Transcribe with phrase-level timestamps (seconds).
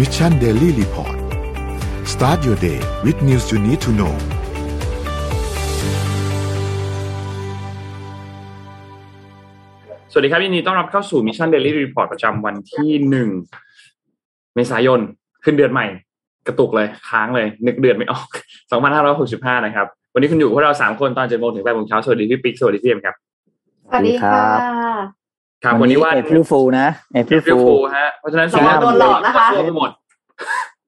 [0.00, 1.16] Mission Daily Report
[2.12, 4.14] start your day with news you need to know
[10.12, 13.28] สวัสดีครับยินดีต้อนรับเข้าสู่ Mission Daily Report ประจำวันที่หนึ่ง
[14.54, 15.00] เมษายน
[15.44, 15.86] ขึ้นเดือนใหม่
[16.46, 18.28] กระตุกเลย ค้างเลย นึกเดือนไม่ออก
[18.96, 23.14] 2565 นะครับ วันนี้คุณอยู่พวกเราสามคนตอนเจ็ดโมงถึงแปดโมงเช้า สวัสดีพี่ปิ๊ก สวัสดีพี่เอ็มครับ
[23.86, 25.19] สวัสดีค่ะ
[25.64, 29.90] ครับวันนี้ว่า April Fool นะ April Fool Fool ฮะเพราะฉะนั้นสองคนโดนหลอกนะคะทั่วไปหมด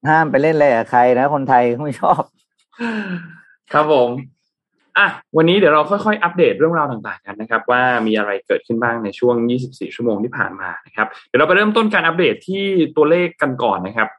[0.07, 2.21] ห้ามไปเล่นอะไรกับใครนะคนไทยเขาไม่ชอบ
[3.73, 4.09] ครับผม
[4.97, 5.07] อะ
[5.37, 9.35] วันนี้เดี๋ยวเราค่อยๆ อัปเดตเรื่องราวต่างๆกันนะครับ ว่ามีอะไรเกิดขึ้นบ้างในช่วง
[9.65, 12.63] 24 ชั่วโมงที่ผ่านมานะครับ เดี๋ยวเราไปเริ่มต้นการอัปเดตที่
[12.95, 14.09] ตัวเลขกันก่อนนะครับ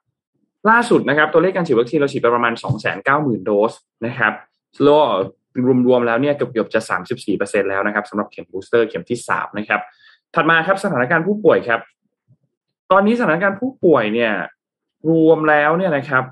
[0.70, 2.52] ล่าสุดนะครับ ตัวเลขการฉีดวัคซีนเราฉีดไปประมาณ
[3.00, 3.73] 290,000 โดส
[4.06, 4.33] นะครับ
[4.83, 5.02] แล้ว
[5.86, 6.80] รวมๆแล้วเนี่ยเกือบๆจะ
[7.27, 9.80] 34%แล้วนะครับสำหรับเข็มบูสเตอร์เข็มที่ 3 นะครับ
[10.34, 11.80] ถัดมาครับสถานการณ์ผู้ป่วยครับ
[12.92, 14.33] ตอนนี้สถานการณ์ผู้ป่วยเนี่ย
[15.11, 16.25] รวมแล้วเนี่ยนะครับ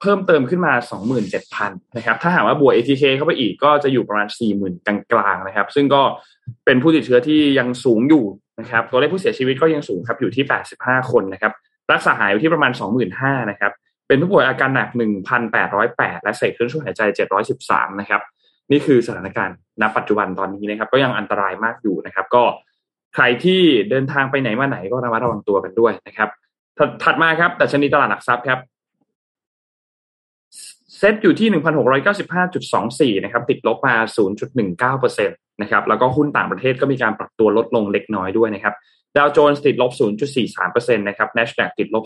[0.00, 0.72] เพิ่มเติมขึ้นมา
[1.34, 6.02] 27,000นะครับ ถ้าหากว่าบวก ATK เข้าไปอีกก็จะอยู่ประมาณ 40,000กลางๆนะครับ ซึ่งก็
[6.64, 8.24] เป็นผู้ติดเชื้อที่ยังสูงอยู่
[8.60, 10.44] นะครับ ตัวเลขผู้เสียชีวิตก็ยังสูงครับอยู่ที่
[10.76, 11.52] 85 คนนะครับ
[11.92, 12.72] รักษาหายอยู่ที่ประมาณ
[13.10, 13.72] 25,000นะครับ
[14.08, 14.88] เป็นผู้ป่วยอาการหนัก
[15.56, 17.02] 1,808 และใส่เครื่องช่วยหายใจ
[17.50, 18.22] 713 นะครับ
[18.70, 22.42] นี่คือสถานการณ์ณปัจจุบันตอนนี้นะครับ ก็ยังอันตรายมากอยู่นะครับ ก็
[23.20, 26.28] ใครที่เดินทางไปไหนมาไหนก็ระมัดระวังตัวกันด้วยนะครับ
[26.78, 28.58] ถัดถัดมาครับแต่ชนีตลาดหลักทรัพย์ครับ
[30.98, 31.48] เซ็ตอยู่ที่
[33.14, 33.94] 1,695.24นะครับ ติดลบมา
[34.96, 38.74] 0.19%นะครับ แล้วก็หุ้นต่างประเทศก็มีการปรับตัวลดลงเล็กน้อยด้วยนะครับ
[39.16, 39.92] ดาวโจนส์ติดลบ
[40.48, 42.04] 0.43%นะครับ NASDAQ ติดลบ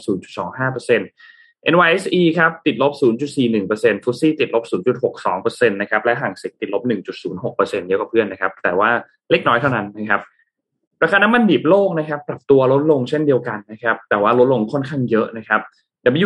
[0.67, 2.93] 0.25% NYSE ครับ ติดลบ
[3.43, 4.65] 0.41%ฟุตซี่ติดลบ
[5.13, 6.83] 0.62%นะครับ และห่างเซ็กติดลบ
[7.37, 8.91] 1.06%เยอะกว่าเพื่อนนะครับ แต่ว่า
[9.31, 10.23] เล็กน้อยเท่านั้นนะครับ
[11.03, 15.61] ราคาน้ำมันดิบโลกนะครับ ปรับตัวลดลงเช่นเดียวกันนะครับ แต่ว่าลดลงค่อนข้างเยอะนะครับ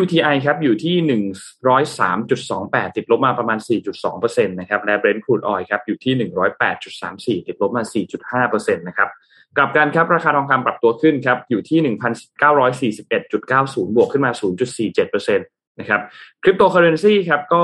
[0.03, 1.23] WTI ครับอยู่ที่
[1.75, 3.59] 103.28 ติดลบมาประมาณ
[4.03, 6.15] 4.2%นะครับและ Brent crude oil ครับอยู่ที่
[7.41, 9.09] 108.34 ติดลบมา 4.5%นะครับ
[9.57, 11.97] กลับกันครับราคาทองคำปรับตัวขึ้นครับอยู่ที่
[13.07, 14.33] 1,941.90 บวกขึ้นมา
[14.81, 16.01] 0.47%นะครับ
[16.43, 17.63] คริปโตเคอร์เรนซีครับก็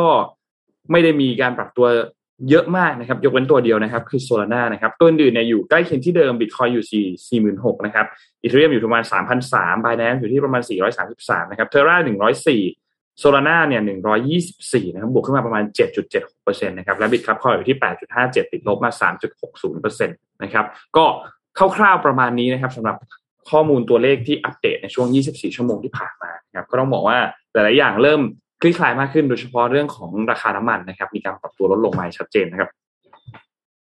[0.91, 1.87] ไม่ได้มีการปรับตัว
[2.50, 8.06] เยอะมากนะครับ ยกเว้นตัวเดียวนะครับ คือ Solana นะครับ ตัวอื่นเนี่ยอยู่ใกล้เคียงที่เดิมบิตคอยน์อยู่4 4 6 0 0นะครับ
[8.43, 9.03] Ethereum อยู่ประมาณ
[9.44, 10.62] 3,300 b i n a n c e อยู่ที่ประมาณ
[11.06, 11.97] 433 นะครับ Terra
[12.58, 13.82] 104 Solana เนี่ย
[14.38, 15.64] 124นะครับ บวกขึ้นมาประมาณ
[16.20, 17.78] 7.76%นะครับ และบิตครับคอยอยู่ที่
[18.14, 18.91] 8.57ติดลบมา
[19.50, 20.64] 3.60%นะครับ
[20.97, 21.04] ก็
[21.76, 22.97] คร่าวๆประมาณนี้นะครับสำหรับ
[23.50, 27.19] ข้อมูลตัวเลขที่อัปเดตในช่วง 24 ชั่วโมงที่ผ่านมานะครับ ก็ต้องบอกว่า
[27.53, 28.20] หลายๆอย่างเริ่ม
[28.62, 32.71] คลี่คลายมากขึ้นโดยเฉพาะเรื่องของราคาน้ำมันนะครับ มีการปรับตัวลดลงมาชัดเจนนะครับ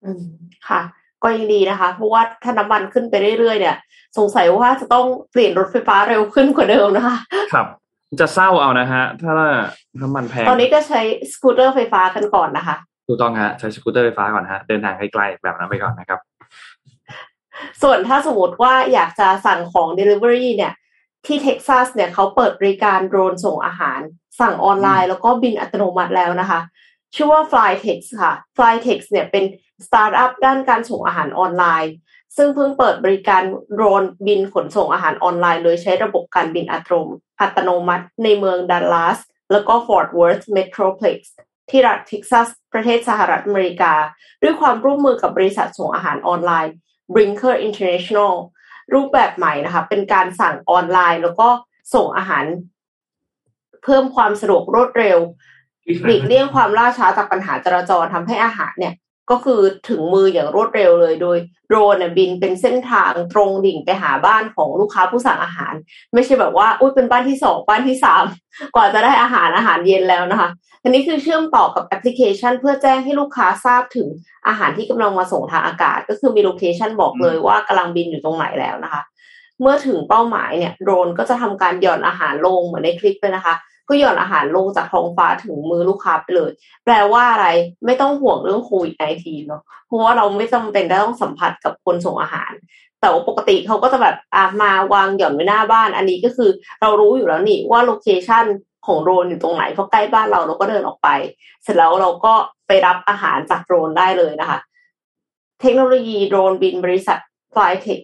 [0.04, 0.22] อืม
[0.68, 0.80] ค่ะ
[1.22, 3.76] ก็ยังดีนะคะ เพราะว่าถ้าน้ำมันขึ้นไปเรื่อยๆเนี่ย
[4.18, 7.16] สงสัยว่าจะต้องเปลี่ยนรถไฟฟ้าเร็วขึ้นกว่าเดิมนะคะ
[7.52, 7.66] ครับ
[8.20, 9.32] จะเศร้าเอานะฮะ ถ้า
[10.02, 11.00] น้ำมันแพง ตอนนี้ก็ใช้
[11.32, 12.76] สกูตเตอร์ไฟฟ้ากันก่อนนะคะ
[13.06, 16.20] ถูกต้องฮะใช้สกูตเตอร์ไฟฟ้าก่อนฮะ เดินทางไกลๆแบบนั้นไปก่อนนะครับ
[17.82, 20.72] ส่วนถ้าสมมติว่าอยากจะสั่งของ Delivery เนี่ย
[21.26, 24.00] ที่เท็กซัสเนี่ยเขาเปิดบริการโดรนส่งอาหาร
[24.40, 26.60] สั่งออนไลน์แล้วก็บินอัตโนมัติแล้วนะคะ
[27.14, 29.44] ชื่อว่า Flytex ค่ะ Flytex เนี่ยเป็น
[29.86, 31.92] สตาร์ทอัพด้านการส่งอาหารออนไลน์
[32.36, 33.42] ซึ่งเพิ่งเปิดบริการ
[33.74, 36.94] โดรนบินขนส่งอาหารออนไลน์ โดยใช้ระบบการบินอัตโน
[37.40, 39.18] อัตโนมัติในเมืองดัลลัส
[39.52, 41.34] แล้วก็ฟอร์ตเวิร์ธเมโทรเพล็กซ์
[41.70, 43.92] ที่รัฐเท็กซัส ประเทศสหรัฐอเมริกา
[44.42, 46.72] ด้วยความร่วมมือกับบริษัทส่งอาหารออนไลน์
[47.14, 48.32] Brinker International
[48.94, 51.48] รูปแบบใหม่นะคะ เป็นการสั่งออนไลน์ แล้วก็
[51.94, 52.44] ส่งอาหาร
[53.86, 55.18] เพิ่มความสะดวกรวดเร็ว
[56.04, 58.94] หลีกเลี่ยงความล่าช้าจากปัญหาจราจรทำให้อาหารเนี่ย
[59.30, 61.38] ก็คือถึงมืออย่างรวดเร็วเลย โดย
[61.68, 65.74] โดรนเนี่ยบินเป็นเส้นทางตรงดิ่งไปหาบ้านของลูกค้าผู้สั่งอาหาร
[66.14, 68.24] ไม่ใช่แบบว่าอุ้ยเป็นบ้านที่สองบ้านที่สาม
[68.74, 70.48] กว่าจะได้อาหารอาหารเย็นแล้วนะคะ
[70.82, 74.08] อันนี้คือเชื่อมต่อกับแอปพลิเคชัน เพื่อแจ้งให้ลูกค้าทราบถึง
[74.48, 79.02] อาหารที่กำลังมาส่งทางอากาศ ก็คือมี location บอกเลยว่ากำลังบินอยู่ตรงไหนแล้วนะคะ
[79.60, 83.54] เมื่อถึงเป้าหมายเนี่ยโดรนก็จะทำการหย่อนอาหารลงเหมือนในคลิปเลยนะคะ
[83.88, 86.50] ก็หย่อนอาหารลงจากท้องฟ้าถึงมือลูกค้าไปเลย
[86.84, 87.46] แปลว่าอะไร
[87.86, 92.52] ไม่ต้องห่วงเรื่องโควิด -19 เนาะเพราะว่าเราไม่จำเป็นจะต้องสัมผัสกับคนส่งอาหาร
[93.00, 96.50] แต่ว่าปกติเขาก็จะแบบอะมาวางหย่อนไว้หน้าบ้าน อันนี้ก็คือ
[96.80, 98.44] เรารู้อยู่แล้วนี่ว่าโลเคชัน
[98.86, 101.08] ของโดรนอยู่ตรงไหนเพราะใกล้บ้านเราเราก็เดินออกไป
[101.62, 102.34] เสร็จแล้วเราก็
[102.66, 104.58] ไปรับอาหารจากโดรนได้เลยนะคะ
[105.60, 107.18] เทคโนโลยีโดรนบินบริษัท
[107.52, 108.02] Flytex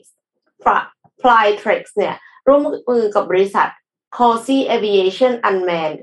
[1.23, 2.15] Flytrex เนี่ย
[2.47, 3.69] ร่วมมือกับบริษัท
[4.17, 5.99] c o s y Aviation Unmanned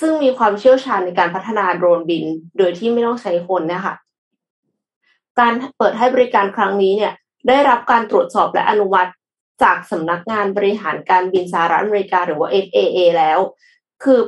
[0.00, 2.24] ซึ่งมีความเชี่ยวชาญในการพัฒนาโดรนบิน
[2.58, 3.94] โดยที่ไม่ต้องใช้คนเนี่ยค่ะ
[5.38, 7.12] การเปิดให้บริการครั้งนี้เนี่ย
[7.48, 9.10] ได้รับการตรวจสอบและอนุมัติ
[9.62, 13.38] จากสำนักงานบริหารการบินสหรัฐอเมริกาหรือว่า FAA แล้ว
[14.02, 14.20] คือ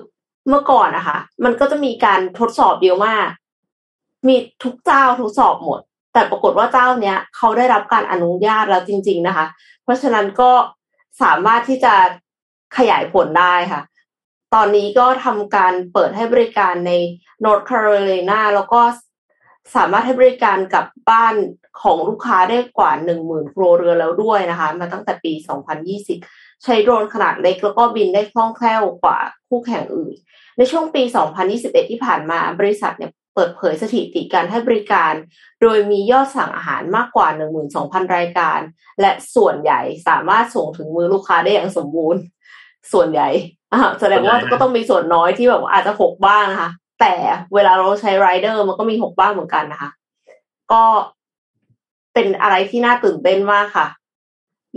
[0.48, 3.28] เมื่อก่อนนะคะมันก็จะมีการทดสอบเดียวมาก
[4.28, 5.80] มีทุกเจ้าทดสอบหมด
[6.12, 9.46] แต่ปรากฏว่าเจ้าเนี้ยเขาได้รับการอนุญาตแล้วจริง ๆนะคะ
[9.82, 10.50] เพราะฉะนั้นก็
[11.22, 11.94] สามารถที่จะ
[12.76, 13.82] ขยายผลได้ค่ะ
[14.54, 16.92] ตอนนี้ก็ทำการเปิดให้บริการใน
[17.44, 18.80] North Carolina แล้วก็
[19.76, 21.34] สามารถให้บริการกับบ้าน
[21.82, 22.92] ของลูกค้าได้กว่า
[23.22, 25.32] 10,000 ครัวเรือนแล้วด้วยนะคะ มาตั้งแต่ปี
[25.98, 29.18] 2020 ใช้โดรนขนาดเล็กแล้วก็บินได้คล่องแคล่วกว่า
[29.48, 30.14] คู่แข่งอื่น
[30.58, 31.02] ในช่วงปี
[31.46, 35.12] 2021 ที่ผ่านมาบริษัทเนี่ยเปิดเผยสถิติการให้บริการ
[35.62, 37.28] โดยมียอดสั่งอาหารมากกว่า
[37.72, 38.58] 12,000 รายการ
[39.00, 42.20] และส่วนใหญ่สามารถส่งถึงมือลูกค้าได้อย่างสมบูรณ์
[42.92, 43.28] ส่วนใหญ่
[43.72, 46.70] อะแสดงว่าก็ต้องมีส่วนน้อยที่แบบว่าอาจจะหกบ้างนะคะ
[47.00, 47.14] แต่
[47.54, 49.90] เวลาเราใช้ไรเดอร์มันก็มีหกบ้างเหมือนกันนะคะ
[50.72, 50.82] ก็
[52.14, 53.86] เป็นอะไรที่น่าตื่นเต้นมากค่ะ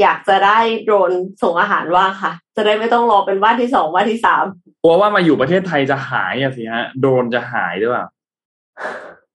[0.02, 1.12] อยากจะได้โดรน
[1.44, 4.46] ส่งอาหารว่างค่ะ จะได้ไม่ต้องรอเป็นบ้านที่สองบ้านที่สาม
[4.84, 8.06] กลัวว่ามาอยู่ประเทศไทยจะหายอะสิฮะ โดรนจะหายหรือเปล่า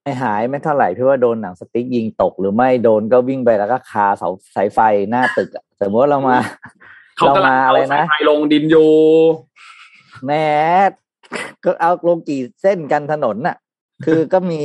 [0.03, 4.79] ไม่หายไม่เท่าไหร่พี่ว่าโดนหนังสติ๊กยิงตกหรือไม่โดนก็วิ่งไปแล้วก็คาเสาสายไฟ
[5.09, 6.37] หน้าตึกอะสมมติเรามา
[7.17, 8.89] เขากำลังเรามาเอาอะไรสายนะไฟลงดินอยู่
[10.25, 10.47] แหม้
[11.63, 13.55] ก็เอาลงกี่เส้นกันถนนน่ะ
[14.05, 14.59] คือก็มี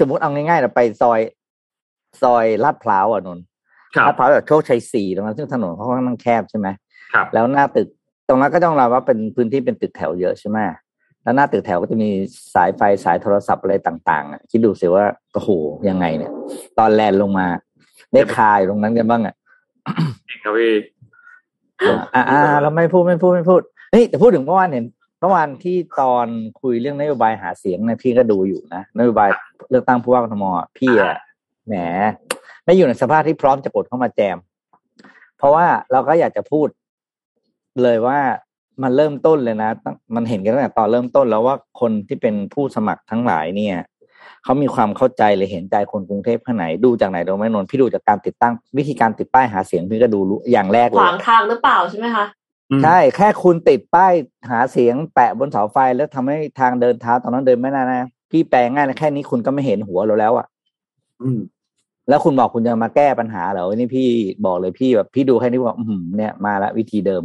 [0.00, 1.20] สมมติเอาง่ายๆนะไปซอย
[2.22, 3.44] ซอยลาดพร้าวอะนนท์
[3.94, 6.68] ครับลาดพร้าวแบบโชคชัยสี่ตรงนั้นซึ่งถนนเขาค่อนข้างแคบใช่ไหม
[7.12, 7.88] ครับ แล้วหน้าตึก
[8.28, 10.58] ตรงนั้นก็ต้องรับว่าเป็นพื้นที่เป็นตึกแถวเยอะใช่ไหม
[11.22, 12.10] แล้วหน้าตึกแถวก็จะมี
[12.54, 15.50] สายไฟสายโทรศัพท์อะไรต่างๆอะคิดดูสิว่าโอ้โห
[15.88, 16.32] ยังไงเนี่ย
[16.78, 17.46] ตอนแลนด์ลงมา
[18.12, 19.34] ได้คายตรงนั้นกันบ้างอะ
[20.28, 20.72] จริงครับพี่
[22.14, 23.60] อ่าอ่าเราไม่พูดไม่พูดไม่พูด
[23.92, 24.84] เฮ้ยแต่พูดถึงเมื่อวานเห็น
[25.20, 26.26] เมื่อวานที่ตอน
[26.60, 29.30] คุยเรื่องนโยบายหาเสียงเนี่ยพี่ก็ดูอยู่นะนโยบาย
[29.70, 31.16] เลือกตั้งผู้ว่ากทมอพี่อะ
[31.66, 31.74] แหม
[32.64, 34.38] ไม่อยู่ในสภาพที่พร้อมจะกดเข้ามาแจม
[35.38, 36.68] เพราะว่าเราก็อยากจะพูด
[37.82, 38.18] เลยว่า
[38.82, 39.70] มันเริ่มต้นเลยนะ
[40.14, 43.76] มันเห็นกันตั้งแต่ตอนเริ่มต้นแล้วว่าคนที่เป็นผู้สมัครทั้งหลายเนี่ย
[44.44, 52.24] เขามีความเข้าใจเลยเห็นใจคนกรุงเทพข้างไหนดูจากไหนดูไหมนนท์พี่ดูจากการติดตั้งวิธีการติดป้ายหาเสียงพี่ก็ดูรู้อย่างแรกขเลวายงทางหรือเปล่าใช่ไหมคะ
[52.70, 54.12] อืมใช่แค่คุณติดป้าย
[54.50, 60.46] หาเสียงแปะบนเสาไฟแล้วทำให้ทางเดินเท้าตอนนั้นเดินไม่ได้นะพี่แปลง่ายนะแค่นี้คุณก็ไม่เห็นหัวเราแล้วอะ
[61.22, 61.40] อืม
[62.08, 64.08] แล้วคุณบอกคุณจะมาแก้ปัญหาเหรอนี่พี่
[64.46, 67.22] บอกเลยพี่แบบพี่ดูแค่นี้บอกอือหือเนี่ยมาละวิธีเดิม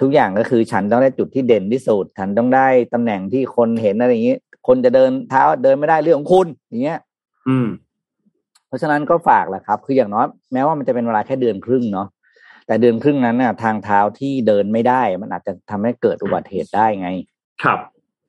[0.00, 4.36] ทุกอย่างก็คือฉันต้องได้จุดที่เด่นที่สุดฉันต้องได้ตำแหน่งที่คนเห็นอะไรอย่างนี้
[4.66, 6.98] คนจะเดินเท้าเดินไม่ได้เรื่องของคุณอย่างเงี้ย
[7.48, 7.68] อืม
[8.66, 12.08] เพราะฉะนั้นก็ฝากแหละครับ คืออย่างน้อยแม้ว่ามันจะเป็นเวลาแค่เดือนครึ่งเนาะ
[12.66, 17.08] แต่เดือนครึ่งนั้นน่ะ ทางเท้าที่เดินไม่ได้ มันอาจจะทำให้เกิดอุบัติเหตุได้ไง
[17.62, 17.78] ครับ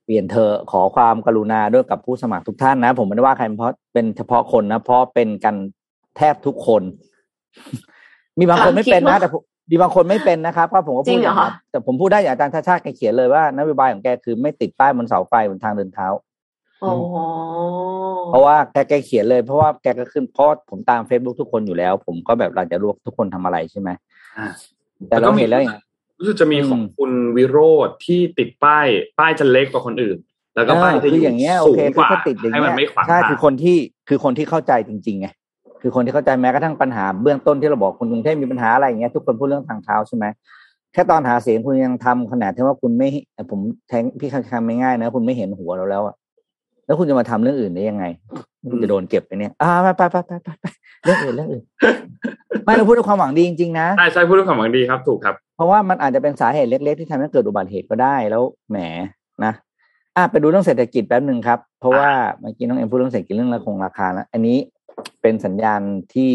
[0.06, 5.56] เปลี่ยนเธอะขอความกรุณาด้วยกับผู้สมัครทุกท่านนะ ผมไม่ได้ว่าใครเพราะเป็นเฉพาะคนนะเพราะเป็นกัน
[6.18, 6.84] แทบทุกคน
[8.40, 9.30] มีบางคนไม่เป็นนะแต่
[9.69, 16.07] ผมมีบางคนไม่เป็นนะครับก็ผมก็จพูริดงเหรออย่างคะนั้นแต่ผมพูดได้อย่างอาจารย์ชาติชาติแกเขียนเลยว่านโยบายของแกคือไม่ติดป้ายบนเสาไฟบนทางเดินเท้า
[16.83, 16.94] อ๋อ
[18.30, 23.89] เพราะว่าแกแกเขียนเลย เพราะว่าแกก็ขึ้นเพราะผมตามเฟซบุ๊กทุกคนอยู่แล้ว ผมก็แบบเราจะรู้ว่าทุกคนทำอะไรใช่ไหม
[24.38, 24.48] อ่า
[25.07, 25.77] แต่เราเห็นแล้วอย่าง
[26.19, 28.88] รู้สึกจะมีของอืมคุณวิโรธที่ติดป้าย
[29.19, 30.18] ป้ายจะเล็กกว่าคนอื่น
[30.56, 33.77] แล้วก็ป้ายเออจะคืออย่างเงี้ยโอสูงเคกคือว่าถ้าติดอย่างให้เงี้มันยไม่ขวางใช่ทางคือคนที่
[34.10, 35.27] คือคนที่เข้าใจจริงๆไง
[35.81, 40.26] คือคนที่เข้าใจแม้กระทั่งปัญหาเบื้องต้นที่เราบอกคนกรุงเทพมีปัญหาอะไรอย่างเงี้ยทุกคนพูดเรื่องทางเท้าใช่ไหม
[40.94, 43.07] แค่ตอนหาเสียงคุณยังทำขนาดที่ว่าคุณไม่
[43.52, 46.16] ผมแทงพี่คำไม่ง่ายนะคุณไม่เห็นหัวเราแล้วอะ
[46.86, 48.06] แล้วคุณจะมาทำเรื่องอื่นได้ยังไง
[48.71, 50.66] คุณจะโดนเก็บไปเนี่ยอ่าไปไปไปไปไปไป
[51.04, 51.64] เรื่องอื่นเรื่องอื่น
[52.66, 58.78] ไม่เราพูดด้วยความหวังดีจริงๆนะใช่ใช่พูดด้วยความหวังดีครับถูกครับ เพราะว่ามันอาจจะเป็นสาเหตุเล็ก ๆ ที่ทำให้เกิดอุบัติเหตุก็ได้แล้วแหม
[59.45, 59.54] นะ
[60.16, 62.09] อะไปดูเรื่องเศรษฐกิจแป๊บหนึ่งครับ เพราะว่า
[62.40, 64.57] เมื่อกี้น้องเอ็มพูดเรื่องเศรษฐกิจเรื่องราคงราคาแล้วอันนี้
[65.22, 65.82] เป็นสัญญาณ
[66.16, 66.34] ที่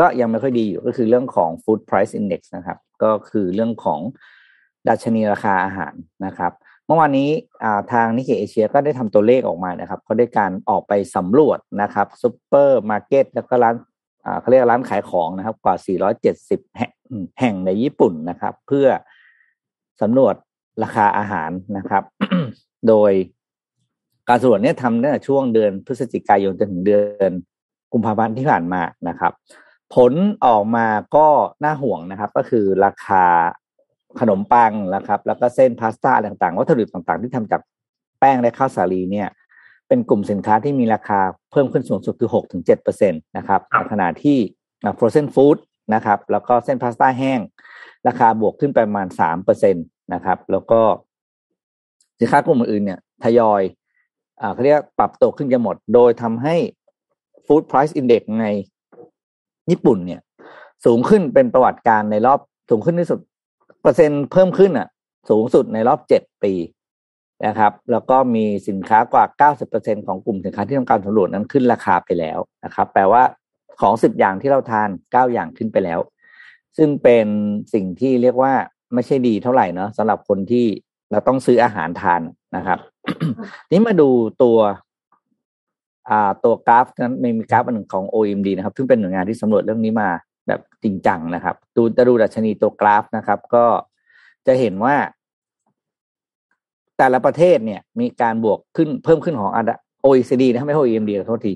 [0.00, 4.00] ก็ยังไม่ค่อยดีอยู่ก็คือเรื่องของ food price index นะครับ ก็คือเรื่องของ
[4.88, 5.94] ดัชนีราคาอาหาร
[6.26, 6.52] นะครับ
[6.86, 7.30] เมื่อวานนี้
[7.92, 13.74] ทาง Nikkei Asia ก็ได้ทำตัวเลขออกมานะครับเขาได้การออกไปสำรวจนะครับซูเปอร์มาร์เก็ตแล้วก็ร้าน
[14.40, 15.74] เขาเรียกร้านขายของนะครับ กว่า
[16.22, 16.92] 470 แห่ง
[17.40, 18.86] แห่งในญี่ปุ่นนะครับ เพื่อ
[20.02, 20.34] สำรวจ
[20.82, 22.04] ราคาอาหารนะครับ
[22.88, 23.12] โดย
[24.28, 27.00] การสำรวจเนี้ทำตั้งแต่ช่วงเดือนพฤศจิกายนจนถึงเดือ
[27.30, 27.32] น
[27.92, 29.32] กุมภาพันธ์ที่ผ่านมานะครับ
[29.94, 30.12] ผล
[30.46, 31.26] ออกมาก็
[31.64, 33.24] น่าห่วงนะครับ ก็คือราคา
[34.20, 37.60] ขนมปังนะครับ แล้วก็เส้นพาสต้าอะไรต่างๆวัตถุดิบต่างๆ ที่ทำจาก
[38.20, 39.28] แป้งและข้าวสาลีเนี่ย
[39.88, 44.38] เป็นกลุ่มสินค้าที่มีราคาเพิ่มขึ้นสูงสุดคือ6ถึง7%นะครับครับในขณะที่
[44.98, 45.58] frozen food
[45.94, 47.40] นะครับ แล้วก็เส้นพาสต้าแห้ง
[48.08, 49.08] ราคาบวกขึ้นไปประมาณ
[49.40, 50.80] 3%นะครับ แล้วก็
[52.18, 53.62] สินค้ากลุ่มอื่นๆเนี่ยทยอย
[54.40, 56.56] อ่าเขาเรียกปรับตัวขึ้นกันหมด โดยทำให้
[57.46, 58.46] food price index ใน
[59.70, 60.20] ญี่ปุ่นเนี่ย
[60.84, 63.20] สูงขึ้นเป็นประวัติการในรอบสูงขึ้นที่สุด
[63.82, 64.88] เปอร์เซ็นต์เพิ่มขึ้นอะ
[65.30, 66.52] สูงสุดในรอบเจ็ดปี
[67.46, 73.22] นะครับ แล้วก็มีสินค้ากว่า 90%ของกลุ่มสินค้าที่ต้องการสำรวจนั้นขึ้นราคาไปแล้วนะครับ แปลว่า
[73.80, 76.00] ของสิบอย่างที่เราทานเก้าอย่างขึ้นไปแล้ว
[76.76, 77.26] ซึ่งเป็น
[77.74, 78.52] สิ่งที่เรียกว่า
[78.94, 80.66] ไม่ใช่ดีเท่าไหร่เนาะสำหรับคนที่
[81.10, 82.20] เราต้องซื้ออาหารทาน
[82.56, 82.78] นะครับ
[83.70, 84.08] นี้มาดู
[84.42, 84.58] ตัว
[86.44, 90.08] ตัวกราฟนั้นมีกราฟอันหนึ่งของ OMD นะครับ ซึ่งเป็นหน่วยงานที่สำรวจเรื่องนี้มา
[90.46, 93.64] แบบจริงจังนะครับ ดูจะดูดัชนีตัวกราฟนะครับ ก็
[94.46, 94.94] จะเห็นว่า
[96.98, 99.50] แต่ละประเทศเนี่ย มีการบวกขึ้นเพิ่มขึ้นของ
[100.06, 101.52] OECD นะไม่ใช่ OMD ขอโทษที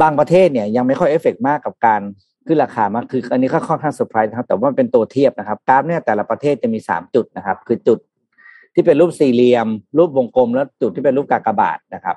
[0.00, 2.00] บางประเทศเนี่ย ยังไม่ค่อยเอฟเฟกมากกับการ
[2.46, 7.98] ขึ้นราคามากคือ อันนี้ก็ค่อนข้างเซอร์ไพรส์นะครับแต่ว่าเป็นตัวเทียบนะครับกราฟเนี่ยแต่ละประเทศจะมีสามจุดนะครับ คือจุด
[8.74, 12.16] ที่เป็นรูปสี่เหลี่ยม รูปวงกลม แล้วจุดที่เป็นรูปกากบาทนะครับ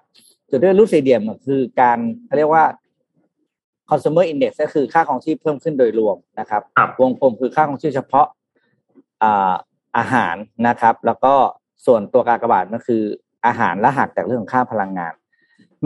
[0.50, 2.66] จุดที่เป็นรูปสี่เหลี่ยมคือการเขาเรียกว่า
[3.90, 6.62] consumer index ก็คือค่าครองชีพเพิ่มขึ้นโดยรวมนะครับ
[7.02, 8.28] วงกลมคือค่าครองชีพเฉพาะ
[9.24, 9.54] อา
[9.98, 10.36] อาหาร
[10.68, 11.34] นะครับ แล้วก็
[11.86, 13.02] ส่วนตัวกากบาทก็คือ
[13.46, 15.14] อาหารและหักจากเรื่องของค่าพลังงาน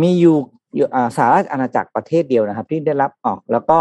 [0.02, 0.36] มีอยู่
[1.18, 3.80] สหรัฐอาณาจักรประเทศเดียวนะครับ ที่ได้รับออกแล้วก็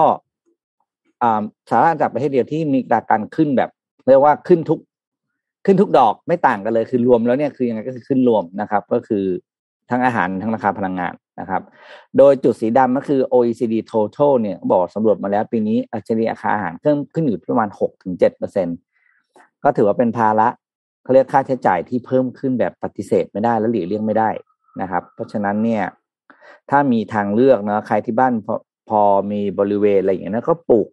[1.69, 2.79] สหรัฐอาณาจักรประเทศเดียวที่มี
[3.11, 3.71] การขึ้นแบบ
[4.09, 4.79] เรียกว่าขึ้นทุก
[5.67, 9.25] ขึ้นทุกดอกไม่ต่างกันเลยคือรวมแล้วเนี่ยคือยังไงก็คือขึ้นรวมนะครับ ก็คือ
[9.91, 11.63] ทั้งอาหารทั้งราคาพลังงานนะครับ
[12.19, 18.69] โดยจุดสีดำก็คือ OECD total เนี่ยบอกสำรวจมาแล้วปีนี้อัตราราคาอาหารเพิ่มขึ้นอยู่ประมาณหกถึงเจ็ดเปอร์เซ็น
[19.65, 20.49] ก็ถือว่าเป็นภาระ
[21.03, 24.31] เขาเรียกค่าใช้จ่ายที่เพิ่มขึ้นแบบปฏิเสธไม่ได้และหลีกเลี่ยงไม่ได้
[24.81, 25.85] นะครับ เพราะฉะนั้นเนี่ย
[26.71, 28.55] ถ้ามีทางเลือกนะใครที่บ้านพอ
[28.89, 29.01] พอ
[29.33, 30.89] มีบริเวณอะไรอย่างเงี้ยนะก็ปลูก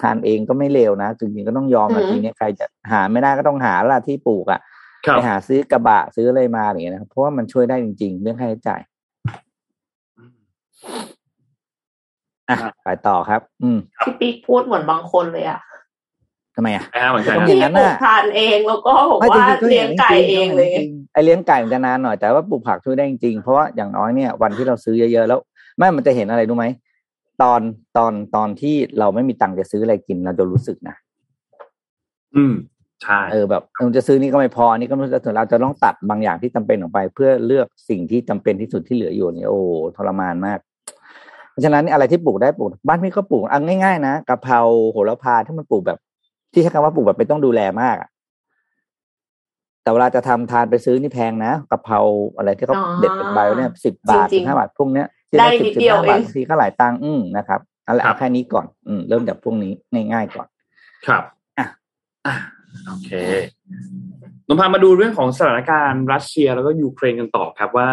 [0.00, 4.60] ทานเองก็ไม่เลวนะจริงๆก็ต้องยอมนะทีนี้ใครจะหาไม่ได้ก็ต้องหาละที่ปลูกอะ่ะ
[5.12, 8.80] ไปหาซื้อกระบะซื้ออะไรมาอย่างเงี้ยนะครับเพราะว่ามันช่วยได้จริง ๆ เรื่องค่าใช้จ่าย
[12.48, 15.60] อะไปต่อครับ อืมพี่ปิ๊กพูดเหมือนบางคนเลยอะ
[16.56, 20.68] ทำไมอะเหมือนกันที่ปลูกทานเองแล้วก็บอกว่าเลี้ยงไก่เองเลย
[21.12, 25.40] ไอเลี้ยงไก่มันจะนานหน่อยแต่ว่าปลูกผักช่วยได้จริงๆเพราะว่าอย่างน้อยเนี่ย วันที่เราซื้อเยอะๆแล้ว
[25.78, 26.66] แม่มันจะเห็นอะไรรู้ไหม
[27.42, 27.60] ตอน
[27.96, 30.96] ตอนตอนที่เราไม่มีตังค์จะซื้ออะไรกินเราจะรู้สึกนะ
[32.36, 32.54] อืม
[33.04, 39.60] ใช่เออแบบเราจะซื้อนี่ก็ไม่พอนี่ก็รู้สึกเราจะต้องตัดบางอย่างที่จำเป็นออกไป เพื่อเลือกสิ่งที่จำเป็นที่สุดที่เหลืออยู่นี่โอ้
[39.96, 40.58] ทรมานมาก
[41.50, 44.60] เพราะฉะนั้นอะไรที่ปลูกได้ปลูก บ้านพี่ก็ปลูกอันง่ายๆนะกะเพรา
[44.92, 45.98] โหระพาที่มันปลูกแบบ
[46.52, 47.96] ที่ใช้คำว่าปลูกแบบไม่ต้องดูแลมาก
[49.82, 51.98] แต่เวลาจะทำทานไปซื้อนี่แพงนะกะเพรา
[52.36, 55.06] อะไรที่เขาเด็ดเป็นใบเนี่ยสิบบาทห้าบาทพวกเนี้ย
[55.38, 59.72] ได้นิดเดียวเองทีก็หลายตังค์อืมนะครับเอาละแค่นี้ก่อน อืมเริ่มจากพวกนี้
[60.12, 60.46] ง่ายๆก่อน
[61.06, 61.22] ครับ
[61.58, 61.66] อะ
[62.26, 62.34] อะ
[62.86, 63.10] โอเค
[64.48, 67.90] นมพามาดูเรื่องของสถานการณ์รัสเซียแล้วก็ยูเครนกันต่อครับว่า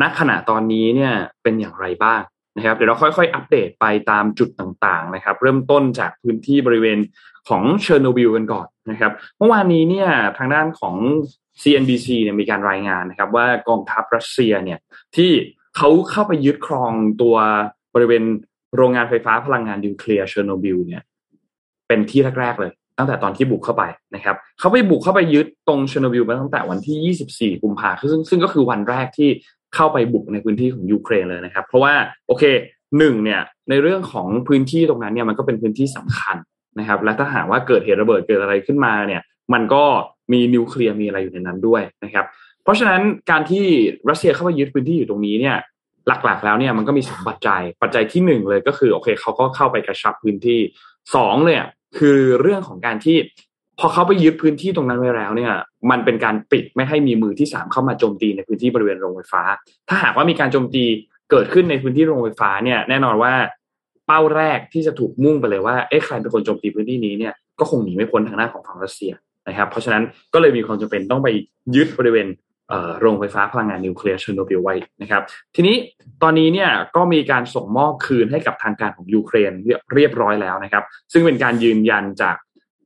[0.00, 2.20] ณขณะตอนนี้เนี่ยเป็นอย่างไรบ้าง
[2.56, 6.98] นะครับเดี๋ยวเราค่อยๆ อัปเดตไปตามจุดต่างๆนะครับ เริ่มต้นจากพื้นที่บริเวณ
[7.48, 10.96] ของเชอร์โนบิลกันก่อนนะครับเมื่อวานนี้เนี่ยทางด้านของ
[11.62, 14.78] CNBC เนี่ยมีการรายงานนะครับ ว่ากองทัพรัสเซียเนี่ย
[15.16, 15.30] ที่
[15.76, 17.36] เขาเข้าไปยึดครองตัว
[17.94, 18.24] บริเวณ
[18.76, 21.02] โรงงานไฟฟ้าพลังงานนิวเคลียร์เชอร์โนบิลเนี่ย
[21.88, 29.28] เป็นที่แรกๆเลย ตั้งแต่ตอนที่บุกเข้าไปนะครับเขาไปบุกเข้าไปยึดตรงเชอร์โนบิลมาตั้งแต่วันที่ 24 กุมภาพันธ์ซึ่งซึ่งก็คือวันแรกที่
[29.74, 31.94] เข้าไปบุกในพื้นที่ของยูเครนเลยนะครับ เพราะว่า
[32.26, 32.44] โอเค
[32.98, 33.40] หนึ่งเนี่ย
[33.70, 36.36] ในเรื่องของพื้นที่ตรงนั้นเนี่ยมันก็เป็นพื้นที่สำคัญ
[36.78, 39.84] นะครับ และถ้าหากว่าเกิดเหตุระเบิดเกิดอะไรขึ้นมาเนี่ยมันก็
[40.32, 42.26] มีนิวเคลียร์มีอะไรอยู่ในนั้นด้วยนะครับ
[42.62, 43.64] เพราะฉะนั้นการที่
[44.10, 45.56] รัสเซียเข้าไปยึดพื้นที่อยู่ตรงนี้เนี่ย
[46.06, 50.60] หลักๆแล้วเนี่ยมันก็มีสองปัจจัย ปัจจัยที่หนึ่งเลยก็คือโอเคเขาก็เข้าไปกระชับพื้นที่
[51.14, 51.62] สองเนี่ย
[51.98, 53.16] คือเรื่องของการที่
[53.78, 55.52] พอเขาไปยึดพื้นที่ตรงนั้นไว้แล้วเนี่ย
[55.90, 59.42] มันเป็นการปิดไม่ให้มีมือที่สามเข้ามาโจมตีในพื้นที่บริเวณโรงไฟฟ้า
[59.88, 60.84] ถ้าหากว่ามีการโจมตี
[61.30, 63.32] เกิดขึ้นในพื้นที่โรงไฟฟ้าเนี่ยแน่นอนว่า
[64.06, 69.12] เป้าแรกที่จะถูกมุ่งไปเลยว่าเอ๊ะใครเป็นคนโจมตีพื้นที่นี้เนี่ยก็คงหนีไม่พ้นทางหน้าของฝั่งรัสเซีย
[69.48, 70.02] นะครับ เพราะฉะนั้น
[70.34, 71.28] ก็เลยมีความจำเป็นต้องไป
[71.74, 72.26] ยึดบริเวณ
[73.00, 75.22] โรงไฟฟ้าพลังงานนิวเคลียร์เชอร์โนบิลไว้นะครับ
[75.54, 75.76] ทีนี้
[76.22, 79.52] ตอนนี้เนี่ยก็มีการส่งมอบคืนให้กับทางการของยูเครน
[79.94, 82.36] เรียบร้อยแล้วนะครับ ซึ่งเป็นการยืนยันจาก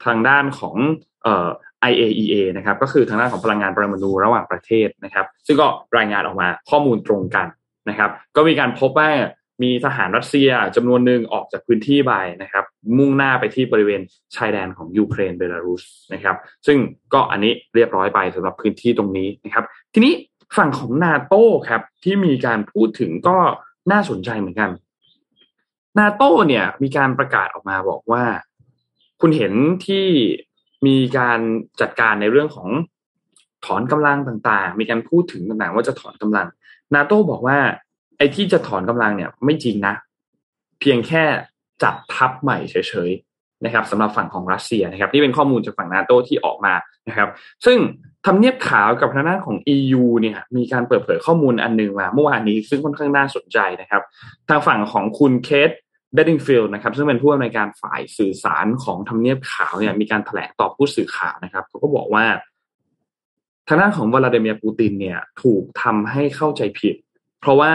[0.04, 0.76] ทางด้านของ
[1.24, 1.48] เอ่อ
[1.90, 5.66] IAEA นะครับก็คือทางด้านของพลังงานปรมาณูระหว่างประเทศนะครับ ซึ่งก็
[5.96, 7.46] รายงานออกมาข้อมูลตรงกัน
[7.88, 9.10] นะครับ ก็มีการพบว่า
[9.62, 12.64] มีทหารรัสเซียจำนวนหนึ่งออกจากพื้นที่ไปนะครับ
[12.98, 14.00] มุ่งหน้าไปที่บริเวณ
[14.36, 15.82] ชายแดนของยูเครนเบลารุส
[16.12, 16.36] นะครับ
[16.66, 16.78] ซึ่ง
[17.14, 20.14] ก็อันนี้เรียบร้อยไปสำหรับพื้นที่ตรงนี้นะครับ ทีนี้
[20.56, 23.38] ฝั่งของนาโต้ครับที่มีการพูดถึงก็
[23.92, 24.70] น่าสนใจเหมือนกัน
[25.98, 28.24] นาโต้เนี่ยมีการประกาศออกมาบอกว่า
[29.20, 29.52] คุณเห็น
[29.86, 30.06] ที่
[30.86, 31.40] มีการ
[31.80, 32.68] จัดการในเรื่องของ
[33.64, 36.46] ถอนกำลังต่างๆ มีการพูดถึงต่างๆ ว่าจะถอนกำลัง
[36.94, 37.58] นาโต้บอกว่า
[38.18, 39.94] ไอ้ที่จะถอนกำลังเนี่ยไม่จริงนะ
[40.80, 41.24] เพียงแค่
[41.82, 42.76] จัดทัพใหม่เฉ
[43.08, 46.74] ยๆนะครับสำหรับฝั่งของรัสเซียนะครับนี่เป็นข้อมูลจากฝั่งนาโตที่ออกมา
[47.08, 47.28] นะครับ
[47.66, 47.78] ซึ่ง
[48.26, 54.02] ทำเนียบขาวกับทางด้านของ EU เนี่ยมีการเปิดเผยข้อมูลอันหนึ่งมาเมื่อวานนี้ซึ่งค่อนข้างน่าสนใจนะครับ
[54.48, 55.70] ทางฝั่งของคุณเคท
[56.14, 62.24] เบดดิงฟิลด์นะครับซึ่งเป็นผู้อำนวยการฝ่ายสื่อสารของทำเนียบขาวเนี่ยมีการแถลงตอบผู้สื่อข่าวนะครับเขาก็บอกว่า
[63.68, 66.94] ทางด้านของวลาดิเมียร์ปูตินเนี่ยถูกทำให้เข้าใจผิด
[67.40, 67.72] เพราะว่า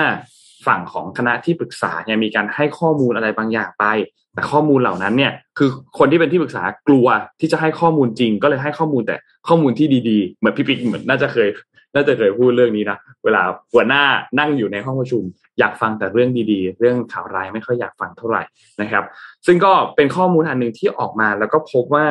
[0.68, 3.86] ฝั่งของคณะที่ปรึกษาเนี่ยมีการให้ข้อมูลอะไรบางอย่างไป
[4.34, 7.08] แต่ข้อมูลเหล่านั้นเนี่ยคือคนที่เป็นที่ปรึกษากลัว
[7.40, 9.16] ที่จะให้ข้อมูลจริง ก็เลยให้ข้อมูลแต่
[9.48, 11.50] ข้อมูลที่ดีๆ เหมือนพี่ปิ๊กเหมือนน่าจะเคย
[11.96, 13.42] น่าจะเคยพูดเรื่องนี้นะเวลา
[13.74, 14.04] หัวหน้า
[14.40, 15.24] นั่งอยู่ในห้องประชุม
[15.60, 18.44] อยากฟังแต่เรื่องดีๆ เรื่องข่าวร้ายไม่ค่อยอยากฟังเท่าไหร่
[18.82, 19.04] นะครับ
[19.46, 22.06] ซึ่งก็เป็นข้อมูลอันหนึ่งที่ออกมาแล้วก็พบว่า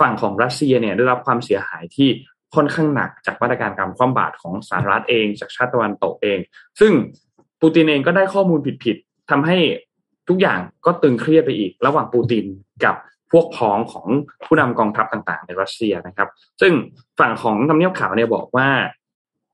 [0.00, 2.08] ฝั่งของรัสเซียเนี่ยได้รับความเสียหายที่
[2.54, 6.38] ค่อนข้างหนักจากมาตรการการคว่ำบาตรของสหรัฐเองจากชาติตะวันตกเอง
[6.80, 6.92] ซึ่ง
[7.60, 9.56] ปูตินเองก็ได้ข้อมูลผิดๆทำให้
[10.28, 12.44] ทุกอย่างก็ตึงเครียดไปอีก ระหว่างปูติน
[12.84, 12.94] กับ
[13.30, 14.06] พวกพ้องของ
[14.44, 16.28] ผู้นำกองทัพต่างๆ ในรัสเซียนะครับ
[16.60, 16.72] ซึ่ง
[17.18, 18.68] ฝั่งของทำเนียบขาวเนี่ยบอกว่า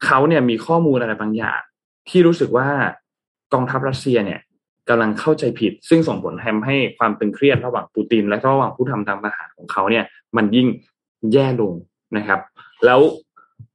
[0.05, 1.61] เขาเนี่ยมีข้อมูลอะไรบางอย่าง
[2.09, 2.69] ที่รู้สึกว่า
[3.53, 4.41] กองทัพรัสเซียเนี่ย
[4.89, 10.05] กำลังเข้าใจผิด ซึ่งส่งผลทำให้ความตึงเครียดระหว่างปูติน และระหว่างผู้ทำทางทหารของเขาเนี่ย
[10.37, 10.69] มันยิ่ง
[11.33, 11.73] แย่ลง
[12.17, 12.41] นะครับ
[12.87, 13.01] แล้ว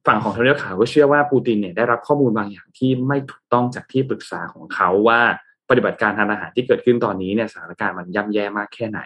[0.06, 5.20] ฝั่งของทำเนียบขาวก็เชื่อว่าปูตินเนี่ยได้รับข้อมูลบางอย่างที่ไม่ถูกต้องจากที่ปรึกษาของเขาว่า
[5.70, 9.00] ปฏิบัติการทางอาหารที่เกิดขึ้นตอนนี้เนี่ยสถานการณ์มันย่ำแย่มากแค่ไหน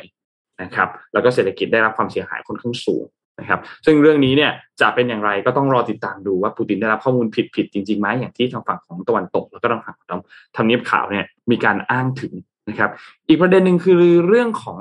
[0.62, 3.04] นะครับ แล้วก็เศรษฐกิจได้รับความเสียหายค่อนข้างสูง
[3.40, 10.23] นะครับ ซึ่งเรื่องนี้เนี่ยจะเป็นอย่างไรก็ต้องรอติดตามดูว่าปูตินได้รับข้อมูลผิดๆจริงๆไหมอย่างที่ทางฝั่งของตะวันตก แล้วก็ทางฝั่งของ
[10.57, 12.33] ทำเนียบขาวเนี่ยมีการอ้างถึง
[12.69, 12.90] นะครับ
[13.28, 14.78] อีกประเด็นหนึ่งคือเรื่องของ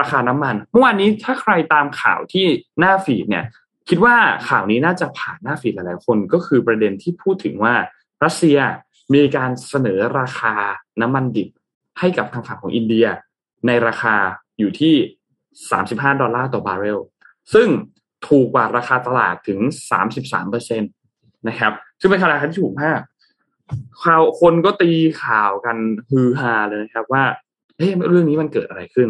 [0.00, 2.46] ราคาน้ำมัน เมื่อวานนี้ถ้าใครตามข่าวที่
[2.78, 3.44] หน้าฟีดเนี่ย
[3.88, 4.16] คิดว่า
[4.48, 7.74] ข่าวนี้น่าจะผ่านหน้าฟีดหลายๆคนก็คือประเด็นที่พูดถึงว่า
[8.24, 8.58] รัสเซีย
[9.14, 10.54] มีการเสนอราคา
[11.00, 11.48] น้ำมันดิบ
[11.98, 13.06] ให้กับทางฝั่งของอินเดีย
[13.66, 14.16] ในราคา
[14.58, 14.94] อยู่ที่
[15.58, 17.00] 35 ดอลลาร์ต่อบาร์เรล
[17.54, 17.68] ซึ่ง
[18.28, 19.58] ถูกกว่าราคาตลาดถึง
[20.00, 20.88] 33เปอร์เซ็นต
[21.48, 23.00] นะครับ ซึ่งเป็นราคาที่ถูกมาก
[24.04, 24.90] ข่าวคนก็ตี
[25.22, 25.76] ข่าวกัน
[26.10, 27.24] ฮือฮาเลยนะครับว่า
[27.76, 29.08] เฮ้ยเรื่องนี้มันเกิดอะไรขึ้น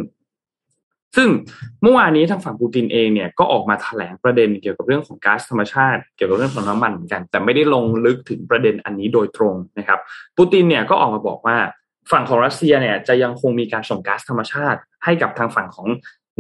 [1.17, 1.29] ซึ่ง
[1.83, 10.01] เมื่อวานนี้ทางฝั่งปูตินเองเนี่ยก็ออกมาแถลงประเด็นเกี่ยวกับเรื่องของก๊าซธรรมชาติ เกี่ยวกับเรื่องของน้ำมันเหมือนกัน แต่ไม่ได้ลงลึกถึงประเด็นอันนี้โดยตรงนะครับ
[10.37, 11.57] ปูตินเนี่ยก็ออกมาบอกว่า
[12.13, 15.89] ฝั่งของรัสเซียเนี่ยจะยังคงมีการส่งก๊าซธรรมชาติ ให้กับทางฝั่งของ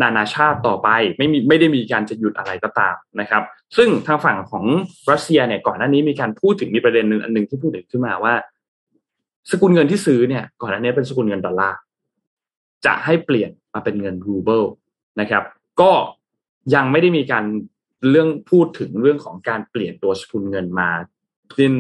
[0.02, 3.42] นานาชาติต่อไปไม่มีไม่ได้มีการจะหยุดอะไรก็ตามนะครับ
[3.76, 4.64] ซึ่งทางฝั่งของ
[5.11, 8.35] รัสเซียเนี่ยก่อนหน้านี้มีการพูดถึงมีประเด็นหนึ่งอันหนึ่งที่พูดถึงขึ้นมาว่า
[9.50, 11.78] สกุลเงินที่ซื้อเนี่ยก่อนหน้านี้เป็นสกุลเงินดอลลาร์
[12.87, 14.62] จะให้เปลี่ยนมาเป็นเงินรูเบิล
[15.21, 15.45] นะครับ
[15.81, 15.92] ก็
[16.75, 17.45] ยังไม่ได้มีการ
[18.11, 20.90] เรื่องพูดถึงเรื่องของการเปลี่ยนตัวสกุลเงินมา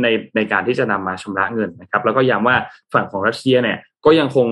[0.02, 2.56] ในในการที่จะนำมาชำระเงินนะครับ แล้วก็ย้ำว่า
[2.92, 4.46] ฝั่งของรัสเซียเนี่ยก็ยังคง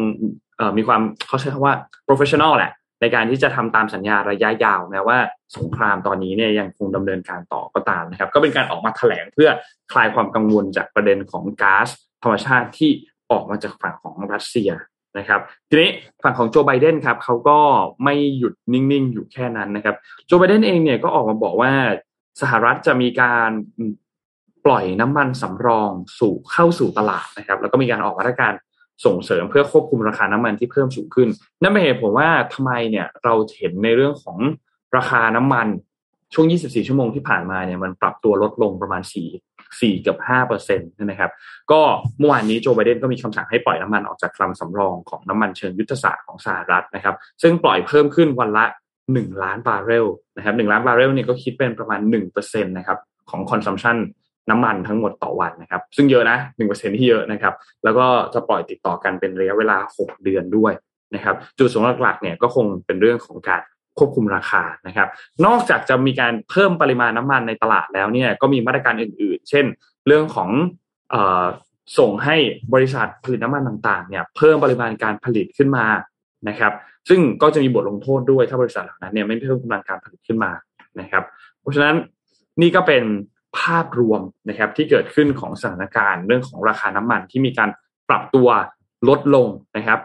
[0.76, 1.74] มีความเขาใช้คำว่า
[2.06, 5.18] professional แหละในการที่จะทำตามสัญญาระยะยาวแม้ว่า
[5.56, 9.50] สงครามตอนนี้เนี่ยยังคงดำเนินการต่อก็ตามนะครับ ก็เป็นการออกมาแถลงเพื่อ
[9.92, 11.88] คลายความกังวลจากประเด็นของก๊าซ
[12.22, 12.90] ธรรมชาติที่
[13.30, 14.70] ออกมาจากฝั่งของรัสเซีย
[15.18, 15.90] นะครับทีนี้
[16.22, 17.58] ฝั่งของโจไบเดนครับเขาก็
[18.04, 19.96] ไม่หยุดนิ่งๆ อยู่แค่นั้นนะครับ
[20.26, 21.72] โจไบเดนเองเนี่ยก็ออกมาบอกว่า
[22.40, 23.50] สหรัฐจะมีการ
[24.66, 28.52] ปล่อยน้ำมันสำรองสู่เข้าสู่ตลาดนะครับ แล้วก็มีการออกมาตรการ
[29.04, 31.28] ส่งเสริมเพื่อควบคุมราคาน้ำมันที่เพิ่มสูงขึ้น
[31.62, 34.38] นั่นเป็นเหตุผลว่าทำไมเนี่ยเราเห็นในเรื่องของ
[34.96, 35.66] ราคาน้ำมัน
[36.34, 39.02] ช่วง 24 ชั่วโมงที่ผ่านมาเนี่ยมันปรับตัวลดลงประมาณ
[39.78, 41.30] 4 4กับ5เปอร์เซ็นต์นะครับ
[41.72, 41.80] ก็
[42.18, 48.64] เมื่อวานนี้โจไบเดนก็มีคำสั่งให้ปล่อยน้ำมันออกจากคลังสำรองของน้ำมันเชิงยุทธศาสตร์ของสหรัฐนะครับ ซึ่งปล่อยเพิ่มขึ้นวันละ
[49.04, 50.06] 1 ล้านบาร์เรล
[50.36, 52.98] นะครับ1ล้านบาร์เรลเนี่ยก็คิดเป็นประมาณ1%นต์นะครับ
[53.30, 53.96] ของ consumption
[54.50, 57.54] น้ำมันทั้งหมดต่อวันนะครับ ซึ่งเยอะนะหนึ่งเปอร์เซ็นต์นี่เยอะนะครับ
[57.84, 60.72] แล้วก็จะปล่อยติดต่อกันเป็นระยะเวลาหกเดือนด้วย
[61.14, 63.62] นะครับจุดประสงค์หลักๆเนี่ยก็คงเป็นเรื่องของการ
[63.98, 65.08] ควบคุมราคานะครับ
[65.46, 69.64] นอกจากจะมีการเพิ่มปริมาณน้ำมันในตลาดแล้วเนี่ยก็มีมาตรการอื่น ๆ เช่น
[70.06, 70.50] เรื่องของ
[71.14, 71.16] อ
[71.98, 72.36] ส่งให้
[72.74, 75.86] บริษัทผลิตน้ำมันต่างๆเนี่ยเพิ่มปริมาณการผลิตขึ้นมา
[76.48, 76.72] นะครับ
[77.08, 80.52] ซึ่งก็จะมีบทลงโทษด้วยถ้าบริษัทเหล่านั้นเนี่ยไม่เพิ่มกำลังการผลิตขึ้นมา
[81.00, 81.24] นะครับ
[81.60, 81.96] เพราะฉะนั้น
[82.60, 83.04] นี่ก็เป็น
[83.58, 87.70] ภาพรวมนะครับที่เกิดขึ้นของสถานการณ์เรื่องของราคาน้ำมันที่มีการ
[88.08, 88.48] ปรับตัว
[89.08, 89.98] ลดลงนะครับ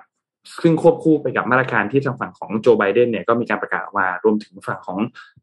[0.61, 4.97] ซึ่งควบคู่ไปกับมาตรการที่ทางฝั่งของโจไบเดนเนี่ยก็มีการประกาศออกมารวมถึงฝั่งของ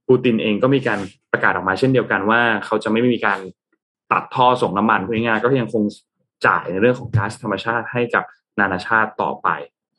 [0.09, 1.01] ปูตินเองก็มีการ
[1.33, 3.39] ประกาศออกมาเช่นเดียวกันว่า เขาจะไม่มีการ
[4.13, 5.83] ตัดท่อส่งน้ำมันพูดง่ายๆก็ยังคง
[6.47, 8.25] จ่ายในเรื่องของก๊าซธรรมชาติให้กับ
[8.61, 9.49] นานาชาติต่อไป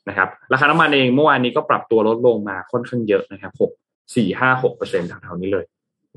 [0.08, 3.70] นะครับ ราคาน้ำมันเองเมื่อวานนี้ก็ปรับตัวลดลงมาค่อนข้างเยอะนะครับหก
[4.16, 5.64] สี่ห้าหกเปอร์เซ็นต์แถวๆนี้เลย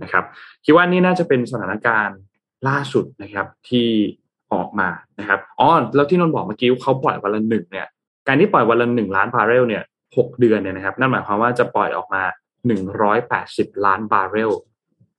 [0.04, 0.23] นะครับ
[0.65, 2.17] คิดว่านี่น่าจะเป็นสถานการณ์
[2.67, 3.88] ล่าสุดนะครับที่
[4.54, 7.88] ออกมานะครับอ๋อแล้วที่นนบอกเมื่อกี้เขาปล่อยวันละหนึ่งเนี่ย
[8.27, 12.23] การที่ปล่อยวันละหนึ่งล้านบาร์เรลเนี่ย6เดือนเนี่ยนะครับ นั่นหมายความว่าจะปล่อยออกมา
[13.03, 14.51] 180ล้านบาร์เรล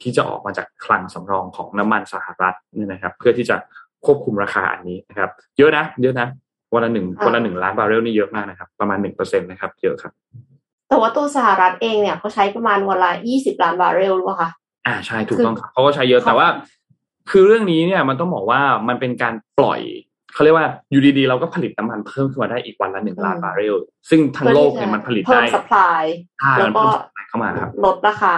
[0.02, 3.56] ที่จะออกมาจากคลังสำรองของน้ำมันสหรัฐเนี่ยนะครับ เพื่อที่จะ
[4.04, 6.28] ควบคุมราคาอันนี้นะครับ เยอะนะ เยอะนะ
[6.74, 10.12] วันละหนึ่งวันละหนึ่งล้านบาร์เรลนี่เยอะมากนะครับ ประมาณหนึ่งเปอร์เซ็นต์นะครับ เยอะครับ
[10.88, 14.50] แต่ว่าตัวสหรัฐเองเนี่ยเขาใช้ประมาณวันละยี่สิบล้านบาร์เรลหรือเปล่าคะ
[14.86, 16.46] อ่าใช่ถูกต้องครับเขาก็ใช้เยอะแต่ว่า
[17.30, 19.80] คือเรื่องนี้เนี่ยมันต้องบอกว่ามันเป็นการปล่อย
[20.34, 23.76] เขาเรียกว่าอยู่ดีๆเราก็ผลิตน้ำมันเพิ่มขึ้นมาได้อีกวันละหนึ่งล้านบาร์เรล
[24.10, 26.04] ซึ่งทั้งโลกเนี่ยมันผลิตเพิ่ได้มสป라이
[26.40, 28.34] ใช่แล้วมันก็เพิ่มสปายเข้ามาครับลดราคา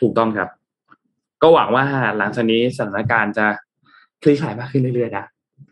[0.00, 0.48] ถูกต้องครับ
[1.42, 1.84] ก็หวังว่า
[2.18, 3.46] หลังจากนี้สถานการณ์จะ
[4.22, 5.26] คลี่คลายมากขึ้นเรื่อยๆนะ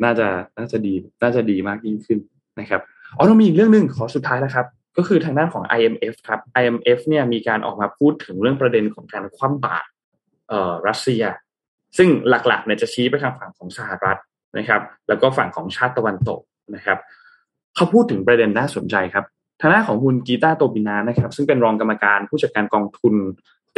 [0.05, 0.27] น่าจะ
[0.59, 2.19] น่าจะดีน่าจะดีมากยิ่งขึ้น
[2.61, 2.81] นะครับ
[3.17, 4.67] อ๋อเรามีอีกเรื่องหนึ่งขอสุดท้ายแล้วครับ
[4.97, 9.89] ก็คือทางด้านของ IMF ครับ IMF เนี่ยมีการออกมาพูดถึงเรื่องประเด็นของการคว่ำบาตร
[10.49, 11.25] เอ่อรัสเซีย
[11.97, 14.19] ซึ่งหลักๆเนี่ยจะชี้ไปทางฝั่งของสหรัฐ
[14.59, 16.41] นะครับ แล้วก็ฝั่งของชาติตะวันตก
[16.75, 16.99] นะครับ
[17.77, 19.25] เขาพูดถึงประเด็นน่าสนใจครับ
[19.61, 23.15] ทางด้านของคุณกีตาโตบินานะครับ ซึ่งเป็นรองกรรมการผู้จัดการกองทุน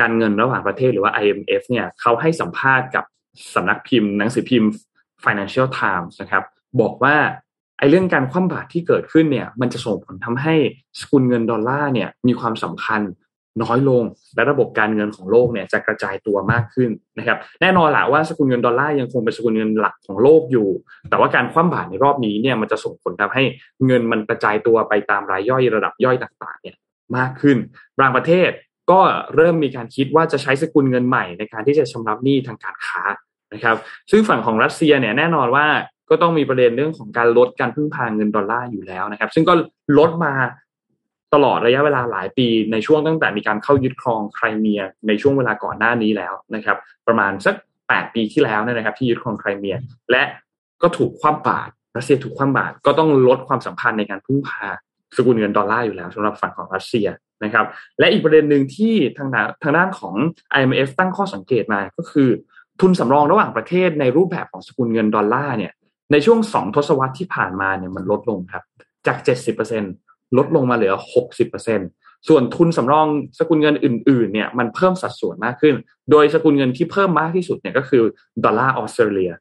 [0.01, 3.05] การเงินระหว่างประเทศหรือว่า IMF เนี่ยเขาให้สัมภาษณ์กับ
[3.55, 4.71] สำนักพิมพ์ หนังสือพิมพ์
[5.25, 6.45] Financial Times นะครับ
[6.81, 7.17] บอกว่า
[7.79, 10.55] ไอ้เรื่องการคว่ำบาตรที่เกิดขึ้นเนี่ย มันจะส่งผลทำให้
[11.01, 13.01] สกุลเงินดอลลาร์เนี่ยมีความสำคัญ
[13.63, 14.03] น้อยลง
[14.37, 20.69] และระบบการเงินของโลกเนี่ยจะกระจายตัวมากขึ้นนะครับแน่นอนแหละว่าสกุลเงินดอลลาร์ยังคงเป็นสกุลเงินหลักของโลกอยู่
[21.11, 23.45] แต่ว่าการคว่ำบาตรในรอบนี้เนี่ยมันจะส่งผลทำให้
[23.87, 26.77] เงินมันกระจายตัวไปตามรายย่อยระดับย่อยต่างๆเนี่ย
[27.17, 27.57] มากขึ้น
[28.01, 28.51] บางประเทศ
[28.91, 29.01] ก็
[29.35, 33.03] เริ่มมีการคิดว่าจะใช้สกุลเงินใหม่ในการที่จะชำระหนี้ทางการค้า
[33.55, 33.77] นะครับ
[34.11, 35.67] ซึ่งฝั่งของรัสเซียเนี่ยแน่นอนว่า
[36.11, 39.55] ก็ต้องมีประเด็นเรื่องของการลดการพึ่งพาเงินดอลลาร์อยู่แล้วนะครับ ซึ่งก็
[39.99, 40.33] ลดมา
[41.35, 47.55] ตลอดระยะเวลาหลายปีในช่วงตั้งแต่มีการเข้ายึดครองไครเมีย ในช่วงเวลาก่อนหน้านี้แล้วนะครับ ประมาณสัก
[47.89, 49.77] แปดปีที่แล้วนะครับ ที่ยึดครองไครเมีย
[50.11, 50.23] และ
[50.83, 54.67] ก็ถูกคว่ำบาตรรัสเซียถูกคว่ำบาตรก็ต้องลดความสัมพันธ์ในการพึ่งพา
[55.17, 57.09] สกุลเงินดอลลาร์อยู่แล้วสำหรับฝั่งของรัสเซีย
[57.45, 57.67] นะครับ
[57.99, 60.15] และอีกประเด็นหนึ่งที่ทางด้านทางด้านของ
[60.57, 62.29] IMF ตั้งข้อสังเกตมาก็คือ
[62.81, 65.73] ทุนสำรองระหว่างประเทศในรูปแบบของสกุลเงินดอลลาร์เนี่ย
[66.13, 68.65] ในช่วงสองทศวรรษที่ผ่านมาเนี่ยมันลดลงครับ
[69.07, 69.83] จากเจ็ดสิบเปอร์เซ็นต์
[70.37, 71.81] ลดลงมาเหลือหกสิบเปอร์เซ็นต์
[72.29, 73.07] ส่วนทุนสำรอง
[73.39, 75.75] สกุลเงินอื่นๆเนี่ยมันเพิ่มสัดส่วนมากขึ้น
[76.11, 78.03] โดยสกุลเงินที่เพิ่มมากที่สุดเนี่ยก็คือ
[78.45, 79.33] ดอลลาร์ออสเตรเลีย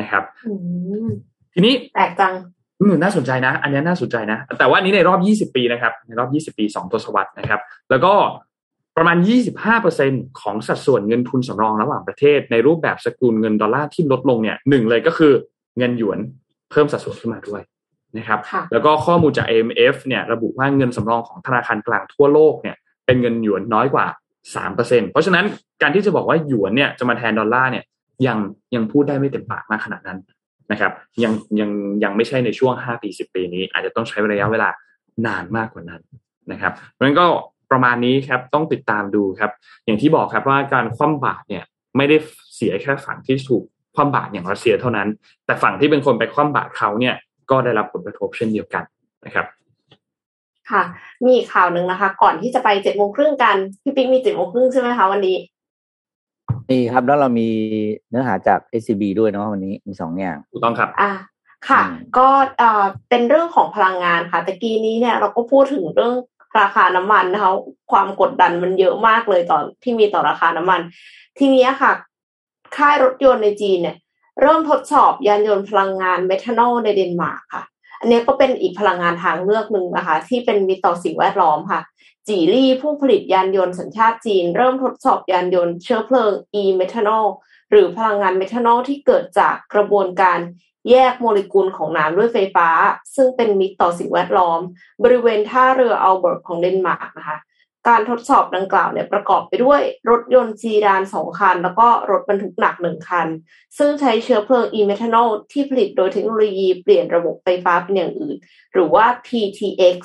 [0.00, 0.52] นะครับอื
[1.06, 1.08] ม
[1.54, 2.34] ทีนี้แปลกจัง
[2.80, 5.14] อืมน่าสนใจนะ อันนี้น่าสนใจนะ แต่ว่าอันนี้ในรอ
[5.46, 7.60] บ 20 ปีนะครับ ในรอบ 20 ปี 2 ทศวรรษนะครับ
[7.90, 8.14] แล้วก็
[8.96, 9.16] ประมาณ
[9.78, 15.32] 25%ของสัดส่วนเงินทุนสำรองระหว่างประเทศ ในรูปแบบสกุลเงินดอลลาร์ที่ลดลงเนี่ยหนึ่งเลยก็คือ
[15.78, 16.18] เงินหยวน
[16.70, 17.62] เพิ่มสัดส่วนขึ้นมาด้วย
[18.16, 24.06] นะครับค่ะแล้วก็ข้อมูลจาก IMF เนี่ยระบุว่าเงินสำรองของธนาคารกลางทั่วโลกเนี่ยเป็นเงินหยวนน้อยกว่า
[24.56, 25.44] 3%เพราะฉะนั้น
[25.82, 27.84] การที่จะบอกว่าหยวนเนี่ยจะมาแทนดอลลาร์เนี่ย
[28.26, 28.38] ยัง
[28.74, 30.18] ยังพูดได้ไม่เต็มปากมากขนาดนั้น
[30.72, 30.92] นะครับ
[31.22, 31.70] ยังยัง
[32.04, 34.68] ยังไม่ใช่ในช่วง 5 ปี 10 ปีนี้ อาจจะต้องใช้ระยะเวลา
[35.26, 36.02] นานมากกว่านั้น
[36.52, 37.26] นะครับเพราะฉะนั้นก็
[37.70, 39.50] ประมาณนี้ครับต้องติดตามดูครับ
[39.84, 41.64] อย่างที่บอกครับว่าการคว่ำบาตรเนี่ย
[41.96, 42.16] ไม่ได้
[42.54, 43.62] เสียแค่ฝั่งที่ถูก
[43.94, 45.08] คว่ำบาตรอย่างรัสเซียเท่านั้น
[45.46, 47.14] แต่ฝั่งที่เป็นคนไปคว่ำบาตรเขาเนี่ย
[47.50, 48.84] ก็ได้รับผลกระทบเช่นเดียวกัน
[49.26, 49.46] นะครับ
[50.70, 50.82] ค่ะ
[51.24, 55.36] มีอีกข่าวหนึ่งนะคะ ก่อนที่จะไปเจ็ดโมงครึ่งกันพี่ปิ๊กมีเจ็ดโมงครึ่งใช่ไหมคะวันนี้
[56.70, 57.48] นี่ครับแล้วเรามี
[58.10, 61.10] เนื้อหาจาก SCB ด้วยเนาะวันนี้มีสองอย่างถูกต้องครับ อ่า
[61.68, 66.14] ค่ะอืมก็เอ่อเป็นเรื่องของพลังงานค่ะตะกี้นี้เนี่ยเราก็พูดถึงเรื่อง
[66.60, 67.52] ราคาน้ำมันนะคะ
[67.92, 70.80] ความกดดันมันเยอะมากเลยตอนที่มีต่อราคาน้ำมัน
[71.38, 71.92] ทีนี้ค่ะ
[72.76, 73.96] ค่ายรถยนต์ในจีนเนี่ย
[74.40, 77.64] เริ่มทดสอบยานยนต์พลังงานเมทานอลในเดนมาร์กค่ะ
[78.00, 81.80] อันนี้ก็เป็นอีกพลังงานทางเลือกหนึ่งนะคะ ที่เป็นมิตรต่อสิ่งแวดล้อมค่ะ
[82.28, 87.26] จีรี่ผู้ผลิตยานยนต์สัญชาติจีน เริ่มทดสอบยานยนต์เชื้อเพลิง e-methanol
[87.70, 90.38] หรือพลังงานเมทานอลที่เกิดจากกระบวนการ
[90.90, 92.68] แยกโมเลกุลของน้ำด้วยไฟฟ้า
[93.16, 94.60] ซึ่งเป็นมิตรต่อสิ่งแวดล้อม
[95.04, 97.38] บริเวณท่าเรืออัลเบิร์กของเดนมาร์กนะคะ
[97.88, 103.28] การทดสอบดังกล่าวเนี่ยประกอบไปด้วยรถยนต์ซีดานสองคัน แล้วก็รถบรรทุกหนักหนึ่งคัน
[103.78, 108.36] ซึ่งใช้เชื้อเพลิง e-methanol ที่ผลิตโดยเทคโนโลยีเปลี่ยนระบบไฟฟ้าเป็นอย่างอื่น
[108.72, 109.98] หรือว่า PTX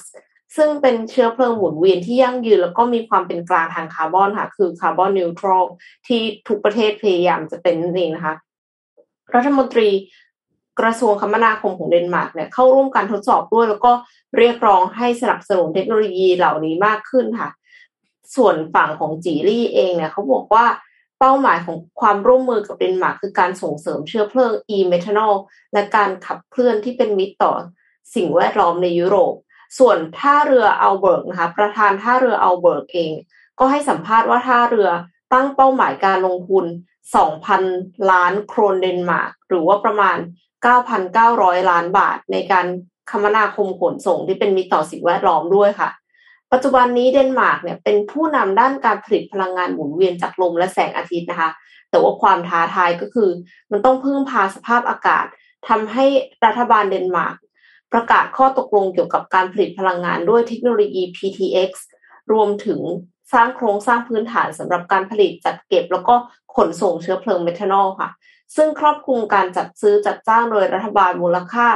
[0.57, 5.63] ซึ่งเป็นเชื้อเพลิงหมุนเวียนที่ยั่งยืน แล้วก็มีความเป็นกลางทางคาร์บอนค่ะ คือ carbon neutral
[6.07, 8.35] ที่ทุกประเทศพยายามจะเป็นนั่นเองนะคะ
[9.35, 9.89] รัฐมนตรี
[10.79, 13.91] กระทรวงคมนาคมของเดนมาร์กเนี่ยเข้าร่วมการทดสอบด้วย แล้วก็
[14.37, 17.49] เรียกร้องให้สนับสนุนเทคโนโลยีเหล่านี้มากขึ้นค่ะ
[18.35, 20.65] ส่วนฝั่งของจีลี่เองเนี่ยเขาบอกว่า
[21.19, 25.35] เป้าหมายของความร่วมมือกับเดนมาร์กคือการส่งเสริมเชื้อเพลิง e-methanol
[25.73, 27.53] และการขับเคลื่อนที่เป็นมิตรต่อ
[28.15, 29.33] สิ่งแวดล้อมในยุโรป
[29.79, 33.11] ส่วนท่าเรืออัลเบิร์กนะคะประธานท่าเรืออัลเบิร์กเอง
[33.59, 34.89] ก็ให้สัมภาษณ์ว่าท่าเรือ
[35.33, 36.65] ตั้งเป้าหมายการลงทุน
[37.37, 40.17] 2,000 ล้านโครนเดนมาร์กหรือว่าประมาณ
[40.93, 42.65] 9,900 ล้านบาทในการ
[43.11, 45.89] คมนาคมขนส่งที่เป็นมิตรต่อสิ่งแวดล้อมด้วยค่ะ
[46.53, 51.49] ปัจจุบันนี้เดนมาร์กเนี่ยเป็นผู้นำด้านการผลิตพลังงานหมุนเวียนจากลมและแสงอาทิตย์นะคะ
[51.89, 53.29] แต่ว่าความท้าทายก็คือ
[53.71, 55.25] มันต้องพึ่งพาสภาพอากาศ
[55.69, 56.05] ทำให้
[56.45, 57.35] รัฐบาลเดนมาร์ก
[57.93, 61.71] ประกาศข้อตกลงเกี่ยวกับการผลิตพลังงานด้วยเทคโนโลยี PTX
[62.31, 62.79] รวมถึง
[63.33, 66.15] สร้างโครงสร้างพื้นฐานสำหรับการผลิตจัดเก็บ แล้วก็
[66.55, 68.09] ขนส่งเชื้อเพลิงเมทานอลค่ะ
[68.55, 71.67] ซึ่งครอบคลุมการจัดซื้อจัดจ้างโดยรัฐบาลมูลค่า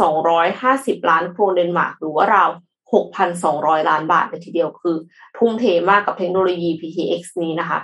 [0.00, 2.50] 1,250 ล้านโครนเดนมาร์กหรือว่าราว
[3.22, 4.96] 6,200 ล้านบาทเลยทีเดียวคือ
[5.36, 7.80] ทุ่มเทมากกับเทคโนโลยี PTX นี้นะคะ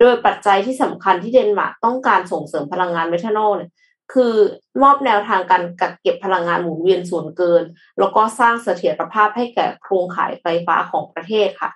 [0.00, 3.70] โดยปัจจัยที่สำคัญที่เดนมาร์กต้องการส่งเสริมพลังงานเมทานอลเนี่ย
[4.12, 4.34] คือ
[4.82, 7.62] มอบแนวทางการกักเก็บพลังงานหมุนเวียนส่วนเกิน
[7.98, 11.70] แล้วก็สร้างเสถียรภาพให้แก่โครงข่ายไฟฟ้าของประเทศค่ะ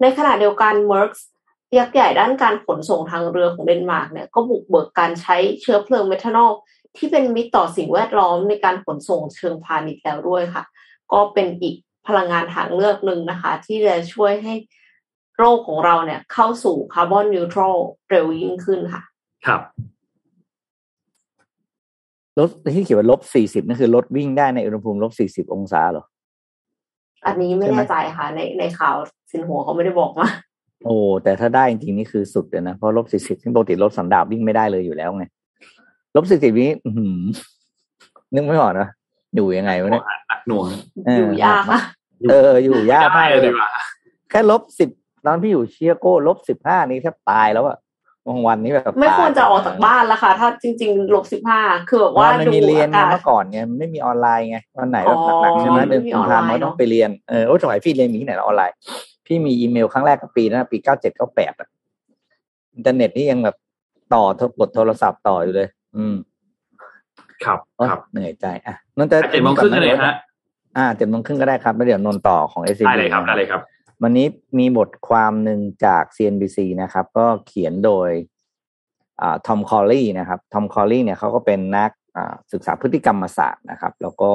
[0.00, 1.12] ในขณะเดียวกัน m e r k
[1.78, 6.50] ยักษ์ใหญ่ด้านการขนส่งทางเรือของเดนมาร์กเนี่ยก็บุกเบิกการใช้เชื้อเพลิงเมทานอล
[6.96, 10.64] ที่เป็นมิตรต่อสิ่งแวดล้อมในการขนส่งเชิงพาณิชย์แล้วด้วยค่ะ
[11.12, 11.76] ก็เป็นอีก
[12.08, 14.54] พลังงานทางเลือกหนึ่งนะคะ ที่จะช่วยให้
[15.38, 17.76] โลกของเราเนี่ย เข้าสู่ carbon neutral
[18.10, 19.02] เร็วยิ่งขึ้นค่ะ
[19.46, 19.60] ครับ
[22.38, 26.04] รถที่เขียนว่าลบสี่สิบนั่นคือรถวิ่งได้ในอุณหภูมิลบสี่สิบองศาเหรอ
[27.26, 28.96] อันนี้ไม่ใช่ไหมแน่ใจค่ะ ในในข่าว
[29.30, 30.28] สินหัวเขาไม่ได้บอกมา
[30.84, 35.24] โอ้แต่ถ้าได้จริงๆนี่คือสุดเลยนะ เพราะลบสี่สิบที่ปกติรถสันดาปวิ่งไม่ได้เลยอยู่แล้วไง
[36.16, 37.20] ลบสี่สิบนี้ อื้อหือ
[38.34, 38.88] นึกไม่ออกนะ
[39.34, 40.66] อยู่ยังไงวะเนี่ยหนักหน่วง
[41.06, 41.80] เอออยู่ยากค่ะ
[42.30, 43.68] เออ อยู่ยากมากได้เลเลยยดีกว่า
[44.30, 44.88] แค่ลบสิบ
[45.26, 47.78] ตอนพี่อยู่เชียโก้ลบสิบห้านี้แทบตายแล้วอะ
[48.26, 58.74] บางวันนี้แบบไม่ตายควรจะออกจากบ้านแล้วค่ะ ถ้าจริงๆลบสิบห้าคือแบบว่าว่ามันดูมีเรียนอาไงกาศเมื่อก่อนไงมันไม่มีออนไลน์ไงวันไหนแบบอ๋อหนักๆใช่ไหมเดือนไม่มีกุมภาพันธ์ออนไลน์เราต้องไปเรียนเออโอ้สมัยพี่เรียนมีที่ไหนนะออนไลน์
[59.26, 61.68] พี่มีอีเมลครั้งแรกก็ปีนั้นปีเก้าเจ็ดเก้าแปดอะ
[62.74, 63.56] อินเทอร์เน็ตนี่ยังแบบ
[64.14, 66.14] ต่อโทรกดโทรศัพท์ต่ออยู่เลย อืม
[67.44, 70.14] ครับโอ๊ยครับเหนื่อยใจอะนนท์จะเจ็ดโมงครึ่งเลยฮะ
[70.76, 73.60] อ่าเจ็ดโมงครึ่งก็ได้ครับแล้วเดี๋ยวนนท์ต่อของเอซีได้เลยครับได้เลยครับ
[74.02, 74.26] วันนี้
[74.58, 78.10] มีบทความหนึ่งจาก CNBC นะครับ ก็เขียนโดย
[79.20, 84.32] อ่าทอมคอลลี่นะครับทอมคอลลี่เนี่ยเขาก็เป็นนักอ่าศึกษาพฤติกรรมศาสตร์นะครับ แล้วก็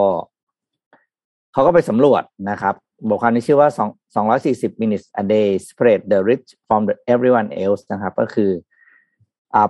[1.54, 2.76] เขาก็ไปสำรวจนะครับ
[3.10, 8.75] บทความนี้ชื่อว่า2 240 minutes a day spread the rich from the everyone else นะครับ ก็คืออ่า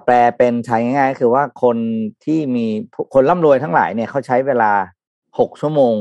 [0.05, 1.77] แปลเป็นไทยง่ายๆคือว่าคน
[2.25, 2.65] ที่มี
[3.13, 4.71] คนร่ำรวยทั้งหลายเนี่ยเขาใช้เวลา
[5.39, 5.93] หกชั่วโมง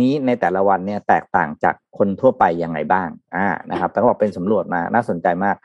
[0.00, 5.56] นี้ในแต่ละวันเนี่ยแตกต่างจากคนทั่วไปยังไงบ้าง อ่านะครับแต่เขาบอกเป็นสำรวจมาน่าสนใจมาก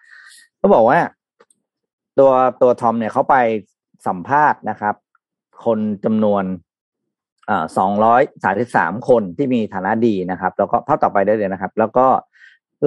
[0.58, 1.00] เขาบอกว่า
[2.20, 3.36] ตัวตัวทอมเนี่ยเขาไป
[4.08, 4.96] สัมภาษณ์นะครับ
[5.66, 6.44] คนจำนวน
[7.50, 12.08] อ่าสองร้อยสาสิบสามคนที่มีฐานะดีนะครับ แล้วก็ภาพต่อไปได้เลยนะครับ แล้วก็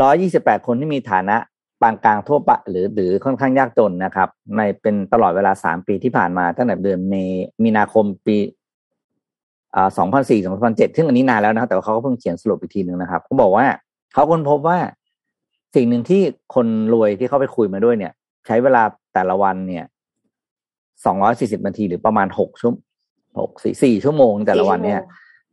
[0.02, 1.36] ร้อยี่สิบแปดคนที่มีฐานะ
[1.80, 7.14] ปานกลางทั่วไปหรือหรือค่อนข้างยากจนนะครับ ในเป็นตลอดเวลาสามปีที่ผ่านมาตั้งแต่เดือนเม
[7.64, 8.36] มีนาคมปี
[9.74, 13.66] อ่าสองพันสี่สองพันเจ็ดซึ่งอันนี้นานแล้วนะครับแต่ว่าเขาก็เพิ่งเขียนสรุปอีกทีหนึ่งนะครับเขาบอกว่า
[14.12, 14.78] เขาค้นพบว่า
[15.74, 16.22] สิ่งหนึ่งที่
[16.54, 18.12] คนรวยที่เขาไปคุยมาด้วยเนี่ย
[18.46, 18.82] ใช้เวลา
[19.14, 19.84] แต่ละวันเนี่ย
[21.04, 22.72] สองร้อยสี่สิบนาทีหรือประมาณหกชั่ว
[23.38, 25.00] หกสี่สี่ชั่วโมงแต่ละวันเนี่ย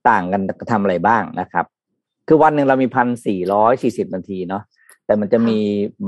[0.10, 1.66] ต่างกันทำอะไรบ้างนะครับ
[2.28, 4.64] คือวันหนึ่งเรามีพันสี่ร้อยสี่สิบนาทีเนาะ
[5.06, 5.60] แต่มันจะมี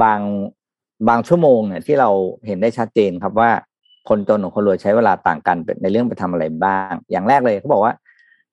[0.04, 0.20] บาง
[1.08, 2.10] บางชั่วโมงเนี่ยที่เรา
[2.48, 3.52] เห็นได้ชัดเจนครับว่า
[4.10, 7.94] คนจนของคนรวยใช้เวลาต่างกันในเรื่องไปทำอะไรบ้าง อย่างแรกเลยเขาบอกว่า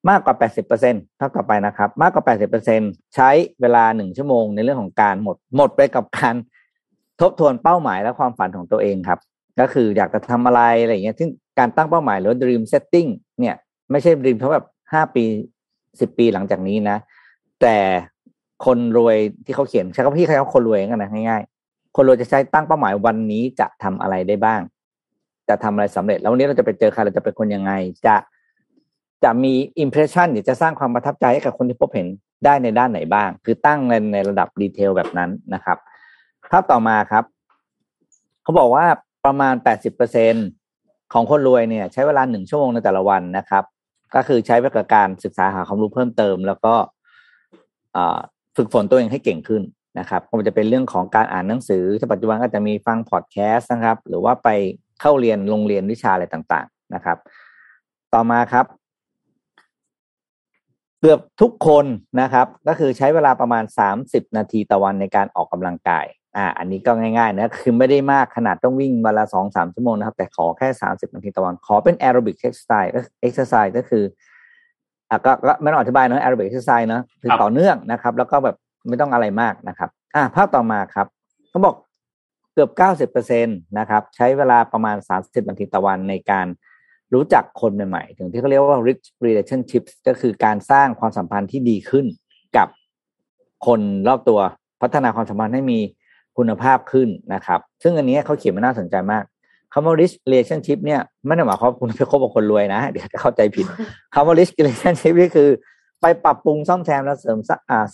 [0.08, 0.34] มากกว่า
[0.76, 2.24] 80%เท่าต่อไปนะครับ มากกว่า
[2.68, 6.34] 80%ใช้เวลาหนึ่งชั่วโมงในเรื่องของการหมด หมดไปกับการ
[7.20, 9.18] ทบทวนเป้าหมายและความฝันของตัวเองครับ
[9.60, 13.08] ก็คืออยากจะทำอะไรอะไรอย่างเงี้ย ซึ่งการตั้งเป้าหมายหรือ dream setting
[13.40, 13.54] เนี่ย
[13.90, 15.24] ไม่ใช่ dream เท่าแบบห้าปี
[16.00, 16.98] สิบปีหลังจากนี้นะ
[17.60, 17.76] แต่
[18.64, 24.60] คนรวยที่เขาเขียนใช้คำพี่ใครเขาคนรวยกันนะง่ายๆ คนรวยจะใช้ตั้งเป้าหมายวันนี้จะทำอะไรได้บ้าง
[25.48, 27.72] จะทำอะไรสำเร็จ แล้ววันนี้เราจะไปเจอใครเราจะเป็นคนยังไง
[28.06, 28.16] จะ
[29.24, 32.06] จะมีอิมเพรสชันหรือจะสร้างความประทับใจให้กับคนที่พบเห็น
[32.44, 35.78] ได้ในด้านไหนบ้าง คือตั้งในในระดับดีเทลแบบนั้นนะครับ
[36.50, 37.24] ภาพต่อมาครับ
[38.42, 38.84] เขาบอกว่า
[39.26, 39.54] ประมาณ
[40.34, 43.64] 80%ของคนรวยเนี่ย ใช้เวลาหนึ่งชั่วโมงในแต่ละวันนะครับ
[44.14, 46.74] ก็คือใช้ไปกับการศึกษาหาความรู้เพิ่มเติม แล้วก็
[48.56, 49.62] ฝึกฝนตัวเองให้เก่งขึ้น
[49.98, 54.48] นะครับก็จะเป็นเรื่องของการอ่านหนังสือที่ปัจจุบันก็จะมีฟังพอดแคสต์นะครับ หรือว่าไป
[55.00, 57.18] เข้าเรียนโรงเรียนวิชาอะไรต่างๆนะครับ
[58.14, 58.66] ต่อมาครับ
[61.00, 61.86] เกือบทุกคน
[62.20, 63.64] นะครับ ก็คือใช้เวลาประมาณ
[64.00, 74.04] 30 นาทีต่อวันในการออกกำลังกาย อ่า อันนี้ก็ง่ายๆนะ คือไม่ได้มากขนาดต้องวิ่งวันละสองสามชั่วโมงนะครับ แต่ขอแค่ 30 นาทีต่อวัน ขอเป็น aerobic exerciseเอ็กซ์ไซส์ก็คือ
[75.12, 78.56] อะก็ก็ไม่ต้องอธิบายเนอะ aerobic exercise นะคือต่อเนื่องนะครับ แล้วก็แบบ
[78.88, 81.06] ไม่ต้องอะไรมากนะครับ อ่าภาพต่อมาครับ
[81.50, 81.74] เขาบอก
[82.54, 82.70] เกือบ
[83.20, 86.46] 90%นะครับ ใช้เวลาประมาณ30นาทีต่อวันในการ
[87.14, 92.06] รู้จักคนใหม่ๆ ถึงที่เขาเรียกว่า rich relationships ก็คือการสร้างความสัมพันธ์ที่ดีขึ้น
[92.56, 92.68] กับ
[93.66, 94.40] คนรอบตัว
[94.82, 95.78] พัฒนาความสัมพันธ์ให้มี
[96.38, 99.24] คุณภาพขึ้นนะครับ ซึ่งอันนี้เขาเขียนมาน่าสนใจมาก
[99.72, 103.66] คำว่า rich relationship เนี่ยไม่ได้หมายความว่าคุณไปคบกับคนรวยนะ เดี๋ยวจะเข้าใจผิด
[104.14, 105.48] คำว่า rich relationship นี่คือ
[106.00, 107.38] ไปปรับปรุงซ่อมแซมและเสริม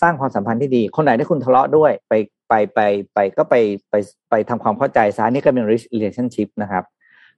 [0.01, 2.13] สร้างความสัมพันธ์ที่ดี คนไหนที่คุณทะเลาะด้วยไป
[2.49, 2.81] ไปไป
[3.15, 3.55] ไปก็ไป
[3.91, 3.95] ไป
[4.31, 6.85] ไปทำความเข้าใจซะนี่ก็เป็น rich relationship นะครับ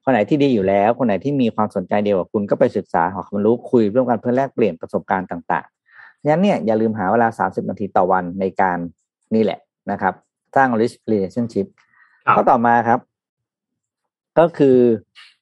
[0.05, 8.79] คนไหนที่ดีอยู่แล้ว คนไหนที่มีความสนใจเดียวกับคุณก็ไปศึกษาหาความรู้คุยร่วมกันเพื่อแลกเปลี่ยนประสบการณ์ต่างๆงั้นเนี่ยอย่าลืมหาเวลา 30 นาทีต่อวันในการ
[9.35, 9.59] นี่แหละ
[9.91, 10.15] นะครับ
[10.57, 11.67] สร้าง rich relationship
[12.37, 13.01] ข้อต่อมาครับ
[14.39, 14.79] ก็คือ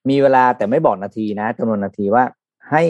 [0.08, 2.24] มีเวลาแต่ไม่บอกนาทีนะจำนวนนาทีว่า
[2.70, 2.82] ให้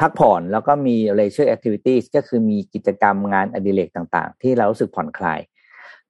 [0.00, 5.40] พักผ่อนแล้วก็มี leisure activities ก็คือมีกิจกรรมงานอดิเรกต่างๆ ที่เรารู้สึกผ่อนคลาย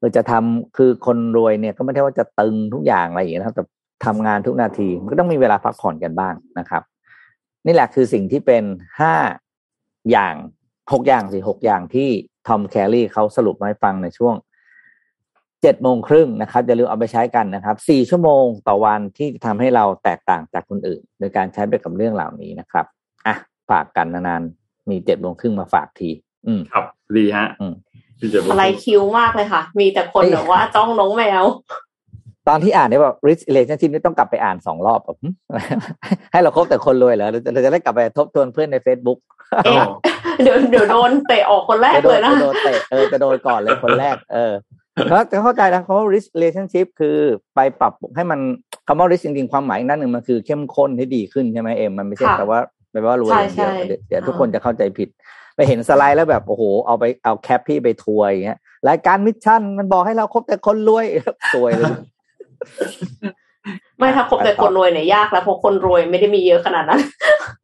[0.01, 3.65] เราจะทำคือคนรวยเนี่ยก็ไม่ใช่ว่าจะตึงทุกอย่างอะไรอย่างนี้นะครับแต่
[4.07, 6.83] ทำงานทุกนาทีมันก็ต้องมีเวลาพักผ่อนกันบ้างนะครับ
[7.67, 8.65] นี่แหละคือสิ่งที่เป็น
[9.01, 9.15] ห้า
[10.11, 10.35] อย่าง
[10.93, 12.09] หกอย่างสิหกอย่างที่
[12.47, 14.35] ทอมแคลรี่เขาสรุปมาให้ฟังในช่วง
[15.65, 22.87] เจ็ดโมงครึ่งนะครับอย่าลืมเอาไปใช้กันนะครับสี่ชั่วโมงต่อวันที่ทำให้เราแตกต่างจากคนอื่น โดยการใช้ไปกับเรื่องเหล่านี้นะครับ
[23.27, 23.35] อะ
[23.71, 26.11] ฝากกันนานๆมีเจ็ดโมงครึ่งมาฝากที
[26.47, 26.85] อืมครับ
[27.17, 27.75] ดีฮะอืม
[28.51, 31.45] อะไรคิวมากเลยค่ะ มีแต่คนแบบว่าจ้องน้องแมว
[32.49, 35.19] ตอนที่อ่านเนี่ยแบบ rich relationship นี่ต้องกลับไปอ่านสองรอบแบบ
[36.33, 39.19] ให้เราคบแต่คนรวยเหรอเราจะได้กลับไปทบทวนเพื่อนใน Facebook
[39.65, 39.87] เอ๊ะ
[40.43, 44.53] เดี๋ยวเดี๋ยวโดนเตะออกคนแรกเลยนะจะโดนเตะเออจะโดนก่อนเลยคนแรก เออ
[45.11, 47.17] แล้วจะเข้าใจนะคำว่า rich relationship คือ
[47.55, 48.41] ไปปรับให้มัน
[48.87, 52.59] คำว่า rich จริงๆความหมายนั่นหนึ่งมันคือเข้มข้นให้ดีขึ้นใช่ไหมเออมันไม่ใช่แต่ว่า
[52.93, 53.73] แปลว่ารวยอย่างเดียว
[54.09, 55.09] เดี๋ยวทุกคนจะเข้าใจผิด
[55.57, 61.05] ไปเห็นสไลด์แล้วแบบโอ้โหเอาไปเอาแคปพี่ไปทัวร์อย่างเงี้ยรายการมิชชั่นมันบอกให้เราคบแต่คนรวย
[61.55, 61.95] สวยเลย
[63.99, 67.01] ไม่ถ้าคบแต่คนรวยเนี่ยยากแล้วเพราะคนรวยไม่ได้มีเยอะขนาดนั้น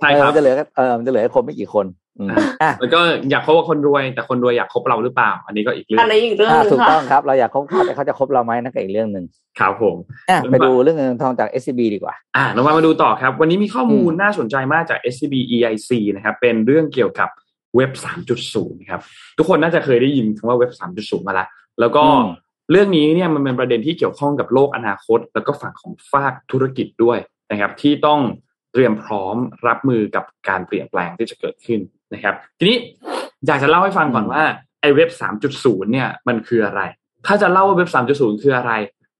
[0.00, 1.86] ใช่ครับจะเหลือเออจะเหลือคนไม่กี่คน
[2.62, 9.24] อะแล้วก็อยากคบกับคนรวย แต่คนรวยอยากคบเราหรือเปล่า อันนี้ก็อีกเรื่องอันนี้อีกเรื่องนึงถูกค่ะต้องครับเราอยากคบเขาแต่เขาจะคบเราไหมนั่นก็อีกเรื่องหนึ่ง
[9.60, 9.96] ครับผม
[10.30, 17.28] อะไปดูเรื่องเงินทองจาก SCB ดีกว่า อ่าเรามามาดูต่อครับ วันนี้มีข้อมูลน่าสนใจมากจาก SCB EIC นะครับ เป็นเรื่องเกี่ยวกับ
[17.76, 17.90] เว็บ
[18.40, 19.00] 3.0 ครับ
[19.38, 21.46] ทุกคนน่าจะเคยได้ยินคำว่าเว็บ 3.0 มาละ
[21.80, 22.04] แล้วก็
[22.70, 27.18] เรื่องนี้เนี่ยมันเป็นประเด็นที่เกี่ยวข้องกับโลกอนาคต แล้วก็ฝั่งของภาคธุรกิจด้วย
[27.50, 28.20] นะครับ ที่ต้อง
[28.72, 31.80] เตรียมพร้อมรับมือกับการเปลี่ยนแปลงที่จะเกิดขึ้น
[32.14, 32.76] นะครับ ทีนี้
[33.46, 34.42] อยากจะเล่าให้ฟังก่อนว่า
[34.80, 35.10] ไอ้เว็บ
[35.50, 36.80] 3.0 เนี่ยมันคืออะไร
[37.26, 38.72] ถ้าจะเล่าว่าเว็บ 3.0 คืออะไร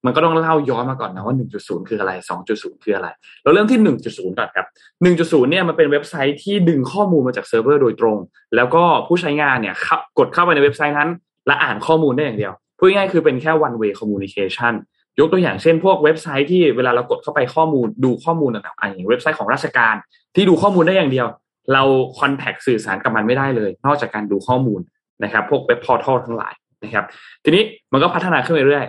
[0.05, 2.13] มันก็ต้องเล่าย้อนมาก่อนนะว่า 1.0 คืออะไร
[2.49, 3.09] 2.0 คืออะไร
[3.43, 4.67] เราเริ่มที่ 1.0 ก่อนครับ
[5.09, 8.19] 1.0 เนี่ยมันเป็นเว็บไซต์ที่ดึงข้อมูลมาจากเซิร์ฟเวอร์โดยตรง
[8.57, 9.75] แล้วก็ผู้ใช้งานเนี่ย
[10.19, 11.11] กดเข้าไปในเว็บไซต์นั้น
[11.47, 14.75] และอ่านข้อมูลได้อย่างเดียวพูดง่ายๆคือเป็นแค่ one way communication
[15.21, 19.95] ยกตัวอย่างเช่นพวกเว็บไซต์ที่เวลาเรากดเข้าไปข้อมูลดูข้อมูลต่างๆอย่างเว็บไซต์ของราชการ
[20.35, 21.27] ที่ดูข้อมูลได้อย่างเดียว
[21.73, 21.83] เรา
[22.19, 24.81] คอนแทคสื่อสารกับมันไม่ได้เลย นอกจากการดูข้อมูล
[25.25, 26.55] นะครับ พวกเว็บพอร์ทัลทั้งหลาย
[26.85, 27.05] นะครับ
[27.45, 28.87] ทีนี้มันก็พัฒนาขึ้นไปเรื่อย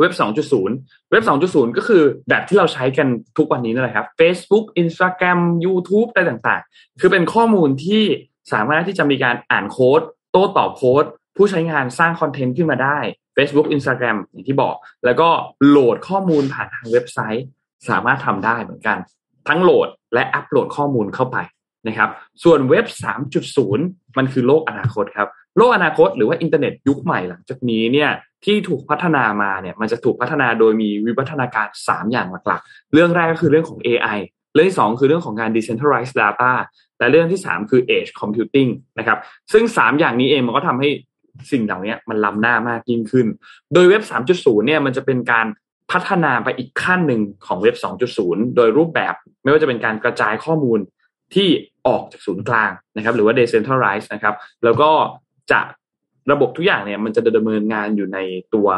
[0.00, 0.12] เว็บ
[0.62, 8.02] 2.0 เว็บ 2.0 ก็คือแบบที่เราใช้กันทุกวันนี้นั่นแหละครับ Facebook Instagram YouTube อะไรต่างๆ คือเป็นข้อมูลที่
[8.52, 10.00] สามารถที่จะมีการอ่านโค้ด
[10.32, 11.04] โต้ตอบโค้ด
[11.36, 12.98] ผู้ใช้งานสร้าง content ขึ้นมาได้
[13.36, 15.28] Facebook Instagram อย่างที่บอก แล้วก็
[15.66, 17.46] โหลดข้อมูลผ่านทางเว็บไซต์
[17.88, 18.98] สามารถทำได้เหมือนกัน
[19.48, 21.38] ทั้งโหลดและอัปโหลดข้อมูลเข้าไป
[21.88, 22.10] นะครับ
[22.44, 22.86] ส่วนเว็บ
[23.52, 28.10] 3.0 มันคือโลกอนาคตครับ โลกอนาคตหรือว่าอินเทอร์เน็ตยุคใหม่หลังจากนี้เนี่ย
[28.44, 34.18] ที่ถูกพัฒนามาเนี่ยมันจะถูกพัฒนาโดยมีวิวัฒนาการ 3 อย่างหลักๆ เรื่องแรกก็คือเรื่องของ AI
[34.54, 36.52] เรื่องที่ 2 คือเรื่องของการ decentralized data
[36.98, 39.18] และเรื่องที่ 3 คือ edge computing นะครับ
[39.52, 40.88] ซึ่ง 3 อย่างนี้เองมันก็ทำให้
[41.50, 43.26] สิ่งเหล่านี้มันล้ำหน้ามากยิ่งขึ้น
[43.72, 44.02] โดยเว็บ
[44.34, 45.46] 3.0 เนี่ยมันจะเป็นการ
[45.90, 47.76] พัฒนาไปอีกขั้นหนึ่งของเว็บ
[48.16, 50.78] 2.0 โดยรูปแบบไม่ว่าจะเป็นการกระจายข้อมูล
[51.34, 51.48] ที่
[51.86, 54.90] ออกจากศูนย์กลางนะครับ หรือว่า decentralized นะครับ แล้วก็
[55.52, 55.60] จะ
[56.30, 58.18] ระบบทุกอย่างเนี่ยมันจะดำเนินงานอยู่ใน
[58.54, 58.68] ตัว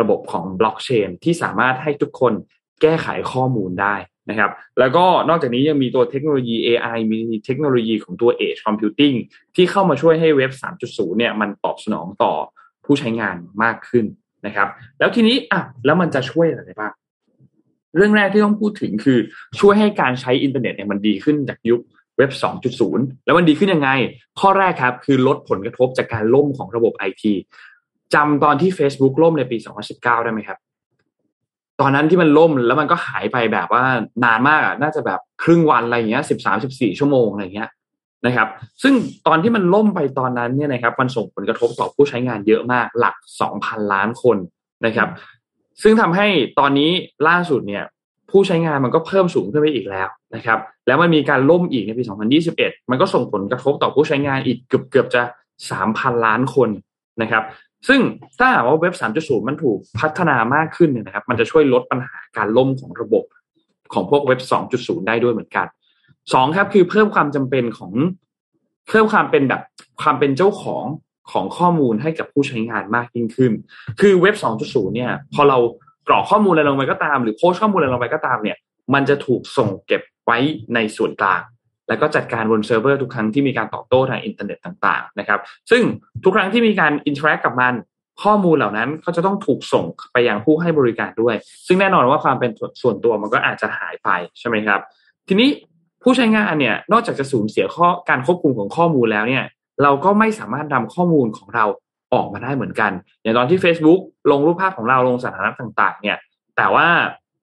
[0.00, 2.32] ระบบของบล็อกเชนที่สามารถให้ทุกคน
[2.82, 3.94] แก้ไขข้อมูลได้
[4.30, 9.16] นะครับแล้วก็นอกจากนี้ยังมีตัวเทคโนโลยี AI มีเทคโนโลยีของตัว Edge Computing
[9.56, 10.50] ที่เข้ามาช่วยให้เว็บ
[10.84, 12.32] 3.0 เนี่ยมันตอบสนองต่อ
[12.84, 14.04] ผู้ใช้งานมากขึ้น
[14.46, 14.68] นะครับ
[14.98, 16.92] แล้วทีนี้อะแล้วมันจะช่วยอะไรบ้าง
[17.96, 19.18] เรื่องแรกที่ต้องพูดถึงคือ
[19.60, 21.80] ช่วยให้การใช้อินเทอร์เน็ตเนี่ยมันดีขึ้นจากยุค
[22.18, 22.30] เว็บ
[22.78, 23.90] 2.0 แล้วมันดีขึ้นยังไง
[24.40, 27.32] ข้อแรกครับคือลดผลกระทบจากการล่มของระบบไอที
[28.14, 29.56] จำตอนที่ Facebook ล่มในปี
[29.90, 30.58] 2019 ได้ไหมครับ
[31.80, 33.84] ตอนนั้นที่มันล่มแล้วมันก็หายไปแบบว่า
[34.24, 37.70] นานมากอะน่าจะแบบครึ่งวันอะไรเงี้ย13 14ชั่วโมงอะไรเงี้ย
[38.26, 38.48] นะครับ
[38.82, 38.94] ซึ่ง
[39.26, 43.14] ตอนที่มันล่มไปตอนนั้นเนี่ยนะครับ มันส่งผลกระทบต่อผู้ใช้งานเยอะมากหลัก
[43.52, 44.36] 2,000ล้านคน
[44.86, 45.08] นะครับ
[45.82, 46.26] ซึ่งทำให้
[46.58, 46.90] ตอนนี้
[47.28, 47.84] ล่าสุดเนี่ย
[48.30, 52.02] ผู้ใช้งานมันก็เพิ่มสูงขึ้นไปอีกแล้วนะครับ แล้วมันมีการล่มอีกในปี
[52.46, 55.22] 2021 มันก็ส่งผลกระทบต่อผู้ใช้งานอีกเกือบเกือบจะ
[55.72, 56.68] 3,000 ล้านคน
[57.22, 57.42] นะครับ
[57.88, 58.00] ซึ่ง
[58.38, 63.24] ถ้าหากว่าเว็บ 3.0 มันถูกพัฒนามากขึ้นเนี่ยนะครับ มันจะช่วยลดปัญหาการล่มของระบบ
[63.92, 64.40] ของพวกเว็บ
[64.74, 65.66] 2.0 ได้ด้วยเหมือนกัน
[66.32, 67.92] สองครับคือเพิ่มความจำเป็นของ
[68.88, 69.62] เพิ่มความเป็นแบบ
[70.02, 70.84] ความเป็นเจ้าของ
[71.32, 73.52] ของข้อมูลให้กับผู้ใช้งานมากยิ่งขึ้น
[74.00, 75.58] คือเว็บ 2.0 เนี่ย พอเรา
[76.08, 78.56] กรอกข้อมูลอะไรลงไปก็ตาม หรือโพสข้อมูลอะไรลงไปก็ตามเนี่ย
[78.94, 80.38] มันจะถูกส่งเก็บไว้
[80.74, 81.42] ในส่วนกลาง
[81.88, 85.82] แล้วก็จัดการบนเซิร์ฟเวอร์ทุกครั้งที่มีการตอบโต้ทางอินเทอร์เน็ตต่างๆนะครับซึ่ง
[86.24, 87.74] ทุกครั้งที่มีการ interact กับมัน
[88.22, 91.34] ข้อมูลเหล่านั้นเขาจะต้องถูกส่งไปยังผู้ให้บริการด้วย
[91.66, 92.50] ซึ่งแน่นอนว่าความเป็น
[92.82, 94.08] ส่วนตัวมันก็อาจจะหายไป
[94.38, 94.80] ใช่ไหมครับ
[95.28, 95.48] ทีนี้
[96.02, 99.44] ผู้ใช้งานเนี่ยนอกจากจะสูญเสียข้อการควบคุมของข้อมูลแล้วเนี่ย
[99.82, 101.64] เราก็ไม่สามารถนำข้อมูลของเรา
[102.14, 106.16] ออกมาได้เหมือนกัน อย่างตอนที่ Facebook ลงรูปภาพของเราลงสถานะต่าง ๆ เนี่ย
[106.56, 106.86] แต่ว่า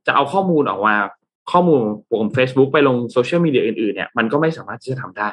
[0.08, 0.96] จะเอาข้อมูลออกมา
[1.52, 1.82] ข้อมูล
[2.12, 5.28] ของ Facebook ไปลงโซเชียลมีเดียอื่นๆเนี่ยมันก็ไม่สามารถที่จะทำได้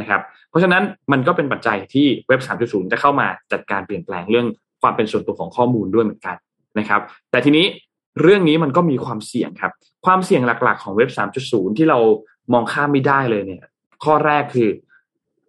[0.00, 4.46] นะครับ เพราะฉะนั้นมันก็เป็นปัจจัยที่เว็บ 3.0 จะเข้ามาจัดการเปลี่ยนแปลงเรื่อง
[4.82, 6.36] ความเป็นส่วนตัวของข้อมูลด้วยเหมือนกัน
[6.78, 7.00] นะครับ
[7.30, 7.66] แต่ทีนี้
[8.22, 9.72] เรื่องนี้มันก็มีความเสี่ยงครับ
[10.06, 11.10] ความเสี่ยงหลัก ๆ ของเว็บ
[11.44, 11.98] 3.0 ที่เรา
[12.52, 13.62] มองข้ามไม่ได้เลยเนี่ย
[14.04, 14.68] ข้อแรกคือ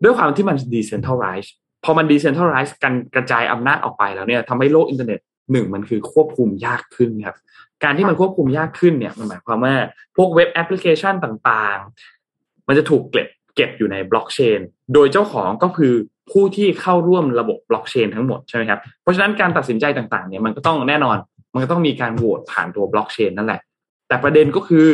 [0.04, 1.52] ด้วยความที่มัน decentralized
[1.84, 5.20] พอมัน decentralized กันกระจายอำนาจออกไปแล้วเนี่ยทำให้โลกอินเทอร์เน็ต
[5.52, 7.36] หนึ่งมันคือควบคุมยากขึ้นครับ
[7.84, 9.76] การที่มันควบคุมยากขึ้นเนี่ยมันหมายความว่า
[10.18, 14.60] พวกเว็บแอปพลิเคชันต่างๆ มันจะถูกเก็บเก็บอยู่ในบล็อกเชน
[14.94, 15.94] โดยเจ้าของก็คือ
[16.32, 21.18] ผู้ที่เข้าร่วมระบบบล็อกเชนทั้งหมดใช่ไหมครับเพราะฉะนั้นการตัดสินใจต่างๆเนี่ยมันก็ต้องแน่นอน
[21.54, 23.62] มันก็ต้องมีการโหวตผ่านตัวบล็อกเชนนั่นแหละ
[24.08, 24.88] แต่ประเด็นก็คือ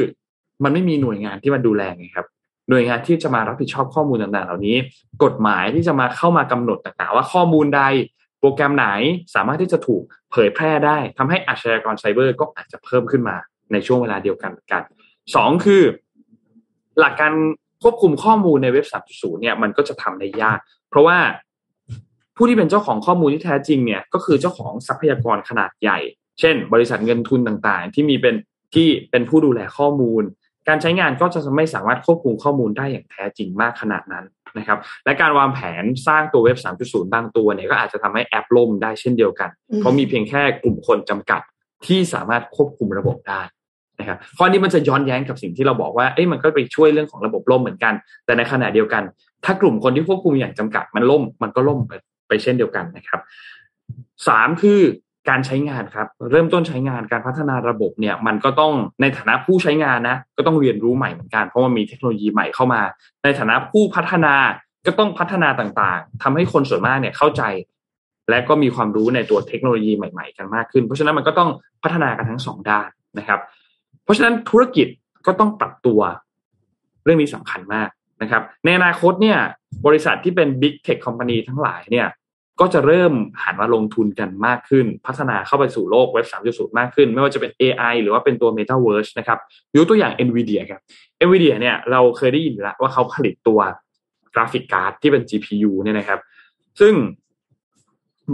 [0.64, 2.28] มันไม่มีหน่วยงานที่มาดูแลไงครับ
[2.70, 4.78] หน่วยงานที่จะมารับผิดชอบข้อมูลต่างๆ เหล่านี้
[5.24, 7.82] กฎหมายที่จะมาเข้ามากำหนดต่างๆ ว่าข้อมูลใด
[8.42, 8.88] โปรแกรมไหน
[9.36, 13.36] สามารถที่จะถูกเผยแพร่ได้ทำให้อาชญากรไซเบอร์ก็อาจจะเพิ่มขึ้นมา
[13.72, 14.82] ในช่วงเวลาเดียวกันเหมือนกัน
[15.36, 15.84] สองคือ
[17.00, 17.34] หลักการ
[17.84, 21.18] ควบคุมข้อมูลในเว็บ 3.0 เนี่ยมันก็จะทำได้ยาก เพราะว่า
[22.36, 26.00] ผู้ที่เป็นเจ้าของข้อมูลที่แท้จริงเนี่ยก็คือเจ้าของทรัพยากรขนาดใหญ่
[26.40, 28.36] เช่น บริษัทเงินทุนต่างๆ ที่มีเป็น
[28.76, 30.24] ที่เป็นผู้ดูแลข้อมูล
[30.68, 34.26] การใช้งานก็จะไม่สามารถควบคุมข้อมูลได้อย่างแท้จริงมากขนาดนั้น
[34.58, 39.50] นะครับ และการวางแผนสร้างตัวเว็บ 3.0 บางตัวเนี่ยก็อาจจะทำให้แอปล่มได้เช่นเดียวกัน
[39.80, 41.42] เพราะมีเพียงแค่กลุ่มคนจำกัด
[41.86, 43.42] ที่สามารถควบคุมระบบได้
[44.00, 47.94] นะครับข้อนี้มันจะย้อนแย้งกับสิ่งที่เราบอกว่าเอ้ยมันก็ไปช่วยเรื่องของระบบล่มเหมือนกัน
[48.26, 49.04] แต่ในขณะเดียวกัน
[49.46, 51.92] ถ้ากลุ่มคนที่ควบคุมอย่างจำกัดมันล่ม มันก็ล่มไป
[52.28, 53.22] ไปเช่นเดียวกันนะครับ
[54.28, 54.82] สามคือ
[55.32, 62.82] การใช้งานครับ เริ่มต้นใช้งานการพัฒนาระบบเนี่ยมันก็ต้องในฐานะผู้ใช้งานนะ ก็ต้องเรียนรู้ใหม่เหมือนกันเพราะว่ามีเทคโนโลยีใหม่เข้ามา
[63.24, 64.34] ในฐานะผู้พัฒนา
[64.86, 67.44] ก็ต้องพัฒนาต่างๆทำให้คนส่วนมากเนี่ยเข้าใจ
[68.30, 71.50] และก็มีความรู้ในตัวเทคโนโลยีใหม่ ๆ กันมากขึ้น เพราะฉะนั้นมันก็ต้อง
[71.84, 73.40] พัฒนากันทั้งสองด้านนะครับ
[74.04, 74.88] เพราะฉะนั้นธุรกิจ
[75.26, 76.00] ก็ต้องปรับตัว
[77.04, 77.90] เรื่องนี้สำคัญมาก
[78.22, 79.38] นะครับ ในอนาคตเนี่ย
[79.86, 82.08] บริษัทที่เป็น Big Tech Company ทั้งหลายเนี่ย
[82.60, 89.40] ก็จะเริ่มหันมาลงทุนกันมากขึ้น พัฒนาเข้าไปสู่โลกเว็บ 3.0 มากขึ้น ไม่ว่าจะเป็น AI หรือว่าเป็นตัว Metaverse นะครับ
[89.76, 90.82] ยกตัวอย่าง NVIDIA ครับ
[91.26, 93.60] NVIDIA เนี่ยเราเคยได้ยินแล้วว่าเขาผลิตตัว
[94.36, 96.20] graphic card ที่เป็น GPU เนี่ยนะครับ
[96.80, 96.94] ซึ่ง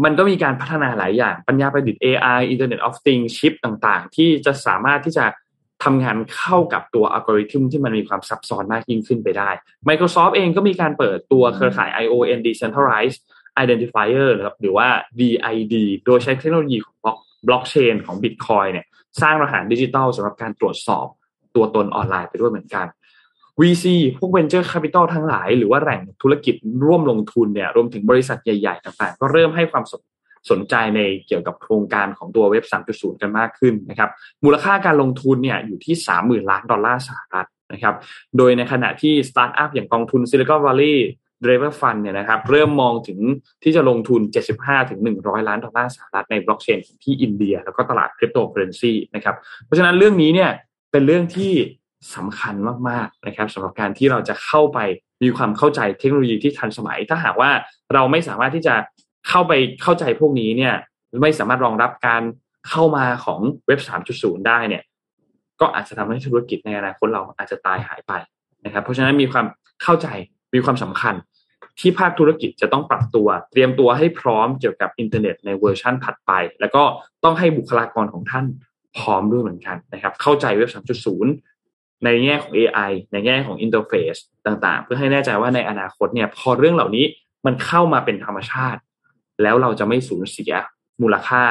[0.03, 5.26] มันก็มีการพัฒนาหลายอย่าง ปัญญาประดิษฐ์ AI Internet of Things ชิปต่างๆ ที่จะสามารถที่จะ
[5.84, 9.49] ทำงานเข้ากับตัวอัลกอริทึมที่มันมีความซับซ้อนมากยิ่งขึ้นไปได้
[9.89, 13.20] Microsoft เองก็มีการเปิดตัวเครือข่าย ION Decentralized
[13.64, 14.30] Identifier
[14.62, 14.88] หรือว่า
[15.20, 16.95] DID โดยใช้เทคโนโลยีของ
[17.47, 18.86] บล็อกเชนของ Bitcoin เนี่ย
[19.22, 21.05] สร้างรหัสดิจิตอลสำหรับการตรวจสอบ
[21.55, 22.86] ตัวตนออนไลน์ไปด้วยเหมือนกัน
[23.62, 23.86] VC
[24.18, 26.55] พวก Venture Capital ทั้งหลาย หรือว่าแหล่งธุรกิจ
[26.86, 30.01] ร่วมลงทุนเนี่ยรวมถึงบริษัทใหญ่ ๆ ต่างๆ ก็เริ่มให้ความสน
[30.51, 34.10] สนใจในเกี่ยวกับโครงการของตัวเว็บ 3.0 กันมากขึ้นนะครับ
[34.43, 37.95] มูลค่าการลงทุนเนี่ยอยู่ที่ 30,000 ล้านดอลลาร์สหรัฐนะครับ
[38.38, 40.97] โดยในขณะที่สตาร์ทอัพอย่างกองทุน Silicon Valley
[41.43, 43.19] Driver Fund เนี่ยนะครับเริ่มมองถึง
[43.63, 44.21] ที่จะลงทุน
[44.55, 49.35] 75ถึง100 ล้านดอลลาร์สหรัฐในบล็อกเชนที่อินเดีย แล้วก็ตลาดคริปโตเคอเรนซีนะครับ
[49.65, 50.51] เพราะฉะนั้นเรื่องนี้เนี่ย
[50.91, 51.53] เป็นเรื่องที่
[52.15, 52.55] สำคัญ
[52.89, 54.79] มากๆนะครับสำหรับการที่เราจะเข้าไป
[55.23, 57.51] มีความเข้าใจเทคโนโลยีที่ทันสมัย ถ้าหากว่า
[57.93, 58.75] เราไม่สามารถที่จะ
[59.29, 60.73] เข้าไปเข้าใจพวกนี้เนี่ย
[61.21, 62.23] ไม่สามารถรองรับการ
[62.69, 63.79] เข้ามาของเว็บ
[64.13, 64.83] 3.0 ได้เนี่ย
[65.61, 68.13] ก็อาจจะทำให้ธุรกิจในอนาคตเราอาจจะตายหายไป
[68.65, 69.45] นะครับเพราะฉะนั้นมีความ
[69.83, 70.07] เข้าใจ
[70.53, 71.15] มีความสำคัญ
[71.79, 76.83] ที่ภาคธุรกิจจะต้องปรับตัว เตรียมตัวให้พร้อมเกี่ยวกับอินเทอร์เน็ตในเวอร์ชันถัดไป แล้วก็
[77.23, 78.45] ต้องให้บุคลากรของท่าน
[78.97, 80.69] พร้อมด้วยเหมือนกันนะครับ เข้าใจเว็บ
[81.35, 87.05] 3.0 ในแง่ของ AI ในแง่ของ interface ต่างๆ เพื่อให้แน่ใจว่าในอนาคตเนี่ยพอเรื่องเหล่านี้
[87.45, 88.81] มันเข้ามาเป็นธรรมชาติ
[89.41, 90.53] แล้วเราจะไม่สูญเสีย
[91.01, 91.43] มูลค่า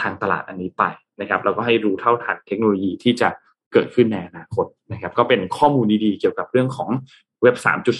[0.00, 0.84] ทางตลาดอันนี้ไป
[1.20, 3.28] นะครับเราก็ให้รู้เท่าทันเทคโนโลยีที่จะ
[3.72, 6.90] เกิดขึ้นในอนาคตนะครับ ก็เป็นข้อมูลดีๆ เกี่ยวกับเรื่องของ
[7.42, 7.56] เว็บ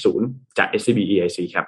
[0.06, 1.66] 3.0 จาก SCB EIC ครับ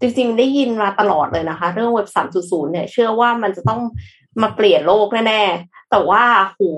[0.00, 3.80] จริงๆ ได้ยินมาตลอดเลยนะคะ เรื่องเว็บสามจุดศูนย์เนี่ย เชื่อว่ามันจะต้อง
[4.42, 6.22] มาเปลี่ยนโลกแน่ๆ แต่ว่า
[6.58, 6.68] หู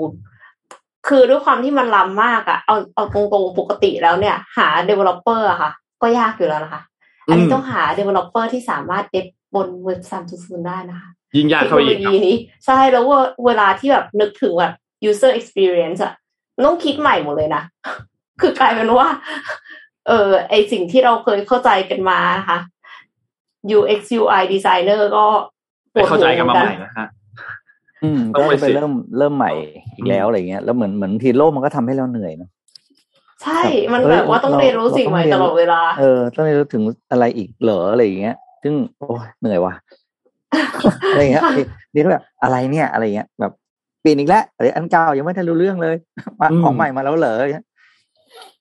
[1.09, 5.71] คือด้วยความที่มันล้ำมากอะเอาเอาตรงๆ ปกติแล้วเนี่ย หา developer อะค่ะ
[6.03, 6.83] ก็ยากอยู่แล้วนะคะ
[7.27, 12.37] อันนี้ต้องหา developer ที่สามารถเดบบนเว็บสามจุดศูนย์ได้นะคะ ยิ่งยากเทคเข้าโนไปโลอีกครับยีนี้
[12.67, 14.75] ใช่แล้วว่าเวลาที่แบบนึกถึงแบบ
[15.09, 16.20] user experience อะมัน
[16.67, 17.63] ต้องคิดใหม่หมดเลยนะ
[18.41, 19.09] คือกลายเป็นว่า
[20.09, 22.59] เออไอสิ่งที่เราเคยเข้าใจกันมานะคะ
[23.77, 25.25] UX UI designer ก็
[25.95, 27.09] ปไปวดเข้าหัใจวกันเหมืมาอนใหกันม่นะฮะ
[28.05, 29.53] อืมต้ก็องไปจะไปสิเริ่มเริ่มใหม่
[29.97, 32.51] อีกแล้วอะไรเงี้ย แล้วเหมือนเหมือนทีโลกมันก็ทำให้เราเหนื่อยเนอะ
[33.43, 33.61] ใช่
[33.93, 39.75] มันเอ้ยแบบว่าต้องเราเรียนรู้สิ่งใหม่เราต้องเรียนตลอดเวลา เออ ต้องเรียนรู้ถึงอะไรอีกเหรออะไรอย่างเงี้ย ซึ่งโอ้ยเหนื่อยว่ะ
[41.13, 41.45] อะไรเงี้ย
[41.93, 43.53] เรียนแบบอะไรเนี่ยอะไรเงี้ยแบบ
[44.01, 45.97] เปลี่ยนอีกแล้วอะไรอันเก่ายังไม่ทันรู้เรื่องเลย
[46.41, 47.67] มาอืมของใหม่มาแล้วเหรออะไรเงี้ย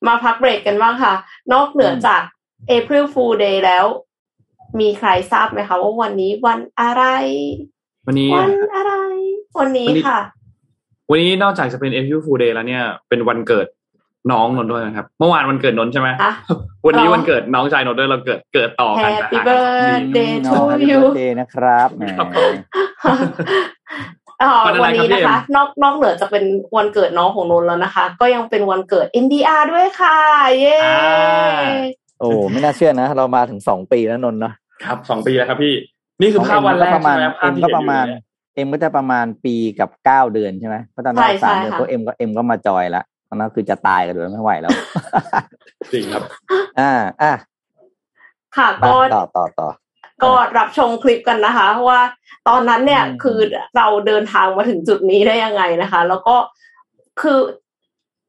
[0.08, 1.14] มาพักเบรกกันบ้างค่ะ
[1.54, 2.22] นอกเหนือจาก
[2.78, 3.86] April Fool Day แล้ว
[4.80, 7.04] มีใครทราบไหมคะว่าวันนี้วันอะไร
[8.08, 8.94] วันนี้วันอะไร
[9.60, 10.20] วันนี้วันนี้ค่ะ
[11.10, 13.68] วันนี้นอกจากจะเป็น April Fool Day แล้วเนี่ยเป็นวันเกิด
[14.32, 16.34] น้องนนท์ด้วยนะครับ เมื่อวานวันเกิดนนท์ใช่ไหมอะ
[16.86, 21.90] วันนี้อ๋อวันเกิดน้องชายนนท์ด้วยเราเกิดเกิดต่อกันนะ Happy ฮะ birthday น้อง to Happy you birthday นะครับ
[24.66, 26.44] วันอะไรวันนี้ครับพี่นะคะเอ็มนอกนอกเหนือจะเป็น
[26.78, 30.18] วันเกิดน้องของนนท์แล้วนะคะ ก็ยังเป็นวันเกิด NDR ด้วยค่ะ
[30.60, 31.70] เย้อ่า
[32.20, 35.74] โอ้ไม่น่าเชื่อนะ เรามาถึงสองปีแล้วนนท์เนาะครับสองปีแล้วครับพี่
[36.22, 38.22] นี่คือภาพวันแรกประมาใช่ณไหมภาเอ็พมที่ก็เห็นประมาณอยู่เนี่ย
[38.56, 44.72] เอ็มก็จะประมาณปีกับเก้าเดือนใช่ไหมเพราะตอนนั้นใช่สามใช่เดือนค่ะก็เอ็มก็เอ็มก็มาจอยละตอนนั้นคือจะตายกันเลยไม่ไหวแล้ว
[45.94, 46.24] จริงครับ
[46.80, 47.34] อ่าอะ
[48.58, 49.68] ค่ะมาก็ต่อต่อต่อ
[50.24, 52.02] ก็รับชมคลิปกันนะคะว่า
[52.48, 53.40] ตอนนั้นเนี่ยอืมคือ
[53.78, 56.36] เราเดินทางมาถึงจุดนี้ได้ยังไงนะคะ แล้วก็
[57.22, 57.40] คือ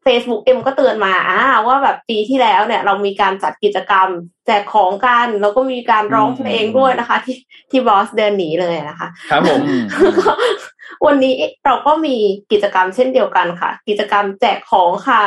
[0.06, 4.08] Facebook เอ็มก็เตือนมาอ่าว่าแบบปีที่แล้วเนี่ย เรามีการจัดกิจกรรม
[4.46, 7.36] แจกของกันแล้วก็มีการร้องเพลงด้วยนะคะ ที่
[7.70, 9.84] ที่บอสเดินหนีเลยนะคะ ครับผมอืม
[11.06, 11.34] วันนี้
[11.64, 12.16] เราก็มี
[12.52, 15.22] กิจกรรมเช่นเดียวกันค่ะ กิจกรรมแจกของค่ะ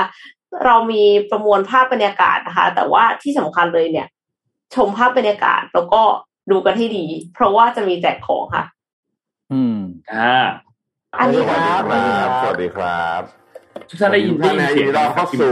[0.65, 4.07] เรามีประมวลภาพบรรยากาศนะคะ แต่ว่าที่สำคัญเลยเนี่ย
[4.75, 6.01] ชมภาพบรรยากาศแล้วก็
[6.51, 8.63] ดูกันให้ดี เพราะว่าจะมีแจกของค่ะ
[9.53, 9.77] อืม
[10.13, 10.35] อ่า
[11.19, 13.21] อันนี้สวัสดีครับ สวัสดีครับ
[13.89, 15.51] ทุกท่านได้ยินได้ท่านยินนะเสียงยินดีต้อนรับเข้าสู่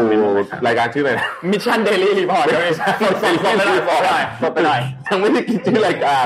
[0.67, 6.25] รายการชื่ออะไรนะ Mission Daily Report ไม่ใช่สดสดสดไม่ได้บอกได้สดไปหน่อยยังไม่ได้กินชื่อรายการ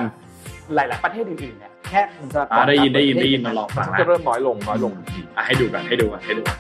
[0.76, 4.92] หลาย ๆ ประเทศอื่นๆเนี่ยแค่มันจะอ่าได้ยินได้ยินได้ยินมาลองฟังนะจะเริ่มน้อยลงน้อยลง
[5.36, 6.58] อะให้ดูกันให้ดูกันให้ดูกัน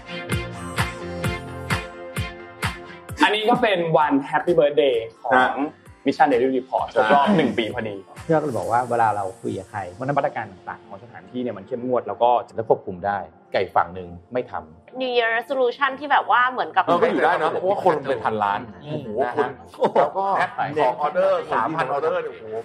[3.23, 5.53] อันนี้ก็เป็นวัน Happy Birthday ของ
[6.05, 7.95] Mission Daily Report ครบรอบหนึ่งปีพอดี
[8.25, 13.17] พี่ก็เลยบอกว่าเวลาเราคุยกับใครว่านมาตรการต่างๆ ของสถานที่เนี่ยมันเข้มงวดแล้วก็จะควบคุมได้
[13.53, 18.59] ไก่ฝั่งหนึ่งไม่ทำ New Year Resolution ที่แบบว่าเหมือนกับเออก็อยู่ได้เนอะเพราะว่าคนมันเป็นพันล้าน
[18.91, 19.49] โอ้โหคุณ
[20.01, 20.25] แล้วก็
[20.81, 22.55] ของออเดอร์สามพันออเดอร์เนี่ยโอ้โห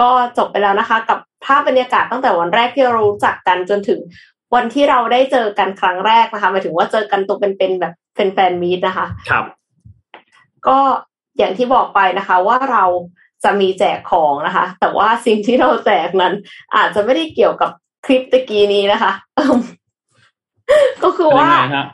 [0.00, 4.00] ก็จบไปแล้วนะคะ กับภาพบรรยากาศตั้งแต่วันแรกที่เรารู้จักกันจนถึง
[4.54, 9.44] วันที่เราได้เจอกันครั้งแรกนะคะหมายถึงว่าเจอกันตัวเป็นๆแบบเป็นแฟนมีดนะคะ ครับ
[10.68, 10.78] ก็
[11.38, 12.84] อย่างที่บอกไปนะคะ ว่าเรา
[13.44, 16.34] จะมีแจกของนะคะ แต่ว่าสิ่งที่เราแจกนั้น
[16.76, 17.70] อาจจะไม่ได้เกี่ยวกับ
[18.06, 19.58] คลิปตะกี้นี้นะคะเอิ่ม
[21.04, 21.86] ก็คือว่าเป็นยังไงฮะ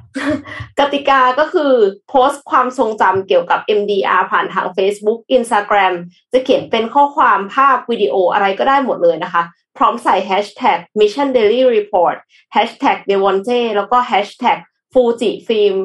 [0.78, 1.72] กติกาก็คือ
[2.08, 5.94] โพสต์ความทรงจำเกี่ยวกับ MDR ผ่านทาง Facebook Instagram
[6.32, 9.42] จะเขียนเป็นข้อความภาพวิดีโออะไรก็ได้หมดเลยนะคะ
[9.76, 12.16] พร้อมใส่ hashtag Mission Daily Report
[12.54, 14.58] hashtag d e v o n t e แล้วก็ hashtag
[14.92, 15.76] Fuji Film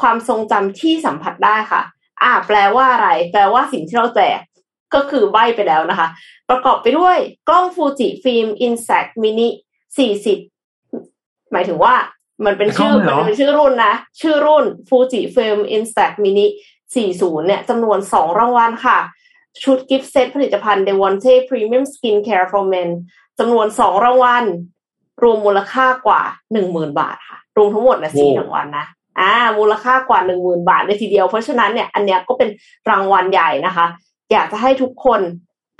[0.00, 1.82] ความทรงจำที่สัมผัสได้ค่ะ
[2.22, 4.40] อ่าแปลว่าอะไร แปลว่าสิ่งที่เราแจก
[4.94, 6.08] ก็คือใบไปแล้วนะคะ
[6.50, 7.18] ประกอบไปด้วย
[7.48, 9.48] กล้องฟูจิฟิล์ม Insact Mini
[10.30, 11.94] 40 หมายถึงว่า
[12.44, 16.46] มันเป็นชื่อเป็นกล้องเหรอมันเป็นชื่อรุ่นนะ ชื่อรุ่น Fuji Film Instax Mini
[16.96, 18.98] 40 เนี่ยจำนวน 2 รางวัลค่ะ
[19.62, 22.90] ชุดกิฟต์เซตผลิตภัณฑ์ Devonte Premium Skin Care for Men
[23.38, 24.44] จำนวน 2 รางวัล
[25.22, 26.22] รวมมูลค่ากว่า
[26.60, 28.86] 10,000 บาทค่ะ รวมทั้งหมดนะสี่รางวัลนะ
[29.20, 32.48] อ่ามูลค่ากว่า 10,000 บาทเลยทีเดียว เพราะฉะนั้นเนี่ยอันเนี้ยก็เป็น
[32.90, 33.86] รางวัลใหญ่นะคะ
[34.32, 35.20] อยากจะให้ทุกคน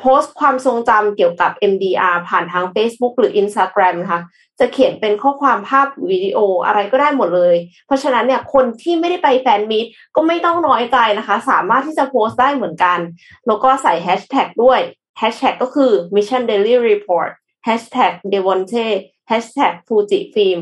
[0.01, 4.20] โพสต์ความทรงจำเกี่ยวกับ MDR ผ่านทาง Facebook หรือ Instagram นะคะ
[4.61, 12.98] จะเขียนเป็นข้อความภาพวิดีโออะไรก็ได้หมดเลย เพราะฉะนั้นเนี่ยคนที่ไม่ได้ไป fan meet ก็ไม่ต้องน้อยใจนะคะ สามารถที่จะโพสต์ได้เหมือนกัน
[13.46, 14.80] แล้วก็ใส่แฮชแท็กด้วย
[15.18, 17.30] แฮชแท็กก็คือ Mission Daily Report
[17.64, 18.86] hashtag Devonte
[19.28, 20.61] hashtag Fujifilm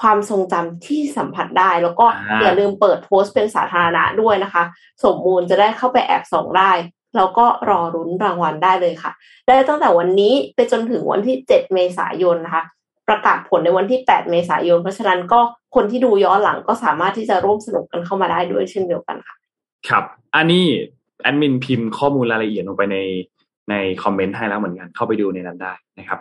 [0.00, 4.64] ความทรงจำที่สัมผัสได้ แล้วก็อ่าอย่าลืมเปิดโพสต์เป็นสาธารณะด้วยนะคะ
[5.04, 6.72] สมมูลจะได้เข้าไปแอบส่องได้
[7.16, 9.12] แล้วก็รอรุ้นรางวัลได้เลยค่ะ
[9.46, 12.64] ได้ตั้งแต่วันนี้ไปจนถึงวันที่ 7 เมษายนนะคะ
[13.08, 15.40] ประกาศผลในวันที่ 8 เมษายน เพราะฉะนั้นก็
[15.74, 19.36] คนที่ดูย้อนหลังก็สามารถที่จะร่วมสนุกกันเข้ามาได้ด้วยเช่นเดียวกันค่ะ
[19.88, 20.04] ครับ
[20.36, 20.64] อันนี้
[21.22, 22.98] แอดมินพิมพ์ข้อมูลรายละเอียดลงไปใน
[23.70, 26.20] ในคอมเมนต์ให้แล้วเหมือนกันเข้าไปดูในนั้นได้นะครับ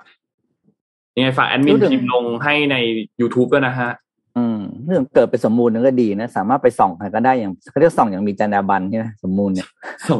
[1.16, 2.76] ยังไงฝากแอดมินรู้ถึงพิมพ์ลงให้ใน
[3.22, 3.91] YouTube ด้วยนะฮะ
[4.38, 9.68] อืมเรื่องเกิดเป็นสมมูลนั่นก็ดีนะ สามารถไปส่องใครก็ได้อย่างเขาเรียกส่องอย่างมีจรรยาบรรณใช่ไหมสมมูลเนี่ย
[10.08, 10.20] ส่ง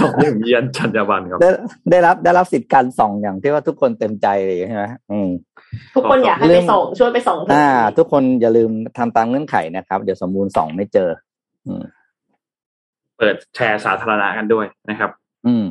[0.00, 1.50] ส่งอย่างเยียนจันยาบันครับ ได้
[1.90, 5.28] ได้รับได้รับสิทธิ์การส่องอย่างที่ว่าทุกคนเต็มใจเลยใช่ไหมอืม
[5.94, 11.08] ทุกคนอยากให้เรื่ไปองส่งช่วยไปส่งเถอ่าอะทุกคนอย่าลืมทำตามเงื่อนไขนะครับ เดี๋ยวสมมูลส่องไม่เจอ
[11.66, 11.82] อืม
[13.16, 15.10] เปิดแชร์สาธารณะกันด้วยนะครับ
[15.46, 15.66] อืม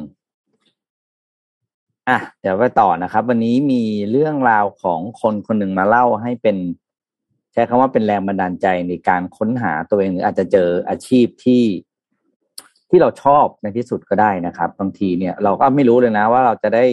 [2.10, 6.58] อะเดี๋ยวไปต่อนะครับ วันนี้มีเรื่องราวของคนคนหนึ่งมาเล่าให้เป็น
[7.54, 11.64] ใช้คำว่าเป็นแรงบันดาลใจในการค้นหาตัวเองหรืออาจจะเจออาชีพที่
[12.90, 16.86] ที่เราชอบในที่สุดก็ได้นะครับ บางทีเนี่ยเราก็ไม่รู้เลยนะว่าเราจะได้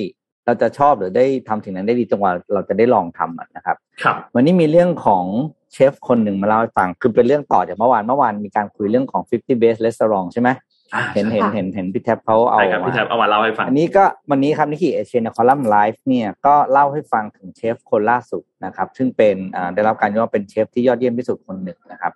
[0.47, 5.25] เราจะชอบหรือได้ทำสิ่งนั้นได้ดีจนกว่าเราจะได้ลองทำอะนะครับ ครับ วันนี้มีเรื่องของ
[5.73, 10.49] เชฟคนหนึ่งมาเล่าให้ฟังคือเป็นเรื่องต่อจากเมื่อวานเมื่อวานมีการคุยเรื่องของ 50 best restaurant ใช่ไหม
[10.95, 22.13] อ่าเห็นเห็นเห็นเห็นพี่แท็บเขาเอาใช่ครับมาพี่แทบเอามาเล่าให้ฟัง อันนี้ก็วันนี้ครับนิกิเอเชียในคอลัมน์ไลฟ์เนี่ยก็เล่าให้ฟังถึงเชฟคนล่าสุดนะครับ ซึ่งเป็นอ่าได้รับการยกย่องเป็นเชฟที่ยอดเยี่ยมที่สุดคนหนึ่งนะครับ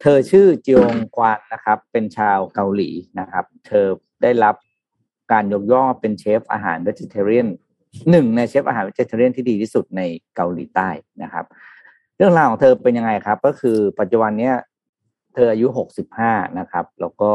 [0.00, 2.90] เธอชื่อจิองควานนะครับ เป็นชาวเกาหลี
[3.20, 3.86] นะครับ เธอ
[4.22, 4.54] ได้รับ
[5.32, 7.48] การยกย่องว่าเป็นเชฟอาหารเวจิเทเรียน
[8.10, 10.02] หนึ่งในเชฟอาหารเวจิเทเรียนที่ดีที่สุดใน
[10.36, 10.88] เกาหลีใต้
[11.22, 11.44] นะครับ
[12.16, 14.54] เรื่องราวของเธอเป็นยังไงครับ ก็คือปัจจุบันเนี้ย
[15.34, 17.32] เธออายุหกสิบห้านะครับ แล้วก็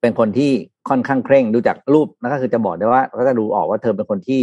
[0.00, 0.52] เป็นคนที่
[0.88, 4.40] ค่อนข้างเคร่งดูจากรูปนะก็คือจะบอกได้ว่าก็จะดูออกว่าเธอเป็นคนที่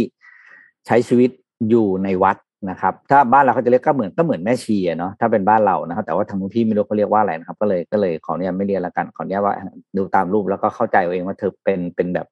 [0.86, 1.30] ใช้ชีวิต
[1.68, 2.36] อยู่ในวัด
[2.70, 9.54] นะครับ ถ้าบ้านเราเขาจะเรียกก็เหมือนก็เหมือนแม่ชีเนาะถ้าเป็นบ้านเรานะครับ แต่ว่าทางนู้นพี่ไม่รู้เขาเรียกว่าอะไรนะครับ ก็เลยก็เลยขอเนี่ยไม่เรียนละกันขอเนี่ยว่า
[9.96, 12.26] ดูตามรูปแล้วก็เข้าใจเองว่าเธอเป็นเป็นแบบ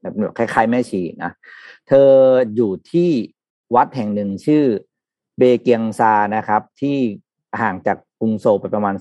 [0.00, 1.32] แบบคล้ายๆ แม่ชีนะ
[1.88, 2.08] เธอ
[2.56, 3.10] อยู่ที่
[3.74, 4.64] วัดแห่งหนึ่งชื่อ
[5.38, 6.96] เบเกียงซานะครับ ที่
[7.60, 8.94] ห่างจากกรุงโซลไปประมาณ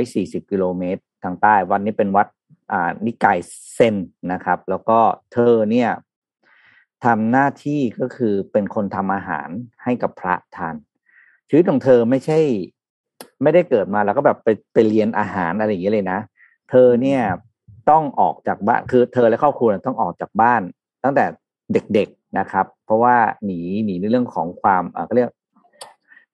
[0.00, 2.26] 240 กิโลเมตรทางใต้ วัดนี้เป็นวัด
[2.72, 3.38] อ่านิกาย
[3.74, 3.96] เซน
[4.32, 4.98] นะครับ แล้วก็
[5.32, 5.90] เธอเนี่ย
[7.04, 9.48] ทำหน้าที่ก็คือเป็นคนทำอาหาร
[9.84, 10.74] ให้กับพระทาน
[11.48, 12.38] ชีวิตของเธอไม่ใช่
[13.42, 16.18] ไม่ได้เกิดมาแล้วก็แบบไปไปเรียนอาหารอะไรอย่างเงี้ยเลยนะ
[16.70, 17.20] เธอเนี่ย
[17.90, 20.62] ต้องออกจากบ้านคือเธอและครอบครัวต้องออกจากบ้าน
[21.04, 21.24] ตั้งแต่
[21.72, 25.30] เด็กๆนะครับ เพราะว่าหนีหนีในเรื่องของความเอ่าก็เรียก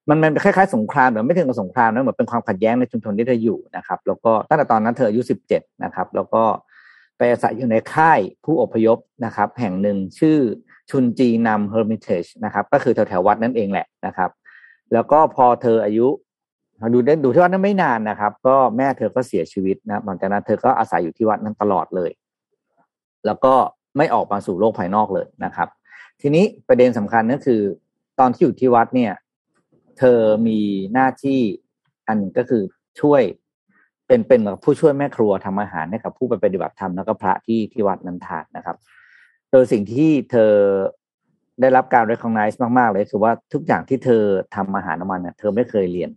[0.09, 6.43] มันมันคล้ายๆสงครามแต่ไม่ถึงกับสงครามนะเหมือนเป็นความขัดแย้งในชุมชนที่เธออยู่นะครับ แล้วก็ตั้งแต่ตอนนั้นเธออายุสิบเจ็ดนะครับ แล้วก็
[7.21, 10.37] ไปอาศัยอยู่ในค่ายผู้อพยพนะครับ แห่งหนึ่งชื่อ
[10.89, 14.29] ชุนจีนำเฮอร์มิเทจนะครับ ก็คือแถวๆวัดนั่นเองแหละนะครับ
[14.93, 16.07] แล้วก็พอเธออายุ
[16.93, 22.11] ดูได้ดูที่วัดนั้นไม่นานนะครับ ก็แม่เธอก็เสียชีวิตนะหลังจากนั้นเธอก็อาศัยอยู่ที่วัดนั้นตลอดเลย
[23.25, 23.53] แล้วก็
[23.97, 25.67] ไม่ออกมาสู่โลกภายนอกเลยนะครับ
[26.21, 27.61] ทีนี้ประเด็นสำคัญก็คือ
[28.19, 29.13] ตอนที่อยู่ที่วัดเนี่ย
[29.99, 30.59] เธอมี
[30.93, 31.39] หน้าที่
[32.07, 32.63] อันหนึ่งก็คือ
[33.01, 33.21] ช่วย
[34.11, 38.75] เป็นเป็นเหมือนผู้ช่วยแม่ครัวทำอาหารให้กับผู้ไปปฏิบัติธรรมแล้วก็พระที่ที่วัดนั้นทานนะครับ
[39.51, 40.51] โดยสิ่งที่เธอ
[41.61, 44.23] ได้รับการ recognize มาก ๆ เลยคือว่าทุกอย่างที่เธอ
[44.55, 46.11] ทำอาหารออกมาเนี่ยเธอไม่เคยเรียน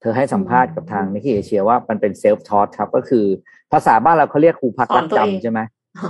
[0.00, 3.24] เธอให้สัมภาษณ์กับทางนิกิเอเชียว่ามันเป็นเซลฟ์ทอ t ครับ ก็คือ
[3.72, 5.60] ภาษาบ้านเราเขาเรียกครูพักรักสอนตัวเองจำใช่ไหม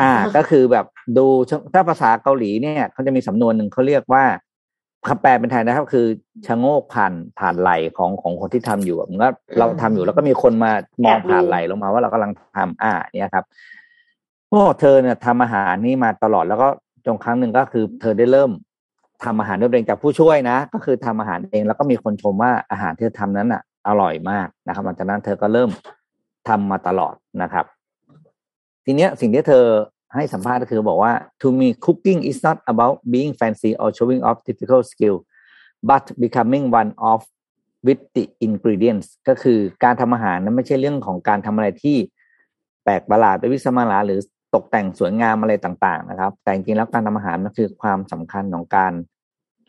[0.03, 1.27] อ่า ก็คือแบบดู
[1.75, 4.25] ถ้าภาษาเกาหลีเนี่ยเขาจะมีสำนวนหนึ่งเขาเรียกว่า
[5.09, 6.07] คำแปลเป็นไทยนะครับ คือ
[6.47, 9.29] ชะโงกผ่านผ่านไหลของของคนที่ทำอยู่อะเหมือนก็
[9.59, 10.73] เราทำอยู่แล้วก็มีคนมา
[11.05, 13.45] มองผ่านไหลลงมาว่าเรากำลังทำอ่า เนี่ยครับ
[14.51, 16.69] พวกเธอเนี่ยทำอาหารนี่มาตลอดแล้วก็
[17.07, 18.51] จนครั้งหนึ่งก็คือ เธอได้เริ่ม
[19.25, 25.71] ทำอาหารด้วยตัวเองจากผู้ช่วยนะ ก็คือทำอาหารเองแล้วก็มีคนชมว่าอาหารที่เธอทำนั้นอะ อร่อยมากนะครับหลังจากนั้นเธอก็เริ่ม
[26.49, 27.65] ทำมาตลอดนะครับ
[28.85, 29.65] ทีเนี้ยสิ่งที่เธอ
[30.15, 35.17] ให้สัมภาษณ์ก็คือบอกว่า to me cooking is not about being fancy or showing off difficult skill
[35.91, 37.21] but becoming one of
[37.87, 41.97] with the ingredients ก็คือการทำอาหารนั้นไม่ใช่เรื่องของการทำอะไรที่
[42.85, 44.21] แปลกประหลาดไปวิสมาลาหรือ
[44.55, 48.93] ตกแต่งสวยงามอะไรต่างๆ นะครับ แต่จริงๆแล้วการทำอาหารมันคือความสำคัญของการ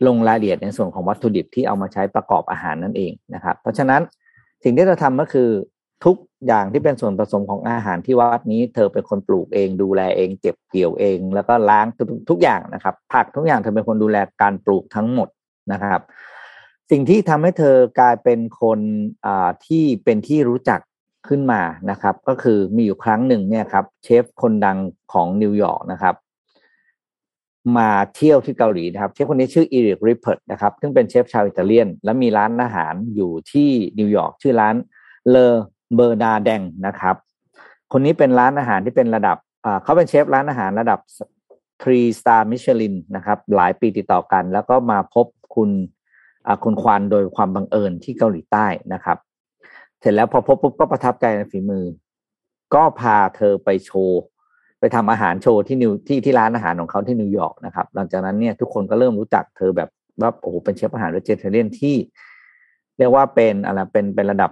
[0.08, 4.02] ลงรายละเอียดในส่วนของวัตถุดิบที่เอามาใช้ประกอบอาหารนั่นเองนะครับ เพราะฉะนั้น
[4.64, 5.50] สิ่งที่เราทำก็คือ
[6.06, 6.16] ทุก
[6.48, 15.30] อย่างที่เป็นส่วนผสมของอาหารที่วัดนี้ เธอเป็นคนปลูกเองดูแลเองเก็บเกี่ยวเอง แล้วก็ล้างทุกทุกอย่างนะครับ ผักทุกอย่างเธอเป็นคนดูแลการปลูกทั้งหมด
[15.72, 16.02] นะครับ
[16.92, 18.80] สิ่งที่ทำให้เธอกลายเป็นคน
[19.26, 20.80] อ่าที่เป็นที่รู้จัก
[21.28, 21.62] ขึ้นมา
[21.92, 24.78] นะครับ ก็คือมีอยู่ครั้งหนึ่งเนี่ยครับ เชฟคนดัง
[25.14, 26.16] ของนิวยอร์กนะครับ
[27.78, 33.70] มาเที่ยวที่เกาหลีนะครับ เชฟคนนี้ชื่อ Eric Ripert นะครับซึ่งเป็นเชฟชาวอิตาเลียน และมีร้านอาหารอยู่ที่
[34.00, 34.76] นิวยอร์กชื่อร้าน
[35.30, 37.16] Le Bernardin นะครับ
[37.92, 39.38] คนนี้เป็นร้านอาหารที่เป็นระดับ
[39.84, 41.00] เขาเป็นเชฟร้านอาหารระดับ
[41.82, 45.26] three star Michelin นะครับ หลายปีติดต่อกัน แล้วก็มาพบ
[45.56, 45.70] คุณ
[46.64, 49.18] คุณควานโดยความบังเอิญที่เกาหลีใต้นะครับ
[50.00, 51.86] เสร็จแล้วพอพบปุ๊บก็ประทับใจในฝีมือ
[52.74, 54.22] ก็พาเธอไปโชว์
[54.80, 59.90] ไปทำอาหารโชว์ที่นิวที่ที่ร้านอาหารของเขาที่นิวยอร์กนะครับ หลังจากนั้นเนี่ยทุกคนก็เริ่มรู้จักเธอแบบ
[60.22, 61.96] ว่าโอ้โหเป็นเชฟอาหาร vegetarian ที่
[62.98, 64.52] เรียกว่าเป็นอะไรเป็นเป็นระดับ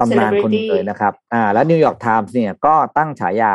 [0.00, 3.52] ตำนานคนหนึ่ง Celebrity เลยนะครับ อ่า แล้ว New York Times เนี่ยก็ตั้งฉายา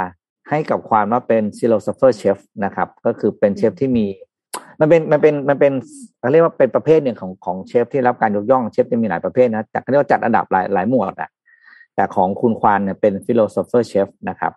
[0.49, 4.05] ให้กับความว่าเป็น philosopher chef นะครับ ก็คือเป็นเชฟที่มี
[4.79, 5.73] มันเป็นมันเป็นมันเป็น
[6.19, 11.29] เขาเรียกว่าเป็นประเภทหนึ่งของของเชฟที่รับการยกย่องเชฟจะมีหลายประเภทนะแต่เขาเรียกว่าจัดอันดับหลายหลายหมวดอะ
[11.95, 14.51] แต่ของคุณควานเนี่ยเป็น philosopher chef นะครับ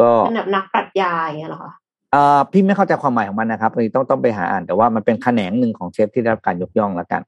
[0.00, 1.72] ก็เป็นแบบนักปรัชญาอย่างเงี้ยเหรอคะ
[2.12, 7.22] เอ่อพี่ไม่เข้าใจความหมายของมันนะครับอันนี้ต้องต้องไปหาอ่านแต่ว่ามันเป็นแขนงหนึ่งของเชฟที่ได้รับการยกย่องแล้วกัน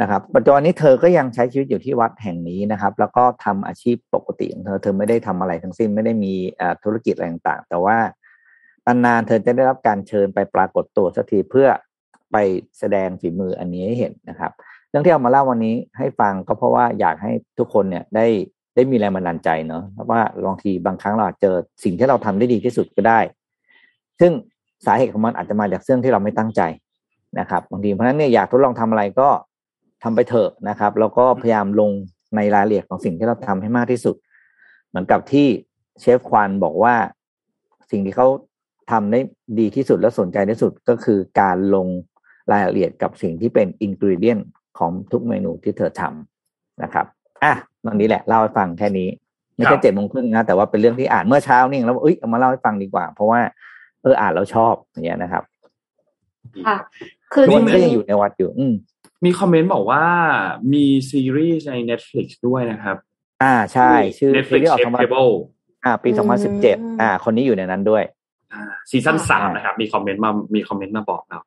[0.00, 6.34] นะครับปัจจุบันนี้เธอก็ยังใช้ชีวิตอยู่ที่วัดแห่งนี้นะครับ แล้วก็ทำอาชีพปกติของเธอเธอไม่ได้ทำอะไรทั้งสิ้นไม่ได้มี
[6.84, 7.96] ธุรกิจอะไรต่างๆ แต่ว่า
[8.86, 11.68] นานๆเธอจะได้รับการเชิญไปปรากฏตัวสักทีเพื่อ
[12.32, 12.36] ไป
[12.78, 14.52] แสดงฝีมืออันนี้ให้เห็นนะครับ
[14.90, 18.26] เรื่องที่เอามาเล่าวันนี้ให้ฟังก็เพราะว่าอยากให้ทุกคนเนี่ยได้
[18.74, 23.20] ได้มีแรงบันดาลใจเนอะเพราะว่าบางทีบางครั้งเราอาจเจอสิ่งที่เราทำได้ดีที่สุดก็ได้
[24.20, 24.32] ซึ่ง
[24.86, 26.62] สาเหตุของมันอาจจะมาจากเรื่องที่เราไม่ตั้งใจ
[27.38, 29.28] นะครับบางทีเพราะฉะนั้นเนี่ยอยากทดลองทำอะไรก็
[30.02, 31.90] ทำไปเถอะนะครับ แล้วก็พยายามลง
[32.36, 34.16] ในรายละเอียดของสิ่งที่เราทำให้มากที่สุด
[34.88, 35.46] เหมือนกับที่
[36.00, 36.94] เชฟควันบอกว่า
[37.90, 38.28] สิ่งที่เขา
[38.90, 39.20] ทำได้
[39.58, 41.86] ดีที่สุดและสนใจที่สุดก็คือการลง
[42.52, 44.38] รายละเอียดกับสิ่งที่เป็นอินก e เดียน
[44.78, 47.06] ของทุกเมนูที่เธอทำนะครับ
[47.44, 49.08] อะตรงนี้แหละเล่าให้ฟังแค่นี้
[49.56, 53.40] ไม่ครัใช่บเจ็ดโมงครึ่งนะแต่ว่าเป็นเรื่องที่อ่านเมื่อเช้านี่เองแล้วเอ้ยเอามาเล่าให้ฟังดีกว่า เพราะว่า
[54.02, 55.44] เอออ่านแล้วชอบอย่างเงี้ยนะครับ
[56.66, 56.76] ค่ะ
[57.32, 58.64] คือทุกจวันนี้ก็ริยังงอยู่ในวัดอยู่ อื
[59.20, 60.04] มมีคอมเมนต์บอกว่า
[60.72, 62.96] มีซีรีส์ใน Netflix ด้วยนะครับ
[63.42, 65.30] อ่าใช่ ชื่อ Netflix ที่ออก Chef มา Table
[65.84, 68.02] อ่า ปีสองพันสิบเจ็ดอ่า คนนี้อยู่ในนั้นด้วย
[68.52, 71.40] อ่าซีซั่นสามอ่านนะครับ มีคอมเมนต์มา มีคอมเมนต์มาบอกเรา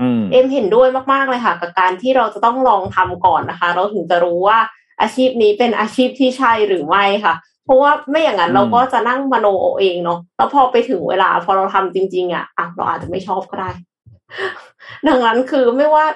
[0.00, 4.58] อืมเอ็มเห็นด้วยมาก ๆ เลยค่ะ กับการที่เราจะต้องลองทำก่อนนะคะ เราถึงจะรู้ว่า
[5.00, 13.70] อาชีพนี้เป็นอาชีพที่ใช่หรือไม่ค่ะ เพราะว่าไม่อย่างนั้นอืมเราก็จะนั่งมโนเอาเองเนาะแล้วพอไปถึงเวลาพอเราทำจริง ๆ อะอะเราอาจจะไม่ชอบก็ได้
[15.06, 16.06] ดังนั้นคือไม่ว่า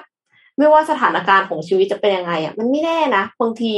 [0.57, 3.73] ไม่ว่าสถานการณ์ของชีวิตจะเป็นยังไงอะมันไม่แน่นะบางที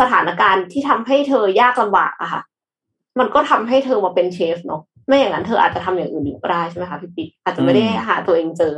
[0.00, 2.42] สถานการณ์ที่ทำให้เธอยากลำบากอะค่ะ
[3.18, 8.74] มันก็ทำให้เธอมาเป็นเชฟเนาะไม่อย่างนั้นเธออาจจะทำอย่างอื่นอยู่ก็ได้ใช่ไหมคะพี่ปิ๊กอาจจะไม่ได้อืมหาตัวเองเจอ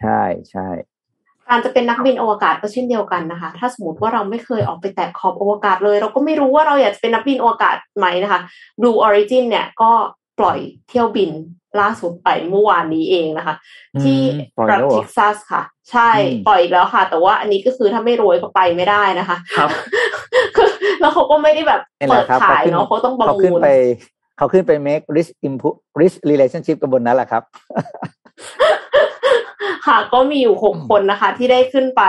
[0.00, 0.68] ใช่ใช่
[1.48, 8.40] การจะเป็นนักบินอวกาศก็เช่นเดียวกันนะคะ ถ้าสมมติว่าเราไม่เคยออกไปแตะขอบอวกาศเลย เราก็ไม่รู้ว่าเราอยากจะเป็นนักบินอวกาศไหมนะคะ
[8.80, 9.92] Blue Origin เนี่ยก็
[10.40, 11.30] ปล่อยเที่ยวบิน
[11.80, 13.54] ล่าสุดไปเมื่อวานนี้เองนะคะ
[14.02, 19.70] ที่อืมปล่อยรัฐแล้วเหรอเท็กซัสค่ะ ใช่อืมปล่อยอีกแล้วค่ะ แต่ว่าอันนี้ก็คือถ้าไม่รวยก็ไปไม่ได้นะคะ ครับ
[20.56, 20.68] คือ
[21.00, 23.68] แล้วเขาก็ไม่ได้แบบนี่แหเปิละดครับขายเนาะเขาต้องประเขามูขึ้นลไป
[24.38, 27.42] เขาขึ้นไป make risk input risk relationship กับบนนั้นแหละครับ
[29.86, 32.02] ค่ะก็มีอยู่หกคนนะคะ ที่ได้ขึ้นไป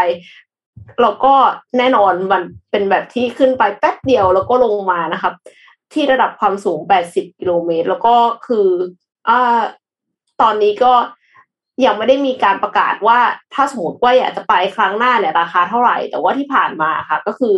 [1.02, 1.34] แล้วก็
[1.78, 5.34] แน่นอนมันเป็นแบบที่ขึ้นไปแป๊บเดียวแล้วก็ลงมานะครับ
[5.94, 6.80] ที่ระดับความสูง
[7.10, 8.16] 80 กิโลเมตร แล้วก็
[8.48, 8.68] คือ
[9.30, 9.62] อ่า
[10.42, 10.94] ตอนนี้ก็
[11.86, 13.20] ยังไม่ได้มีการประกาศว่า
[13.54, 17.56] ถ้าสมมติว่าอยากจะไปครั้งหน้าเนี่ยราคาเท่าไหร่ แต่ว่าที่ผ่านมาค่ะ ก็คือ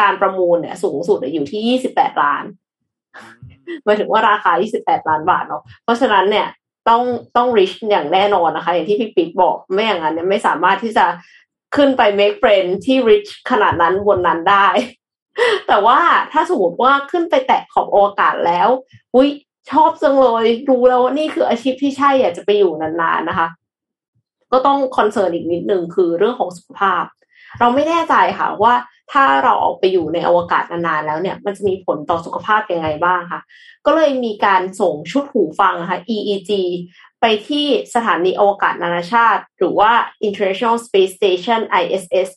[0.00, 2.44] การประมูลเนี่ยสูงสุดอยู่ที่ 28 ล้าน
[3.84, 6.46] หมายถึงว่าราคา 28 ล้านบาทเนาะเพราะฉะนั้นเนี่ย
[6.88, 7.02] ต้อง
[7.36, 11.06] ต้อง reach อย่างแน่นอนนะคะ อย่างที่พี่ปิ๊กบอก ไม่อย่างนั้นเนี่ยไม่สามารถที่จะ
[11.76, 14.66] ขึ้นไป make friend ที่ rich ขนาดนั้นบนนั้นได้
[15.68, 15.98] แต่ว่า
[16.32, 18.68] ถ้าสมมติว่าขึ้นไปแตะขอบอวกาศแล้ว
[19.14, 19.28] อุ้ย
[19.70, 23.48] ชอบจังเลยรู้แล้วว่านี่คืออาชีพที่ใช่อยากจะไปอยู่นานๆนะคะ
[24.52, 27.04] ก็ต้องคอนเซิร์นอีกนิดนึงคือเรื่องของสุขภาพ
[27.60, 28.74] เราไม่แน่ใจค่ะว่า
[29.12, 33.40] ถ้าเราออกไปอยู่ในอวกาศนานๆแล้วเนี่ย มันจะมีผลต่อสุขภาพยังไงบ้างค่ะ
[33.86, 36.50] ก็เลยมีการส่งชุดหูฟังค่ะ EEG
[37.20, 39.92] ไปที่สถานีอวกาศนานาชาติ หรือว่า
[40.26, 42.28] International Space Station ISS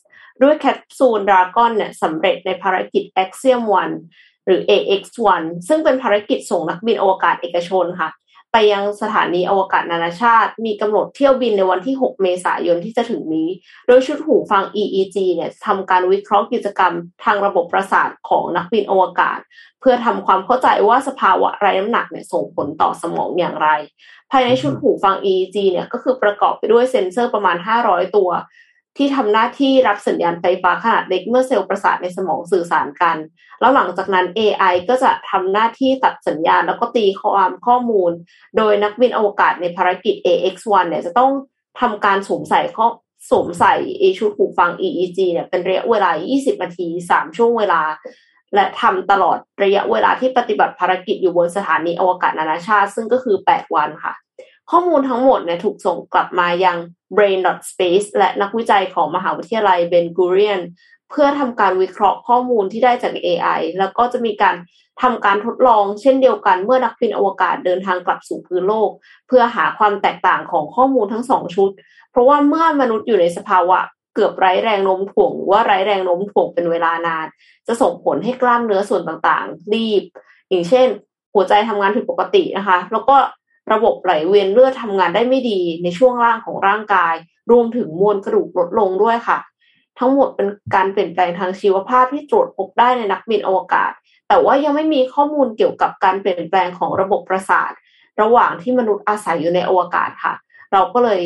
[0.42, 3.62] ด้วยแคปซูลดราก้อนเนี่ยสำเร็จในภารกิจ Axiom
[4.04, 8.10] 1 หรือ AX1 ซึ่งเป็นภารกิจส่งนักบินอวกาศเอกชนค่ะ
[8.52, 13.48] ไปยังสถานีอวกาศนานาชาติ มีกำหนดเที่ยวบินในวันที่ 6 เมษายนที่จะถึงนี้
[13.86, 16.92] โดยชุดหูฟัง EEG เนี่ยทำการวิเคราะห์กิจกรรม
[17.24, 19.38] ทางระบบประสาทของนักบินอวกาศ
[19.80, 23.68] เพื่อทำความเข้าใจว่าสภาวะไร้น้ำหนักเนี่ยส่งผลต่อสมองอย่างไร
[24.30, 28.30] ภายในชุดหูฟัง EEG เนี่ยก็คือประกอบไปด้วยเซ็นเซอร์ประมาณ 500 ตัว
[28.96, 33.16] ที่ทำหน้าที่รับสัญญาณไฟฟ้าขนาดเล็กเมื่อเซลล์ประสาทในสมองสื่อสารกัน
[33.60, 38.12] แล้วหลังจากนั้น AI ก็จะทำหน้าที่ตัดสัญญาณแล้วก็ตีความข้อมูล
[38.56, 41.32] โดยนักบินอวกาศในภารกิจ AX1 เนี่ยจะต้อง
[41.80, 42.86] ทำการสวมใส่ข้อ
[43.30, 47.82] สวมใส่ไอชุดหูฟัง EEG เนี่ยเป็นระยะเวลา 20 นาที 3 ช่วงเวลา
[48.54, 54.12] และทำตลอดระยะเวลาที่ปฏิบัติภารกิจอยู่บนสถานีอวกาศนานาชาติ ซึ่งก็คือ 8 วันค่ะ
[54.70, 56.76] ข้อมูลทั้งหมดเนี่ยถูกส่งกลับมายัง
[57.16, 60.60] Brain.space และนักวิจัยของมหาวิทยาลัยเบนกูเรียน
[61.10, 64.56] เพื่อทำการวิเคราะห์ข้อมูลที่ได้จาก AI แล้วก็จะมีการ
[65.02, 68.90] ทำการทดลองเช่นเดียวกันเมื่อนักบินอวกาศเดินทางกลับสู่พื้นโลก
[69.28, 71.70] เพื่อหาความแตกต่างของข้อมูลทั้งสองชุด
[72.10, 73.78] เพราะว่าเมื่อมนุษย์อยู่ในสภาวะ
[74.14, 77.26] เกือบไร้แรงโน้มถ่วงหรือว่าไร้แรงโน้มถ่วงเป็นเวลานาน
[77.66, 80.02] จะส่งผลให้กล้ามเนื้อส่วนต่างๆ รีบ
[80.48, 80.86] อย่างเช่น
[81.34, 83.16] หัวใจทำงานผิดปกตินะคะ แล้วก็
[83.72, 87.14] ระบบไหลเวียนเลือดทำงานได้ไม่ดีในช่วงล่างของร่างกาย
[87.50, 89.38] รวมถึงมวลกระดูกลดลงด้วยค่ะ
[89.98, 93.92] ทั้งหมดเป็นการเปลี่ยนแปลงทางชีวภาพที่ตรวจพบได้ในนักบินอวกาศ
[94.28, 97.72] แต่ว่ายังไม่มีข้อมูลเกี่ยวกับการเปลี่ยนแปลงของระบบประสาท
[98.20, 100.34] ระหว่างที่มนุษย์อาศัยอยู่ในอวกาศค่ะ
[100.72, 101.20] เราก็เลย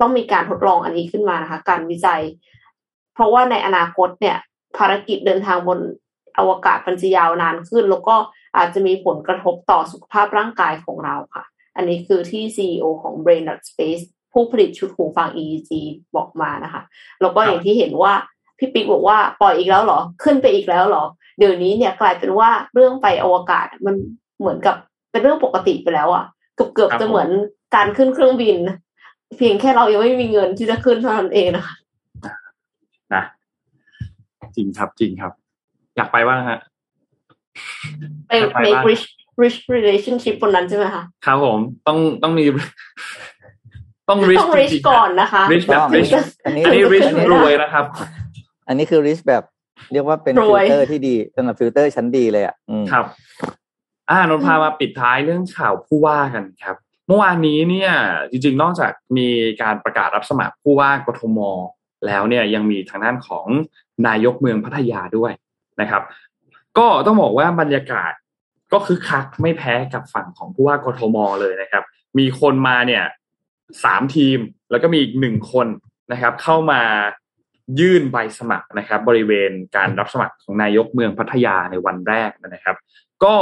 [0.00, 2.22] ต้องมีการทดลองอันนี้ขึ้นมานะคะ การวิจัย
[3.14, 4.36] เพราะว่าในอนาคตเนี่ย
[4.76, 5.78] ภารกิจเดินทางบน
[6.38, 8.16] อวกาศมันจะยาวนานขึ้น แล้วก็
[8.56, 11.44] อาจจะมีผลกระทบต่อสุขภาพร่างกายของเราค่ะ
[11.78, 14.02] อันนี้คือที่ CEO ของ Brain Space
[14.32, 15.70] ผู้ผลิตชุดหูฟัง EEG
[16.16, 16.82] บอกมานะคะ
[17.20, 18.12] แล้วก็อย่างที่เห็นว่า
[18.58, 21.04] พี่ปิ๊กบอกว่าปล่อยอีกแล้วเหรอ ขึ้นไปอีกแล้วเหรอ
[21.38, 23.94] เดี๋ยวนี้เนี่ยกลายเป็นว่าเรื่องไปอวกาศมัน
[24.40, 24.76] เหมือนกับ
[25.10, 26.24] เป็นเรื่องปกติไปแล้วอะ่ะ
[26.54, 27.28] เกือบเกือบจะเหมือน
[27.74, 28.56] การขึ้นเครื่องบิน
[29.36, 31.74] เพียงแค่เรายังไม่มีเงินที่จะขึ้นเท่านั้นเองนะคะ
[33.14, 33.22] นะ
[34.56, 35.32] จริงครับจริงครับ
[35.96, 36.60] อยากไปบ้างฮะ
[38.28, 38.32] ไป
[38.64, 39.04] make rich
[39.42, 42.44] rich relationship บนนั้นใช่ไหมคะครับผมต้องต้องมี
[44.08, 46.10] ต้อง rich ต้อง rich จริงๆก่อนนะคะ rich แบบต้อง rich
[46.44, 47.84] อันนี้อันนี้ rich อันนี้รวยนะครับ
[48.68, 49.42] อันนี้คือริสแบบ
[49.92, 53.04] เรียกว่าเป็นรฟิวยลเตอร์ที่ดีสำหรับฟิลเตอร์ชั้นดีเลยอะอืมครับ
[54.10, 56.76] อ่านนท์พามาปิดท้ายเรื่องข่าวผู้ว่ากันครับ
[57.06, 57.90] เมื่อวานนี้เนี่ย
[58.30, 59.28] จริง ๆ นอกจากมี
[59.62, 61.38] การประกาศรับสมัครผู้ว่ากทม
[62.06, 63.46] แล้วเนี่ยยังมีทางด้านของ
[64.06, 65.32] นายกเมืองพัทยาด้วย
[65.80, 66.02] นะครับ
[66.78, 68.12] ก็ต้องบอกว่าบรรยากาศ
[68.72, 71.84] ก็คือคักไม่แพ้กับฝั่งของผู้ว่ากทมเลยนะครับ
[72.18, 73.04] มีคนมาเนี่ย
[73.84, 74.38] สามทีม
[74.70, 75.66] แล้วก็มีอีกหนึ่งคน
[76.12, 76.80] นะครับ เข้ามา
[77.80, 82.76] ยื่นใบสมัครนะครับ บริเวณการรับสมัครของนายกเมืองพัทยาในวันแรกนะครับ
[83.24, 83.36] ก็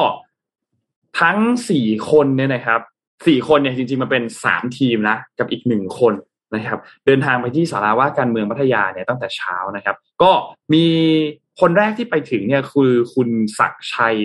[1.20, 1.38] ทั้ง
[1.70, 2.80] สี่คนเนี่ยนะครับ
[3.26, 6.14] สี่คนเนี่ยจริงๆมันเป็นสามทีมนะกับอีกหนึ่งคน
[6.54, 10.30] นะครับ เดินทางไปที่สาราว่าการเมืองพัทยาเนี่ยตั้งแต่เช้านะครับ ก็
[10.74, 10.84] มี
[11.60, 14.16] คนแรกที่ไปถึงเนี่ยคือคุณศักชัย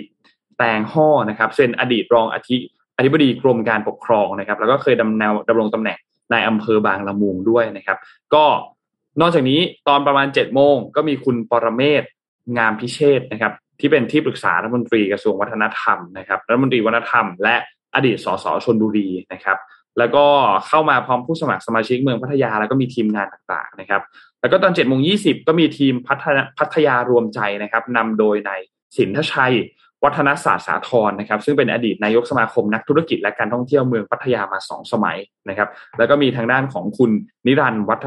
[0.61, 2.57] ตงห่อนะครับเป็นอดีตรองอธิ
[2.97, 5.97] อธิบดีกรมการปกครองนะครับ แล้วก็เคยดำแนวดำรงตำแหน่ง
[6.31, 7.97] ในอำเภอบางละมุงด้วยนะครับ
[8.33, 8.45] ก็
[9.21, 12.03] นอกจากนี้ตอนประมาณเจ็ดโมงก็มีคุณปรเมศ
[12.57, 17.55] งามพิเชษนะครับ ที่เป็นที่ปรึกษารัฐมนตรีกระทรวงวัฒนธรรมนะครับรัฐมนตรีวัฒนธรรมและ
[17.95, 19.57] อดีตสสชนบุรีนะครับ
[19.99, 20.25] แล้วก็
[20.67, 24.01] เข้ามาพร้อมผู้สมัครสมาชิกเมืองพัทยาแล้วก็มีทีมงานต่างๆนะครับ
[24.41, 28.61] แล้วก็ตอนเจ็ดโมงยี่สิบก็มีทีมพัทยาพัทยารวมใจนะครับนำโดยนาย
[28.97, 29.55] สินทชัย
[30.03, 35.17] วัฒนศาสตร์สาธรนะครับ ซึ่งเป็นอดีตนายกสมาคมนักธุรกิจและการท่องเที่ยวเมืองพัทยามาสองสมัย
[35.49, 37.11] นะครับ แล้วก็มีทางด้านของคุณ
[37.45, 38.05] นิรันดร์วัฒ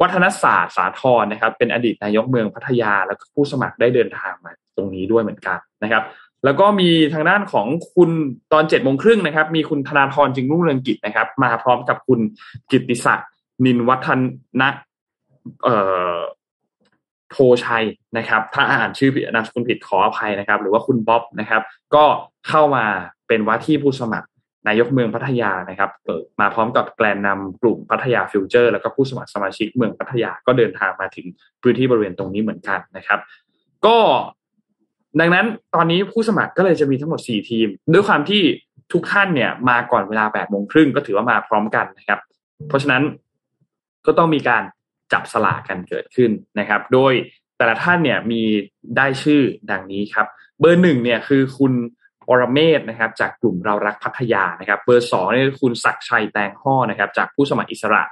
[0.00, 6.02] วัฒนศาสตร์สาธรนะครับ เป็นอดีตนายกเมืองพัทยา แล้วก็ผู้สมัครได้เดินทางมาตรงนี้ด้วยเหมือนกันนะครับ
[6.44, 8.10] แล้วก็มีทางด้านของคุณ
[8.52, 12.20] ตอนเจ็ดโมงครึ่งนะครับ มีคุณธนาธรจึงรุ่งเรืองกิจนะครับ มาพร้อมกับคุณ
[12.70, 13.28] กิตติศักดิ์
[13.64, 14.08] นินวัฒ
[14.60, 14.68] นะ
[15.64, 15.76] เอ่
[16.14, 16.16] อ
[17.30, 17.84] โทชัย
[18.18, 21.62] นะครับ ถ้าอ่านชื่อผิดนามสกุลผิดขออภัยนะครับ หรือว่าคุณบ๊อบนะครับ
[21.94, 22.04] ก็
[22.48, 22.84] เข้ามา
[23.28, 24.28] เป็นว่าที่ผู้สมัคร
[24.68, 31.26] นายกเมืองพัทยานะครับเปิดมาพร้อมกับแกนนำกลุ่มพัทยา Future แล้วก็ผู้สมัครสมาชิกเมืองพัทยาก็เดินทางมาถึง
[31.62, 33.20] พื้นที่บริเวณตรงนี้เหมือนกันนะครับ
[33.86, 33.96] ก็
[35.20, 38.42] ดังนั้นตอนนี้ผู้สมัครก็เลยจะมีทั้งหมด 4 ทีม ด้วยความที่
[38.92, 42.20] ทุกท่านเนี่ยมาก่อนเวลา8โมงครึ่งก็ถือว่ามาพร้อมกันนะครับ
[42.68, 43.02] เพราะฉะนั้น
[44.06, 44.62] ก็ต้องมีการ
[45.12, 47.12] จับสลากกันเกิดขึ้นนะครับ โดย
[47.58, 48.42] แต่ละท่านเนี่ยมี
[48.96, 50.26] ได้ชื่อดังนี้ครับ
[50.60, 51.72] เบอร์หนึ่งเนี่ยคือคุณ
[52.28, 58.02] อรเมศนะครับ จากกลุ่มเรารักพัทยานะครับ เบอร์สองเนี่ยคือคุณศักชัยแตงห่อนะครับ จากผู้สมัครอิสระ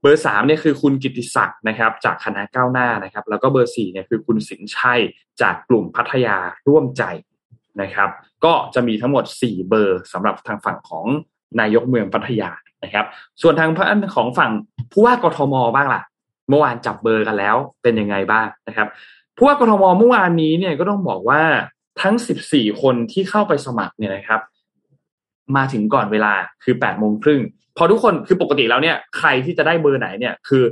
[0.00, 5.00] เบอร์สามเนี่ยคือคุณกิติศักดิ์นะครับ จากคณะก้าวหน้านะครับ แล้วก็เบอร์สี่เนี่ยคือคุณสินชัย
[5.40, 6.36] จากกลุ่มพัทยา
[6.68, 7.02] ร่วมใจ
[7.82, 8.08] นะครับ
[8.44, 11.06] ก็จะมีทั้งหมดสี่เบอร์สำหรับทางฝั่งของ
[11.60, 12.50] นายกเมืองพัทยา
[12.84, 13.06] นะครับ
[13.42, 14.50] ส่วนทางพานของฝั่ง
[14.92, 16.02] ผู้ว่ากทมบ้างล่ะ
[16.48, 18.88] เมื่อวานจับเบอร์กันแล้วเป็นยังไงบ้างนะครับ
[19.36, 21.42] ผู้ว่ากทมเมื่อวานนี้เนี่ยก็ต้องบอกว่า
[22.02, 22.14] ทั้ง
[22.48, 24.40] 14 คนที่เข้าไปสมัครเนี่ยนะครับ
[25.56, 26.32] มาถึงก่อนเวลา
[26.64, 27.40] คือ8โมงครึ่ง
[27.76, 30.64] พอทุกคนคือปกติแล้วเนี่ย ใครที่จะได้เบอร์ไหนเนี่ย คือ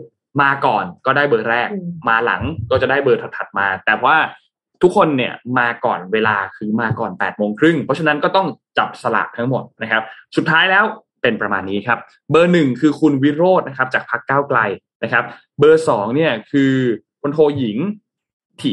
[0.42, 4.16] มาก่อนก็ได้เบอร์แรกอืมมาหลังก็จะได้เบอร์ถัดๆมา แต่ว่า
[4.82, 8.46] ทุกคนเนี่ยมาก่อนเวลาคือมาก่อน8โมงครึ่งเพราะฉะนั้นก็ต้อง
[8.78, 10.02] จับสลากทั้งหมดนะครับ
[10.36, 10.84] สุดท้ายแล้ว
[11.24, 11.98] เป็นประมาณนี้ครับ
[12.30, 14.58] เบอร์หนึ่งคือคุณวิโรจน์นะครับ จากพรรคก้าวไกล
[15.02, 15.24] นะครับ
[15.58, 16.72] เบอร์สองเนี่ยคือ
[17.20, 17.76] พลโทหญิง
[18.60, 18.72] ทิ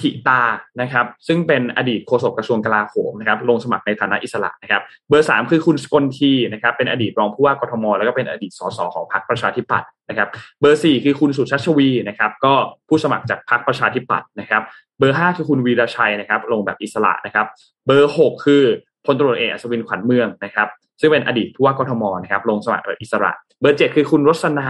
[0.00, 0.42] ทิตา
[0.80, 10.28] นะครับ ซึ่งเป็นอดีตโฆษกกระทรวงกลาโหมนะครับ ลงสมัครในฐานะอิสระนะครับ เบอร์สามคือคุณสกลทีนะครับ เป็นอดีตรองผู้ว่ากทม แล้วก็เป็นอดีตสสของพรรคประชาธิปัตย์นะครับ
[10.60, 12.54] เบอร์สี่คือคุณสุชาชวีนะครับ ก็
[12.88, 14.62] ผู้สมัครจากพรรคประชาธิปัตย์นะครับ
[14.98, 17.46] เบอร์ห้าคือคุณวีระชัยนะครับ ลงแบบอิสระนะครับ
[17.86, 18.64] เบอร์หกคือ
[19.06, 20.68] พลตำรวจเอกอัศวินขวัญเมืองนะครับ
[21.00, 24.68] ซึ่งเป็นอดีตผู้ว่ากทมนะครับลงสมัครอิสระ เบอร์เจ็ดคือคุณรสนา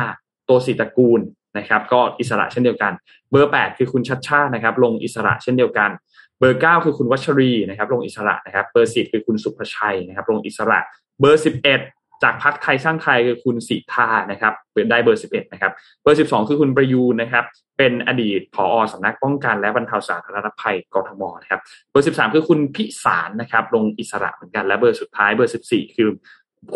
[0.48, 1.20] ตัวศิตระกูล
[1.58, 2.92] นะครับ ก็อิสระเช่นเดียวกัน
[3.30, 5.90] เบอร์แปดคือคุณชัชชาตินะครับ ลงอิสระเช่นเดียวกัน
[6.38, 10.78] เบอร์เก้าคือคุณวัชรีนะครับ ลงอิสระนะครับ เบอร์สิบคือคุณศุภชัยนะครับ ลงอิสระ
[11.20, 11.80] เบอร์สิบเอ็ด
[12.22, 17.44] จากพรรคไทยสร้างไทยคือคุณศิธานะครับเปิดได้เบอร์สิบเอ็ดนะครับเบอร์สิบสองคือคุณประยูรนะครับ
[17.78, 21.60] เป็นอดีตผอสำนักป้องกันและบรรเทาสาธารณภัยกทมนะครับ
[21.90, 26.08] เบอร์สิบสามคือคุณพิศาลนะครับลงอิสระเหมือนกันและเบอร์สุดท้ายเบอร์สิบสี่คือ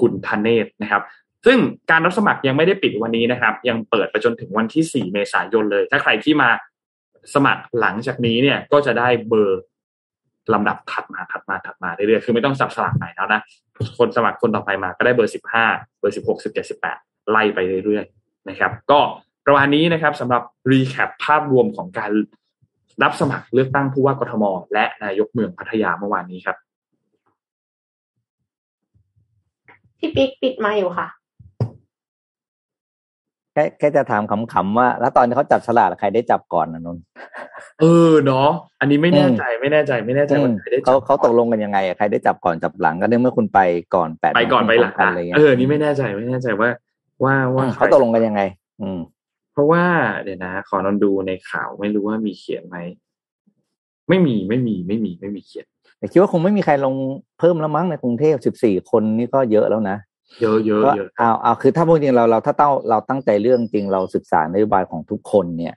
[0.00, 1.02] คุณธเนศนะครับ
[1.46, 1.58] ซึ่ง
[1.90, 6.50] การรับสมัครยังไม่ได้ปิดวันนี้นะครับ ยังเปิดไปจนถึงวันที่ 4 เมษายนเลย ถ้าใครที่มา
[7.34, 9.60] สมัครหลังจากนี้เนี่ยก็จะได้เบอร์
[10.52, 13.40] ลำดับถัดมาถัดมาถัดมาเรื่อยๆ คือไม่ต้องจับสลากไหนแล้วนะ
[13.98, 15.32] คนสมัครคนต่อไปมาก็ได้เบอร์
[15.66, 19.00] 15เบอร์16 17 18ไล่ไปเรื่อยๆนะครับ ก็
[19.46, 22.12] ประมาณนี้นะครับสำหรับรีแคปภาพรวมของการ
[23.02, 26.56] รับสมัครเลือกตั้งผู้ว่ากทม และนายกเมืองพัทยาเมื่อวานนี้ครับ
[29.98, 31.08] พี่ปิ๊กปิดมาอยู่ค่ะ
[33.54, 37.02] แค่แค่จะถามขำๆว่า แล้วตอนที่เขาจับฉลากใครได้จับก่อนนะนนท์
[37.80, 38.50] เออเนาะ
[38.80, 43.60] อันนี้ไม่แน่ใจไม่แน่ใจไม่แน่ใจว่าใครได้จับเขาเขาตกลงกันยังไงอะใครได้จับก่อนจับหลังก็เนื่องเมื่อคุณไป
[43.94, 46.68] ก่อนแปดไปก่อนไปหลังกันนะอะไรเงี้ยเออนี่ไม่แน่ใจไม่แน่ใจว่า
[47.24, 48.40] ว่าว่าอืมใครเขาตกลงกันยังไง
[48.82, 49.00] อืม
[49.52, 49.84] เพราะว่า
[50.22, 52.76] เดี๋ยวนะ ขอนอนดูในข่าวไม่รู้ว่ามีเขียนไหม
[54.08, 55.66] ไม่มีไม่มีไม่มีไม่มีเขียน
[55.98, 56.94] แต่คิดว่าคงไม่มีใครลง
[57.38, 59.96] เพิ่มแล้วมั้งในกรุงเทพสิบสี่คนนี่ก็เยอะแล้วนะ
[60.40, 65.74] เยอะเยอะก็เยอะเอาเอาคือถ้าพูดจริงเราเราถ้าเต้าเราตั้งใจเรื่องจริงเราศึกษานโยบายของทุกคนเนี่ย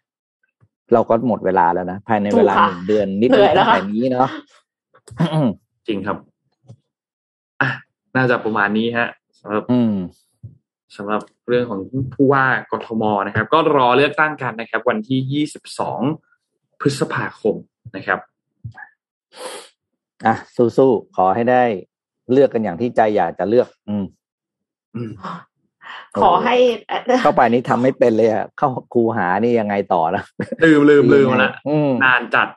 [0.94, 4.30] เราก็หมดเวลาแล้วนะภายในเวลาถูกค่ะหนึ่งเดือนนิดเหนื่อยแล้ตั้วงค่ะแต่นี้เนาะ
[5.88, 6.18] จริงครับ
[7.62, 7.70] อะ
[8.16, 9.08] น่าจะประมาณนี้ฮะ
[9.40, 9.96] สำหรับอืม
[10.96, 11.80] สำหรับเรื่องของ
[12.14, 15.46] ผู้ว่ากทมนะครับ ก็รอเลือกตั้งกันนะครับ วันที่
[16.08, 17.56] 22พฤษภาคม
[17.96, 18.20] นะครับ
[20.26, 20.36] อะ
[20.78, 21.64] สู้ๆขอให้ได้
[22.32, 24.06] เลือกกันอย่างที่ใจอยากจะเลือก อืมอืม
[26.22, 26.56] ขอให้
[27.24, 30.24] เข้าไปนี่ทำไม่เป็นเลยอะเข้าครูหานี่ยังไงต่อนะ
[30.64, 32.48] ลืมลืมลืมมาละอืมนานจัด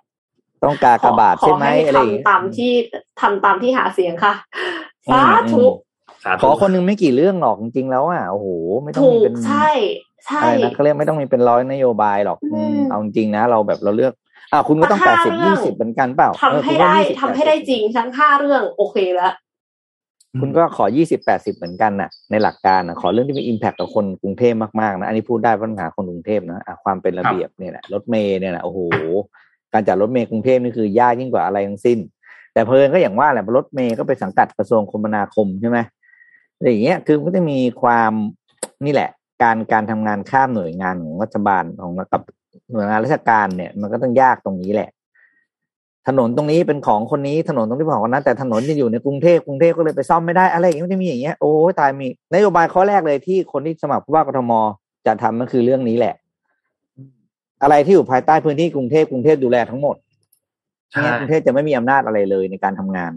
[0.65, 2.73] ต้องกากบาทขอใช่ไหมให้อะไรอย่างเงี้ยทำตามที่
[3.21, 4.35] ทำตามที่หาเสียงค่ะ
[5.09, 5.65] อืมสาธุ
[6.25, 8.47] สาธุขอคนหนึงไม่กี่เรื่องหรอกจริงๆแล้วอะโอ้โห
[8.85, 9.69] ไม่ต้องถูมีกเป็นใช่
[10.27, 14.13] ใช่อะไรนะเขาเรียกไม่ต้องมีเป็นร้อยนโยบายหรอกอืมอืมเอาจริงนะเราแบบเราเลือก
[14.53, 19.33] อะคุณก็ต้องแต่แปดห้าสิบเรื่ยี่องสิบเหมือนกันเปล่าทำให้เออคุณก็ได้20ทำให้ได้จริงทั้งห้าเรื่องโอเคแล้ว
[20.41, 28.81] คุณก็ขอยี่สิบแปดสิบเหมือนกันน่ะ ในหลักการน่ะขอเรื่องที่มีอิมแพคกับคนกรุงเทพมากๆนะ อันนี้พูดได้เพราะปัญหาคนกรุงเทพนะอะความเป็นระเบียบเนี่ยแหละรถเมย์เนี่ยนะโอ้โห
[29.73, 31.99] การจัดรถเมย์กรุงเทพนี่คือยากยิ่งกว่าอะไรทั้งสิ้น
[32.53, 35.79] แต่เพลินก็อย่างว่าแหละรถเมย์ก็ไปสังกัดกระทรวงคมนาคมใช่ไหม
[36.57, 38.13] อะไรอย่างเงี้ยคือมันก็จะมีความ
[38.85, 39.11] นี่แหละ
[39.43, 42.23] การการทำงานข้ามหน่วยงานของรัฐบาลของกับ
[42.73, 44.89] หน่วยงานราชการเนี่ย มันก็ต้องยากตรงนี้แหละ
[46.09, 54.53] ถนนตรงนี้เป็นของคนนี้ถนนตรงนี้เป็นของคนนั้นแต่ถนนที่อยู่ในกรุงเทพกรุงเทพก็เลยไปซ่อมไม่ได้อะไรอย่างเงี้ยมันจะมีอย่างเงี้ยโอ้ยตายมีนโยบายข้อแรกเลยที่คนที่สมัครผู้ว่ากทม
[55.07, 56.15] จะทำก็คือเรื่องนี้แหละ
[57.63, 59.97] อะไรที่อยู่ภายใต้พื้นที่กรุงเทพกรุงเทพดูแลทั้งหมด
[60.91, 63.13] ใช่ไม่งั้นกรุงเทพจะไม่มีอำนาจอะไรเลยในการทำงาน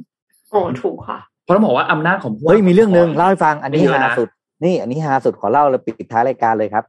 [0.50, 4.30] โอ้ถูกค่ะเพราะต้องบอกว่าอำนาจของผู้ว่าเฮ้ยมีเรื่องหนึ่งเล่าให้ฟังอันนี้ไม่เยอะฮานะสุด
[4.64, 6.84] นี่อันนี้ฮาสุดขอเล่าเลยปิดท้ายรายการเลยครับ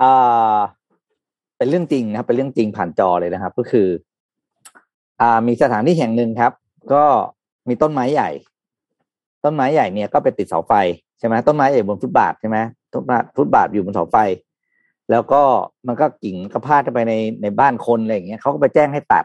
[0.00, 0.56] อ่า
[1.58, 3.86] เป็นเรื่องจริงนะครับ เป็นเรื่องจริงผ่านจอเลยนะครับ ก็คือ
[5.22, 6.52] อ่า มีสถานที่แห่งหนึ่งครับ
[6.92, 7.04] ก็
[7.68, 8.30] มีต้นไม้ใหญ่
[9.44, 10.72] ต้นไม้ใหญ่เนี่ยก็ไปติดเสาไฟ
[11.18, 12.58] ใช่ไหมต้นไม้ใหญ่บนฟุตบาทใช่ไหม
[12.92, 14.16] ต้นไม้ฟุตบาทอยู่บนเสาไฟ
[15.10, 15.42] แล้วก็
[15.86, 19.24] มันก็กิ่งก็พาดเข้าไปในในบ้านคนอะไรอย่างเงี้ยเขาก็ไปแจ้งให้ตัด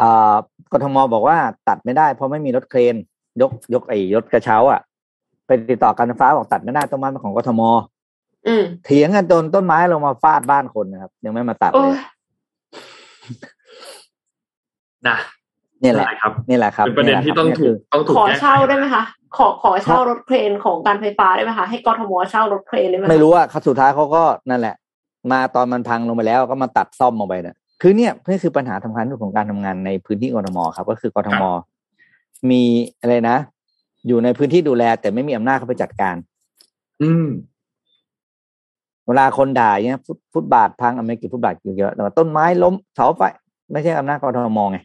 [0.00, 0.34] อ่า
[0.72, 1.36] กทมบอกว่า
[1.68, 2.94] ตัดไม่ได้เพราะไม่มีรถเครน
[3.40, 4.80] ยกยกไอ้รถกระเช้า อะ
[5.46, 7.60] ไปติดต่อการไฟฟ้าบอกตัดไม่ได้ต้นไม้เป็นของกทม
[8.46, 11.98] อืมเถียงกันจนต้นไม้ลงมาฟาดบ้านคนนะครับ ยังไม่มาตัดโอ้เลยย
[15.08, 15.18] นะ
[15.82, 19.04] นี่แหละครับนี่แหละครับเป็นประเด็นที่ต้องถูกต้องถูกขอแก้ไขเช่าได้ไหมคะ
[19.36, 24.74] ขอขอเช่ารถเครนของการไฟฟ้าได้ไหมคะให้กทมเช่ารถเครนได้ไหมคะไม่รู้ว่าสุดท้ายเขาก็นั่นแหละ
[25.32, 31.42] มาตอนมันพังลงไปแล้วก็มาตัดซ่อมออกไปเนี่ยคือเนี่ยนี่คือปัญหาสำคัญของการทำงานในพื้นที่กทมครับ ก็คือกทม
[32.50, 32.62] มี
[33.00, 33.36] อะไรนะ
[34.06, 36.16] อยู่ในพื้นที่ดูแล แต่ไม่มีอำนาจเข้าไปจัดการ
[37.02, 37.26] อืม
[39.06, 43.22] เวลาคนด่าเนี่ยฟุตฟุตบาทพังอเมริกาฟุตบาทเยอะแต่ว่าต้นไม้ล้มเสาไฟ
[43.72, 44.78] ไม่ใช่อำนาจกทมไง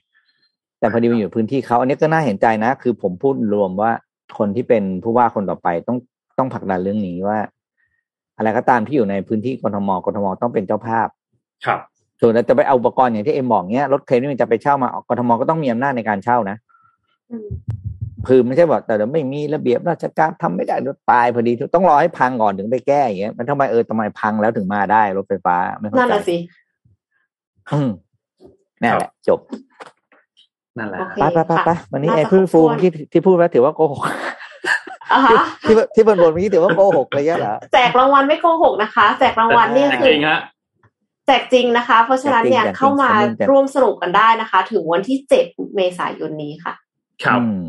[0.80, 3.92] แต่พอดีมันอยู่พื้นที่เขาอันนี้ก็น่าเห็นใจนะ คือผมพูดรวมว่า
[4.38, 5.98] คนที่เป็นผู้ว่าคนต่อไปต้อง
[6.38, 7.40] ต้องผลักดันเรื่องนี้ว่า
[8.38, 11.08] อะไรก็ตามที่อยู่ในพื้นที่กทมกทมต้องเป็นเจ้าภาพ
[11.66, 11.80] ครับ
[12.22, 16.58] ส่วนจะไปเอาอุปกรณ์อย่างที่เอ็มบอกเนี้ยรถเครนที่มันจะไปเช่ามากทมก็ต้องมีอำนาจในการเช่านะ
[17.32, 17.48] อืม
[18.28, 26.36] คือไม่ใช่บอกแต่เดี๋ยวไม่มีระเบียบราชการทำไม่ได้เดี๋ยวตายพอดีต้องรอให้พังก่อนถึงไปแก้อย่างเงี้ยมันทำไมเออทำไมพังแล้วถึงมาได้รถไฟฟ้าไม่เข้านั่นใจแหละสิ
[27.72, 27.90] อืม
[28.82, 29.40] นั่นแหละจบ
[30.80, 34.02] นั่นแหละโอเคไปไปไปไปค่ะวันนี้น่าไอ้จะพื้นฟูครบถ้วนที่ที่พูดไว้ถือว่าโกหก
[35.12, 40.40] อะฮะที่ที่บนบนเมื่อกี้ถือว่าโกหกเลยเหรอแจกรางวัลไม่โกหกนะคะ แจกรางวัลเนี่ยแต่คืจอริงฮะ
[41.28, 46.74] แจกจริงนะคะ เพราะฉะนั้นเนี่ยแจกจริงเข้ามาแจกจริงร่วมสนุกกันได้นะคะ ถึงวันที่เจ็ดเมษายนนี้ค่ะ
[47.24, 47.64] ครับอืม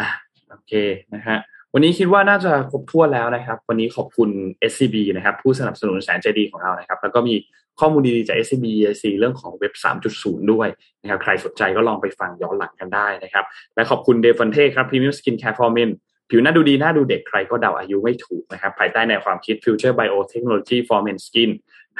[0.00, 0.10] อะ
[0.50, 0.72] โอเค
[1.14, 1.38] นะฮะ
[1.78, 4.30] วันนี้คิดว่าน่าจะครบถ้วนแล้วนะครับ วันนี้ขอบคุณ
[4.70, 7.34] SCB นะครับ ผู้สนับสนุนแสนใจดีของเรานะครับ แล้วก็มี
[7.80, 9.74] ข้อมูลดีๆจาก SCB EIC เรื่องของเว็บ
[10.12, 10.68] 3.0 ด้วย
[11.02, 15.90] นะครับ ใครสนใจก็ลองไปฟังย้อนหลังกันได้นะครับ และขอบคุณเดฟ o นเทครับ Premium Skin Care for Men
[16.30, 21.50] ผิวหน้าดูดีหน้าดูเด็กใครก็เดาอายุไม่ถูกนะครับ ภายใต้แนวความคิด Future Biotechnology for Men Skin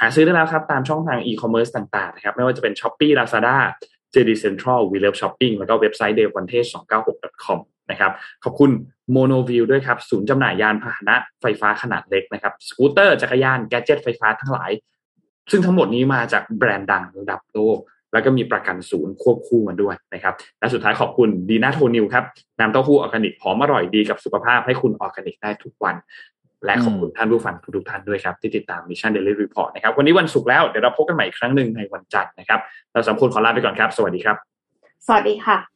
[0.01, 3.57] หาซื้อได้แล้วครับ ตามช่องทาง e-commerce ต่างๆนะครับ ไม่ว่าจะเป็น Shopee Lazada
[4.15, 6.67] JD Central We Love Shopping แล้วก็เว็บไซต์ d e v a n t a g e
[6.73, 7.59] 296 com
[7.91, 8.13] นะครับ
[8.45, 8.71] ขอบคุณ
[9.15, 14.71] Monoview ด้วยครับ ศูนย์จำหน่ายยานพาหนะไฟฟ้าขนาดเล็กนะครับ สกูตเตอร์จักรยานแกดเจ็ตไฟฟ้าทั้งหลาย
[15.51, 17.79] ซึ่งทั้งหมดนี้มาจากแบรนด์ดังระดับโลก
[18.13, 22.25] แล้วก็มีประกันศูนย์ควบคู่มาด้วยนะครับ และสุดท้ายขอบคุณดีน่าโทนิวครับ
[22.59, 25.97] น้ำเต้าหู้ออร์แกนิกหอมอร่อยดีกับสุขภาพให้คุณออร์แกนิกได้ทุกวัน
[26.65, 32.61] และขอบคุณท่านผู้ฟังทุกๆท่านด้วยครับ ที่ติดตามมิชชั่นเดลิ y รีพอร์ตนะครับ วันนี้วันศุกร์แล้ว เดี๋ยวเราพบกันใหม่อีกครั้งหนึ่งในวันจันทร์นะครับ
[32.93, 34.37] เราสามคนขอลาไปก่อนครับ สวัสดีครับ
[35.07, 35.76] สวัสดีค่ะ